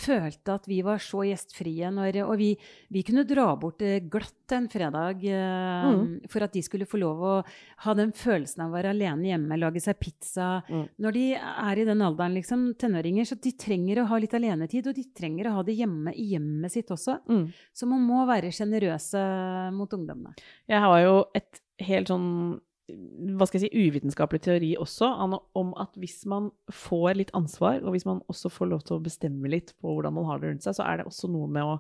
følte 0.01 0.57
at 0.57 0.67
vi 0.71 0.81
var 0.87 1.03
så 1.03 1.25
gjestfrie. 1.29 1.91
Når, 1.95 2.21
og 2.25 2.35
vi, 2.41 2.51
vi, 2.95 3.05
kunne 3.07 3.27
dra 3.29 3.51
bort 3.61 3.85
eh, 3.85 4.01
glatt 4.11 4.55
en 4.55 4.67
fredag 4.71 5.23
uh, 5.25 5.87
mm. 5.91 6.31
for 6.31 6.45
at 6.45 6.55
de 6.55 6.63
skulle 6.65 6.89
få 6.89 7.01
lov 7.01 7.23
å 7.25 7.35
ha 7.85 7.95
den 7.97 8.13
følelsen 8.17 8.65
av 8.65 8.73
å 8.73 8.77
være 8.77 8.93
alene 8.95 9.31
hjemme, 9.31 9.61
lage 9.61 9.83
seg 9.85 10.01
pizza. 10.01 10.49
Mm. 10.69 10.85
Når 11.05 11.17
de 11.17 11.25
er 11.39 11.81
i 11.81 11.89
den 11.89 12.05
alderen, 12.05 12.37
liksom, 12.39 12.67
tenåringer, 12.81 13.29
så 13.29 13.39
de 13.41 13.55
trenger 13.61 14.03
å 14.03 14.09
ha 14.13 14.21
litt 14.23 14.37
alenetid. 14.37 14.89
Og 14.91 14.97
de 14.97 15.07
trenger 15.17 15.51
å 15.51 15.59
ha 15.59 15.67
det 15.67 15.77
hjemme 15.79 16.15
i 16.17 16.31
hjemmet 16.35 16.75
sitt 16.75 16.93
også. 16.95 17.21
Mm. 17.31 17.49
Så 17.77 17.89
man 17.91 18.05
må 18.05 18.25
være 18.29 18.53
sjenerøse 18.55 19.25
mot 19.75 19.93
ungdommene. 19.95 20.35
Jeg 20.71 20.81
har 20.85 21.01
jo 21.05 21.19
et 21.37 21.61
helt 21.85 22.11
sånn 22.11 22.31
hva 22.93 23.47
skal 23.49 23.63
jeg 23.63 23.71
si, 23.71 23.85
uvitenskapelig 23.89 24.43
teori 24.45 24.71
også 24.77 25.09
om 25.57 25.71
at 25.81 25.95
hvis 26.01 26.25
man 26.29 26.51
får 26.69 27.17
litt 27.17 27.31
ansvar, 27.37 27.79
og 27.81 27.95
hvis 27.95 28.05
man 28.05 28.21
også 28.29 28.51
får 28.53 28.69
lov 28.71 28.83
til 28.85 28.99
å 28.99 29.05
bestemme 29.05 29.49
litt 29.49 29.73
på 29.81 29.95
hvordan 29.95 30.17
man 30.19 30.27
har 30.29 30.43
det 30.43 30.51
rundt 30.51 30.67
seg, 30.67 30.77
så 30.77 30.85
er 30.85 31.01
det 31.01 31.07
også 31.09 31.31
noe 31.33 31.49
med 31.49 31.65
å, 31.65 31.79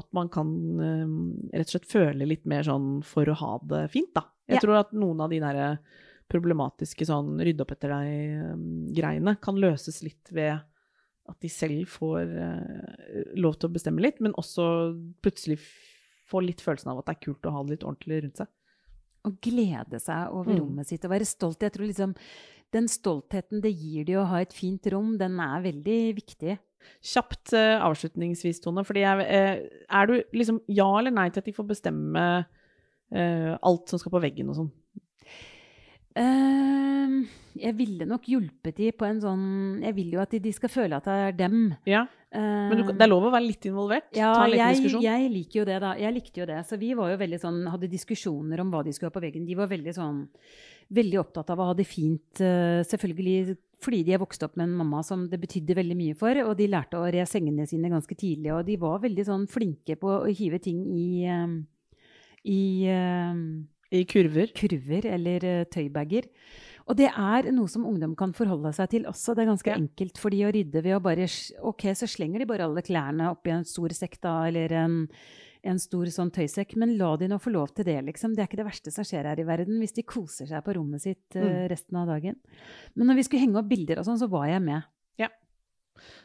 at 0.00 0.08
man 0.16 0.30
kan 0.32 0.50
um, 0.80 1.12
rett 1.52 1.68
og 1.68 1.76
slett 1.76 1.90
føle 1.92 2.26
litt 2.26 2.48
mer 2.50 2.66
sånn 2.66 2.96
for 3.06 3.28
å 3.30 3.36
ha 3.38 3.52
det 3.70 3.84
fint, 3.92 4.10
da. 4.16 4.26
Jeg 4.50 4.58
ja. 4.58 4.64
tror 4.64 4.80
at 4.80 4.90
noen 4.96 5.22
av 5.22 5.30
de 5.30 5.38
der 5.44 5.62
problematiske 6.32 7.06
sånn 7.06 7.36
rydde 7.44 7.62
opp 7.62 7.74
etter 7.76 7.92
deg-greiene 7.92 9.36
kan 9.44 9.60
løses 9.62 10.00
litt 10.02 10.32
ved 10.34 10.56
at 11.30 11.38
de 11.44 11.50
selv 11.52 11.86
får 11.92 12.34
uh, 12.34 13.22
lov 13.38 13.60
til 13.60 13.70
å 13.70 13.76
bestemme 13.76 14.02
litt, 14.02 14.18
men 14.24 14.34
også 14.42 14.66
plutselig 15.22 15.60
få 16.26 16.42
litt 16.42 16.64
følelsen 16.64 16.90
av 16.90 16.98
at 16.98 17.06
det 17.12 17.14
er 17.14 17.24
kult 17.28 17.46
å 17.46 17.54
ha 17.54 17.62
det 17.62 17.76
litt 17.76 17.86
ordentlig 17.86 18.24
rundt 18.24 18.42
seg 18.42 18.50
å 19.26 19.32
glede 19.42 20.00
seg 20.02 20.34
over 20.34 20.54
mm. 20.54 20.58
rommet 20.60 20.90
sitt 20.90 21.04
og 21.06 21.14
være 21.14 21.28
stolt. 21.28 21.62
Jeg 21.62 21.74
tror 21.74 21.88
liksom 21.88 22.14
den 22.72 22.88
stoltheten 22.88 23.62
det 23.62 23.72
gir 23.76 24.06
de 24.08 24.16
å 24.18 24.26
ha 24.30 24.40
et 24.42 24.54
fint 24.56 24.86
rom, 24.92 25.14
den 25.20 25.38
er 25.44 25.64
veldig 25.66 25.98
viktig. 26.16 26.56
Kjapt 27.12 27.52
uh, 27.54 27.78
avslutningsvis, 27.86 28.62
Tone. 28.64 28.82
fordi 28.84 29.04
jeg, 29.04 29.26
uh, 29.28 29.84
Er 30.00 30.08
du 30.08 30.16
liksom 30.34 30.62
ja 30.66 30.88
eller 30.98 31.14
nei 31.14 31.28
til 31.30 31.42
at 31.42 31.50
de 31.50 31.54
får 31.54 31.68
bestemme 31.68 32.24
uh, 32.42 33.52
alt 33.62 33.92
som 33.92 34.00
skal 34.02 34.14
på 34.16 34.22
veggen 34.24 34.50
og 34.50 34.58
sånn? 34.58 34.72
Uh, 36.12 37.22
jeg 37.56 37.76
ville 37.78 38.08
nok 38.08 38.26
hjulpet 38.28 38.76
de 38.76 38.90
på 38.92 39.06
en 39.06 39.20
sånn 39.22 39.44
Jeg 39.80 39.94
vil 39.96 40.10
jo 40.12 40.20
at 40.20 40.32
de, 40.34 40.40
de 40.44 40.50
skal 40.52 40.68
føle 40.72 40.98
at 40.98 41.06
det 41.08 41.14
er 41.28 41.38
dem. 41.44 41.56
Ja. 41.88 42.02
Men 42.32 42.80
du, 42.80 42.84
det 42.92 43.04
er 43.04 43.10
lov 43.10 43.26
å 43.28 43.32
være 43.32 43.44
litt 43.44 43.66
involvert? 43.68 44.08
Ja, 44.16 44.32
jeg, 44.48 44.86
jeg, 45.04 45.26
liker 45.32 45.60
jo 45.60 45.64
det, 45.68 45.80
da. 45.84 45.90
Jeg 46.00 46.16
likte 46.16 46.40
jo 46.40 46.46
det. 46.48 46.62
Så 46.68 46.78
vi 46.80 46.94
var 46.96 47.12
jo 47.12 47.18
veldig 47.20 47.40
sånn, 47.42 47.58
hadde 47.68 47.90
diskusjoner 47.92 48.62
om 48.62 48.70
hva 48.72 48.80
de 48.86 48.94
skulle 48.96 49.10
ha 49.12 49.16
på 49.16 49.24
veggen. 49.24 49.44
De 49.48 49.56
var 49.58 49.68
veldig 49.72 49.92
sånn 49.96 50.22
veldig 50.92 51.20
opptatt 51.20 51.52
av 51.52 51.60
å 51.60 51.68
ha 51.70 51.76
det 51.76 51.86
fint. 51.88 52.40
Uh, 52.40 52.80
selvfølgelig 52.88 53.58
fordi 53.82 54.02
de 54.06 54.14
er 54.14 54.22
vokst 54.22 54.44
opp 54.46 54.54
med 54.56 54.68
en 54.68 54.78
mamma 54.78 55.02
som 55.06 55.24
det 55.30 55.40
betydde 55.42 55.76
veldig 55.76 55.98
mye 55.98 56.16
for. 56.18 56.38
Og 56.46 56.54
de 56.58 56.70
lærte 56.70 57.00
å 57.00 57.08
re 57.10 57.26
sengene 57.28 57.66
sine 57.68 57.90
ganske 57.92 58.16
tidlig. 58.18 58.52
Og 58.54 58.64
de 58.68 58.78
var 58.80 59.02
veldig 59.02 59.26
sånn 59.28 59.46
flinke 59.50 59.98
på 60.00 60.12
å 60.20 60.30
hive 60.30 60.60
ting 60.62 60.84
i, 60.86 61.26
um, 61.28 61.56
i 62.46 62.62
i 63.92 64.04
kurver? 64.08 64.52
Kurver 64.56 65.08
eller 65.12 65.44
uh, 65.46 65.64
tøybager. 65.70 66.28
Og 66.90 66.98
det 66.98 67.08
er 67.08 67.48
noe 67.54 67.70
som 67.70 67.84
ungdom 67.86 68.16
kan 68.18 68.32
forholde 68.34 68.72
seg 68.74 68.90
til 68.90 69.06
også. 69.10 69.36
Det 69.36 69.44
er 69.44 69.52
ganske 69.52 69.70
ja. 69.70 69.78
enkelt 69.78 70.18
for 70.18 70.34
de 70.34 70.42
å 70.46 70.50
rydde 70.54 70.82
ved 70.82 70.96
å 70.96 71.02
bare 71.04 71.28
Ok, 71.68 71.86
så 71.98 72.08
slenger 72.10 72.42
de 72.42 72.48
bare 72.50 72.66
alle 72.66 72.82
klærne 72.84 73.30
oppi 73.30 73.52
en 73.54 73.66
stor 73.68 73.94
sekk, 73.94 74.18
da, 74.24 74.34
eller 74.48 74.74
en, 74.80 74.96
en 75.68 75.78
stor 75.82 76.10
sånn 76.10 76.32
tøysekk. 76.34 76.74
Men 76.80 76.96
la 76.98 77.12
de 77.20 77.30
nå 77.30 77.38
få 77.42 77.52
lov 77.54 77.74
til 77.76 77.86
det, 77.86 78.00
liksom. 78.08 78.34
Det 78.34 78.44
er 78.44 78.50
ikke 78.50 78.62
det 78.64 78.70
verste 78.72 78.94
som 78.94 79.06
skjer 79.06 79.30
her 79.30 79.42
i 79.42 79.46
verden 79.46 79.78
hvis 79.82 79.94
de 79.98 80.06
koser 80.08 80.50
seg 80.50 80.64
på 80.66 80.74
rommet 80.78 81.04
sitt 81.04 81.38
uh, 81.38 81.68
resten 81.70 82.00
av 82.02 82.10
dagen. 82.10 82.40
Men 82.96 83.10
når 83.10 83.20
vi 83.20 83.28
skulle 83.28 83.44
henge 83.44 83.62
opp 83.62 83.70
bilder 83.70 84.02
og 84.02 84.08
sånn, 84.08 84.20
så 84.20 84.30
var 84.32 84.48
jeg 84.50 84.64
med. 84.66 84.88
Ja. 85.22 85.30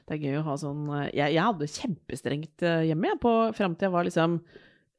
Det 0.08 0.17
er 0.17 0.23
gøy 0.23 0.39
å 0.39 0.45
ha 0.47 0.53
sånn 0.58 0.86
Jeg, 1.12 1.36
jeg 1.36 1.43
hadde 1.43 1.67
kjempestrengt 1.69 2.63
hjemme, 2.88 3.12
jeg, 3.12 3.19
på, 3.21 3.34
fram 3.53 3.75
til 3.75 3.89
jeg 3.89 3.93
var 3.93 4.08
liksom 4.08 4.39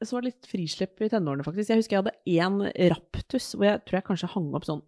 så 0.04 0.14
var 0.14 0.22
det 0.22 0.30
litt 0.30 0.46
frislipp 0.46 1.02
i 1.02 1.10
tenårene, 1.10 1.44
faktisk. 1.46 1.72
Jeg 1.72 1.80
husker 1.80 1.96
jeg 1.96 2.04
hadde 2.04 2.18
én 2.30 2.60
raptus 2.92 3.50
hvor 3.56 3.66
jeg 3.66 3.82
tror 3.86 3.98
jeg 3.98 4.06
kanskje 4.06 4.30
hang 4.34 4.52
opp 4.54 4.68
sånn 4.68 4.84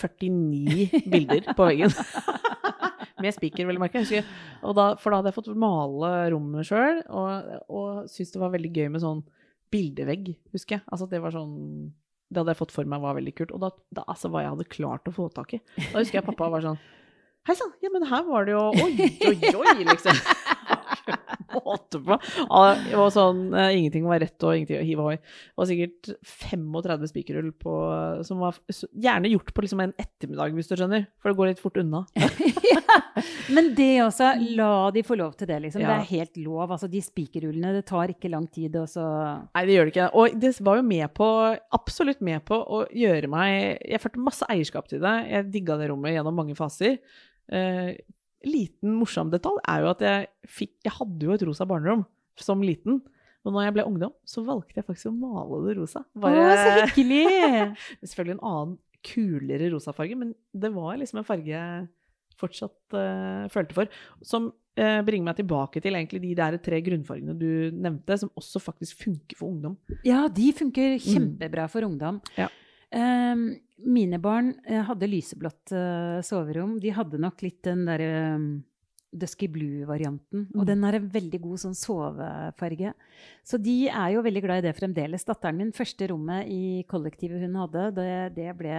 49 0.00 1.04
bilder 1.12 1.50
på 1.54 1.68
veggen. 1.68 1.92
Med 3.22 3.36
spiker, 3.36 3.68
vel 3.68 3.78
å 3.78 3.82
merke. 3.84 4.02
for 4.02 4.74
da 4.74 5.18
hadde 5.20 5.30
jeg 5.30 5.36
fått 5.36 5.52
male 5.60 6.10
rommet 6.34 6.66
sjøl, 6.68 7.04
og, 7.08 7.52
og 7.70 8.08
syntes 8.10 8.34
det 8.34 8.42
var 8.42 8.52
veldig 8.52 8.72
gøy 8.74 8.88
med 8.90 9.04
sånn 9.04 9.22
bildevegg, 9.72 10.34
husker 10.54 10.78
jeg. 10.78 10.84
Altså 10.90 11.08
det 11.10 11.22
var 11.22 11.34
sånn 11.34 11.54
Det 12.28 12.40
hadde 12.40 12.52
jeg 12.54 12.60
fått 12.60 12.74
for 12.74 12.90
meg 12.90 13.02
var 13.04 13.16
veldig 13.16 13.34
kult. 13.38 13.54
Og 13.54 13.62
da, 13.62 13.70
da 13.94 14.04
altså 14.10 14.32
hva 14.32 14.42
jeg 14.42 14.52
hadde 14.56 14.72
klart 14.72 15.08
å 15.08 15.14
få 15.14 15.28
tak 15.32 15.56
i. 15.56 15.62
Da 15.78 16.00
husker 16.00 16.18
jeg 16.18 16.26
pappa 16.26 16.50
var 16.52 16.64
sånn 16.64 16.80
Hei 17.44 17.52
sann, 17.58 17.74
ja, 17.84 17.90
men 17.92 18.06
her 18.08 18.22
var 18.24 18.46
det 18.48 18.54
jo 18.54 18.62
Oi, 18.72 19.08
oi, 19.28 19.34
oi, 19.52 19.72
liksom 19.84 20.16
måte 21.54 22.00
på. 22.04 22.18
Og 22.48 23.06
sånn, 23.14 23.46
eh, 23.54 23.76
ingenting 23.78 24.06
var 24.08 24.22
rett 24.22 24.46
og 24.46 24.56
ingenting 24.56 24.84
hiv 24.88 25.02
ohoi. 25.02 25.16
Det 25.18 25.60
var 25.60 25.70
sikkert 25.70 26.10
35 26.44 27.10
spikerhull 27.12 27.52
som 28.26 28.42
var 28.42 28.58
gjerne 28.92 29.30
gjort 29.32 29.52
på 29.54 29.64
liksom 29.64 29.82
en 29.84 29.94
ettermiddag, 30.00 30.54
hvis 30.56 30.70
du 30.70 30.76
skjønner. 30.76 31.06
For 31.20 31.30
det 31.30 31.38
går 31.40 31.52
litt 31.52 31.62
fort 31.62 31.78
unna. 31.80 32.04
ja, 32.74 32.98
men 33.54 33.72
det 33.76 33.90
også, 34.04 34.32
la 34.58 34.72
de 34.94 35.04
få 35.06 35.18
lov 35.20 35.34
til 35.38 35.50
det, 35.50 35.60
liksom. 35.66 35.84
Ja. 35.84 35.92
Det 35.92 35.96
er 36.00 36.10
helt 36.12 36.40
lov. 36.42 36.66
Altså, 36.68 36.90
de 36.90 37.02
spikerhullene, 37.04 37.74
det 37.76 37.84
tar 37.90 38.12
ikke 38.12 38.32
lang 38.32 38.48
tid, 38.52 38.76
og 38.80 38.88
så 38.90 39.04
Nei, 39.54 39.64
det 39.66 39.76
gjør 39.76 39.88
det 39.88 39.94
ikke. 39.94 40.08
Og 40.20 40.40
det 40.40 40.54
var 40.64 40.80
jo 40.80 40.88
med 40.88 41.06
på, 41.16 41.28
absolutt 41.78 42.24
med 42.24 42.44
på 42.48 42.58
å 42.58 42.84
gjøre 42.94 43.30
meg 43.30 43.80
Jeg 43.84 44.00
følte 44.02 44.24
masse 44.24 44.48
eierskap 44.50 44.90
til 44.90 45.02
det. 45.04 45.14
Jeg 45.30 45.50
digga 45.54 45.78
det 45.80 45.90
rommet 45.90 46.16
gjennom 46.16 46.36
mange 46.38 46.56
faser. 46.58 46.98
Uh, 47.52 47.92
liten 48.46 48.94
morsom 48.98 49.32
detalj 49.32 49.60
er 49.70 49.84
jo 49.84 49.90
at 49.92 50.04
jeg 50.04 50.28
fikk 50.50 50.72
Jeg 50.86 50.96
hadde 50.98 51.26
jo 51.26 51.34
et 51.34 51.44
rosa 51.48 51.66
barnerom 51.68 52.04
som 52.40 52.62
liten. 52.64 53.02
Og 53.44 53.52
når 53.52 53.66
jeg 53.66 53.74
ble 53.76 53.84
ungdom, 53.88 54.14
så 54.28 54.42
valgte 54.44 54.80
jeg 54.80 54.86
faktisk 54.86 55.10
å 55.10 55.18
male 55.18 55.60
det 55.66 55.76
rosa. 55.76 56.00
Bare, 56.16 56.46
Å, 56.48 56.54
så 56.56 56.86
hyggelig! 56.94 57.26
selvfølgelig 58.08 58.38
en 58.38 58.46
annen, 58.50 58.78
kulere 59.04 59.68
rosa 59.74 59.92
farge, 59.92 60.16
men 60.16 60.30
det 60.56 60.70
var 60.72 60.96
liksom 60.96 61.20
en 61.20 61.26
farge 61.28 61.50
jeg 61.52 61.82
fortsatt 62.40 62.96
uh, 62.96 63.44
følte 63.52 63.76
for. 63.76 63.98
Som 64.24 64.48
uh, 64.48 65.00
bringer 65.04 65.28
meg 65.28 65.38
tilbake 65.42 65.82
til 65.84 65.98
egentlig 65.98 66.22
de 66.22 66.32
der 66.38 66.56
tre 66.64 66.80
grunnfargene 66.86 67.36
du 67.36 67.50
nevnte, 67.76 68.16
som 68.22 68.32
også 68.40 68.62
faktisk 68.64 69.04
funker 69.04 69.38
for 69.38 69.52
ungdom. 69.52 69.76
Ja, 70.08 70.24
de 70.32 70.48
funker 70.56 70.96
mm. 70.96 71.04
kjempebra 71.04 71.68
for 71.70 71.86
ungdom. 71.86 72.22
Ja. 72.40 72.48
Um, 72.94 73.48
mine 73.90 74.20
barn 74.22 74.52
uh, 74.68 74.84
hadde 74.88 75.10
lyseblått 75.10 75.72
uh, 75.74 76.20
soverom. 76.24 76.78
De 76.82 76.92
hadde 76.94 77.20
nok 77.20 77.42
litt 77.44 77.60
den 77.66 77.84
derre 77.88 78.36
um, 78.36 78.46
Dusky 79.14 79.48
Blue-varianten. 79.50 80.48
Mm. 80.48 80.58
Og 80.58 80.66
den 80.68 80.84
er 80.86 80.98
en 80.98 81.08
veldig 81.14 81.40
god 81.42 81.62
sånn 81.64 81.76
sovefarge. 81.78 82.94
Så 83.46 83.58
de 83.62 83.76
er 83.88 84.14
jo 84.14 84.24
veldig 84.26 84.42
glad 84.44 84.62
i 84.62 84.66
det 84.68 84.76
fremdeles. 84.78 85.26
Datteren 85.26 85.60
min, 85.60 85.74
første 85.74 86.08
rommet 86.10 86.50
i 86.50 86.82
kollektivet 86.90 87.42
hun 87.44 87.58
hadde, 87.62 87.88
det, 87.98 88.12
det 88.38 88.50
ble 88.58 88.78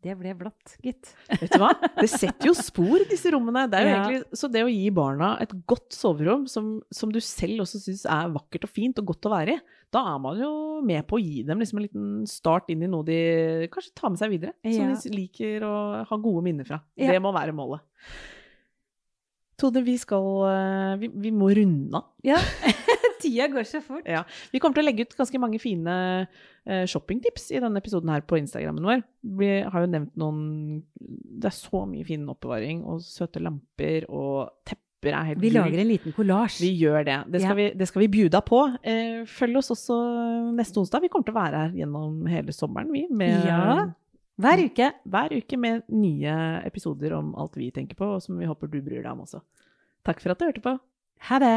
det 0.00 0.14
ble 0.16 0.32
blått, 0.38 0.76
gitt. 0.84 1.12
Vet 1.28 1.52
du 1.52 1.60
hva? 1.60 1.70
Det 1.98 2.08
setter 2.08 2.48
jo 2.48 2.54
spor, 2.56 3.02
disse 3.10 3.32
rommene. 3.34 3.66
Det 3.70 3.82
ja. 3.84 3.98
egentlig, 3.98 4.38
så 4.40 4.48
det 4.52 4.62
å 4.64 4.70
gi 4.72 4.88
barna 4.96 5.34
et 5.42 5.52
godt 5.68 5.92
soverom 5.96 6.46
som, 6.48 6.78
som 6.94 7.12
du 7.12 7.20
selv 7.24 7.66
også 7.66 7.82
syns 7.82 8.06
er 8.08 8.32
vakkert 8.32 8.64
og 8.64 8.72
fint 8.72 9.02
og 9.02 9.12
godt 9.12 9.28
å 9.28 9.34
være 9.34 9.58
i, 9.58 9.60
da 9.90 10.04
er 10.12 10.18
man 10.22 10.40
jo 10.40 10.50
med 10.86 11.04
på 11.10 11.18
å 11.18 11.22
gi 11.22 11.44
dem 11.46 11.60
liksom 11.60 11.80
en 11.80 11.86
liten 11.86 12.10
start 12.30 12.70
inn 12.72 12.84
i 12.86 12.90
noe 12.90 13.04
de 13.06 13.20
kanskje 13.72 13.96
tar 13.98 14.12
med 14.14 14.22
seg 14.22 14.32
videre. 14.32 14.56
Som 14.64 14.92
de 14.94 15.14
liker 15.14 15.66
å 15.66 15.76
ha 16.08 16.20
gode 16.20 16.44
minner 16.46 16.68
fra. 16.68 16.80
Ja. 16.96 17.10
Det 17.12 17.22
må 17.22 17.34
være 17.36 17.56
målet. 17.56 17.82
Tone, 19.60 19.82
vi 19.84 19.98
skal 20.00 20.28
eh, 20.48 20.92
Vi, 21.02 21.10
vi 21.26 21.32
må 21.36 21.50
runde 21.56 22.00
av. 22.00 22.12
Ja. 22.24 22.40
Tida 23.30 23.46
går 23.54 23.66
så 23.70 23.80
fort. 23.84 24.04
Ja. 24.10 24.24
Vi 24.50 24.58
kommer 24.58 24.74
til 24.74 24.82
å 24.82 24.88
legge 24.90 25.06
ut 25.06 25.16
ganske 25.16 25.38
mange 25.40 25.60
fine 25.62 25.94
uh, 26.26 26.84
shoppingtips 26.90 27.50
i 27.54 27.60
denne 27.62 27.78
episoden 27.78 28.10
her 28.10 28.20
på 28.26 28.38
Instagrammen 28.42 28.84
vår. 28.90 29.02
Vi 29.38 29.50
har 29.62 29.86
jo 29.86 29.90
nevnt 29.94 30.14
noen 30.18 30.82
Det 30.98 31.48
er 31.50 31.56
så 31.56 31.84
mye 31.88 32.04
fin 32.08 32.26
oppbevaring 32.28 32.82
og 32.84 33.00
søte 33.06 33.40
lamper 33.42 34.06
og 34.10 34.50
tepper. 34.66 35.14
er 35.14 35.30
helt 35.30 35.40
Vi 35.40 35.48
lager 35.54 35.80
en 35.80 35.88
liten 35.88 36.12
kollasj. 36.12 36.58
Vi 36.60 36.74
gjør 36.82 37.04
det. 37.06 37.18
Det 37.32 37.40
skal, 37.40 37.54
Ja. 37.54 37.54
vi, 37.56 37.70
det 37.78 37.88
skal 37.88 38.02
vi 38.02 38.08
bjuda 38.12 38.42
på. 38.44 38.58
Eh, 38.84 39.22
følg 39.24 39.56
oss 39.56 39.70
også 39.72 39.96
neste 40.58 40.76
onsdag. 40.82 41.00
Vi 41.00 41.08
kommer 41.08 41.24
til 41.24 41.32
å 41.32 41.40
være 41.40 41.62
her 41.62 41.70
gjennom 41.78 42.26
hele 42.28 42.52
sommeren, 42.52 42.92
vi. 42.92 43.06
Med, 43.08 43.46
Ja. 43.46 43.86
Hver 44.40 44.60
uke. 44.64 44.92
Hver 45.08 45.32
uke 45.36 45.56
med 45.60 45.82
nye 45.88 46.34
episoder 46.64 47.12
om 47.16 47.34
alt 47.36 47.56
vi 47.56 47.70
tenker 47.70 47.96
på, 47.96 48.06
og 48.16 48.22
som 48.22 48.38
vi 48.40 48.46
håper 48.48 48.70
du 48.72 48.80
bryr 48.80 49.02
deg 49.02 49.12
om 49.12 49.20
også. 49.24 49.40
Takk 50.04 50.20
for 50.20 50.32
at 50.32 50.38
du 50.40 50.46
hørte 50.46 50.62
på. 50.64 50.78
Ha 51.28 51.38
det. 51.38 51.56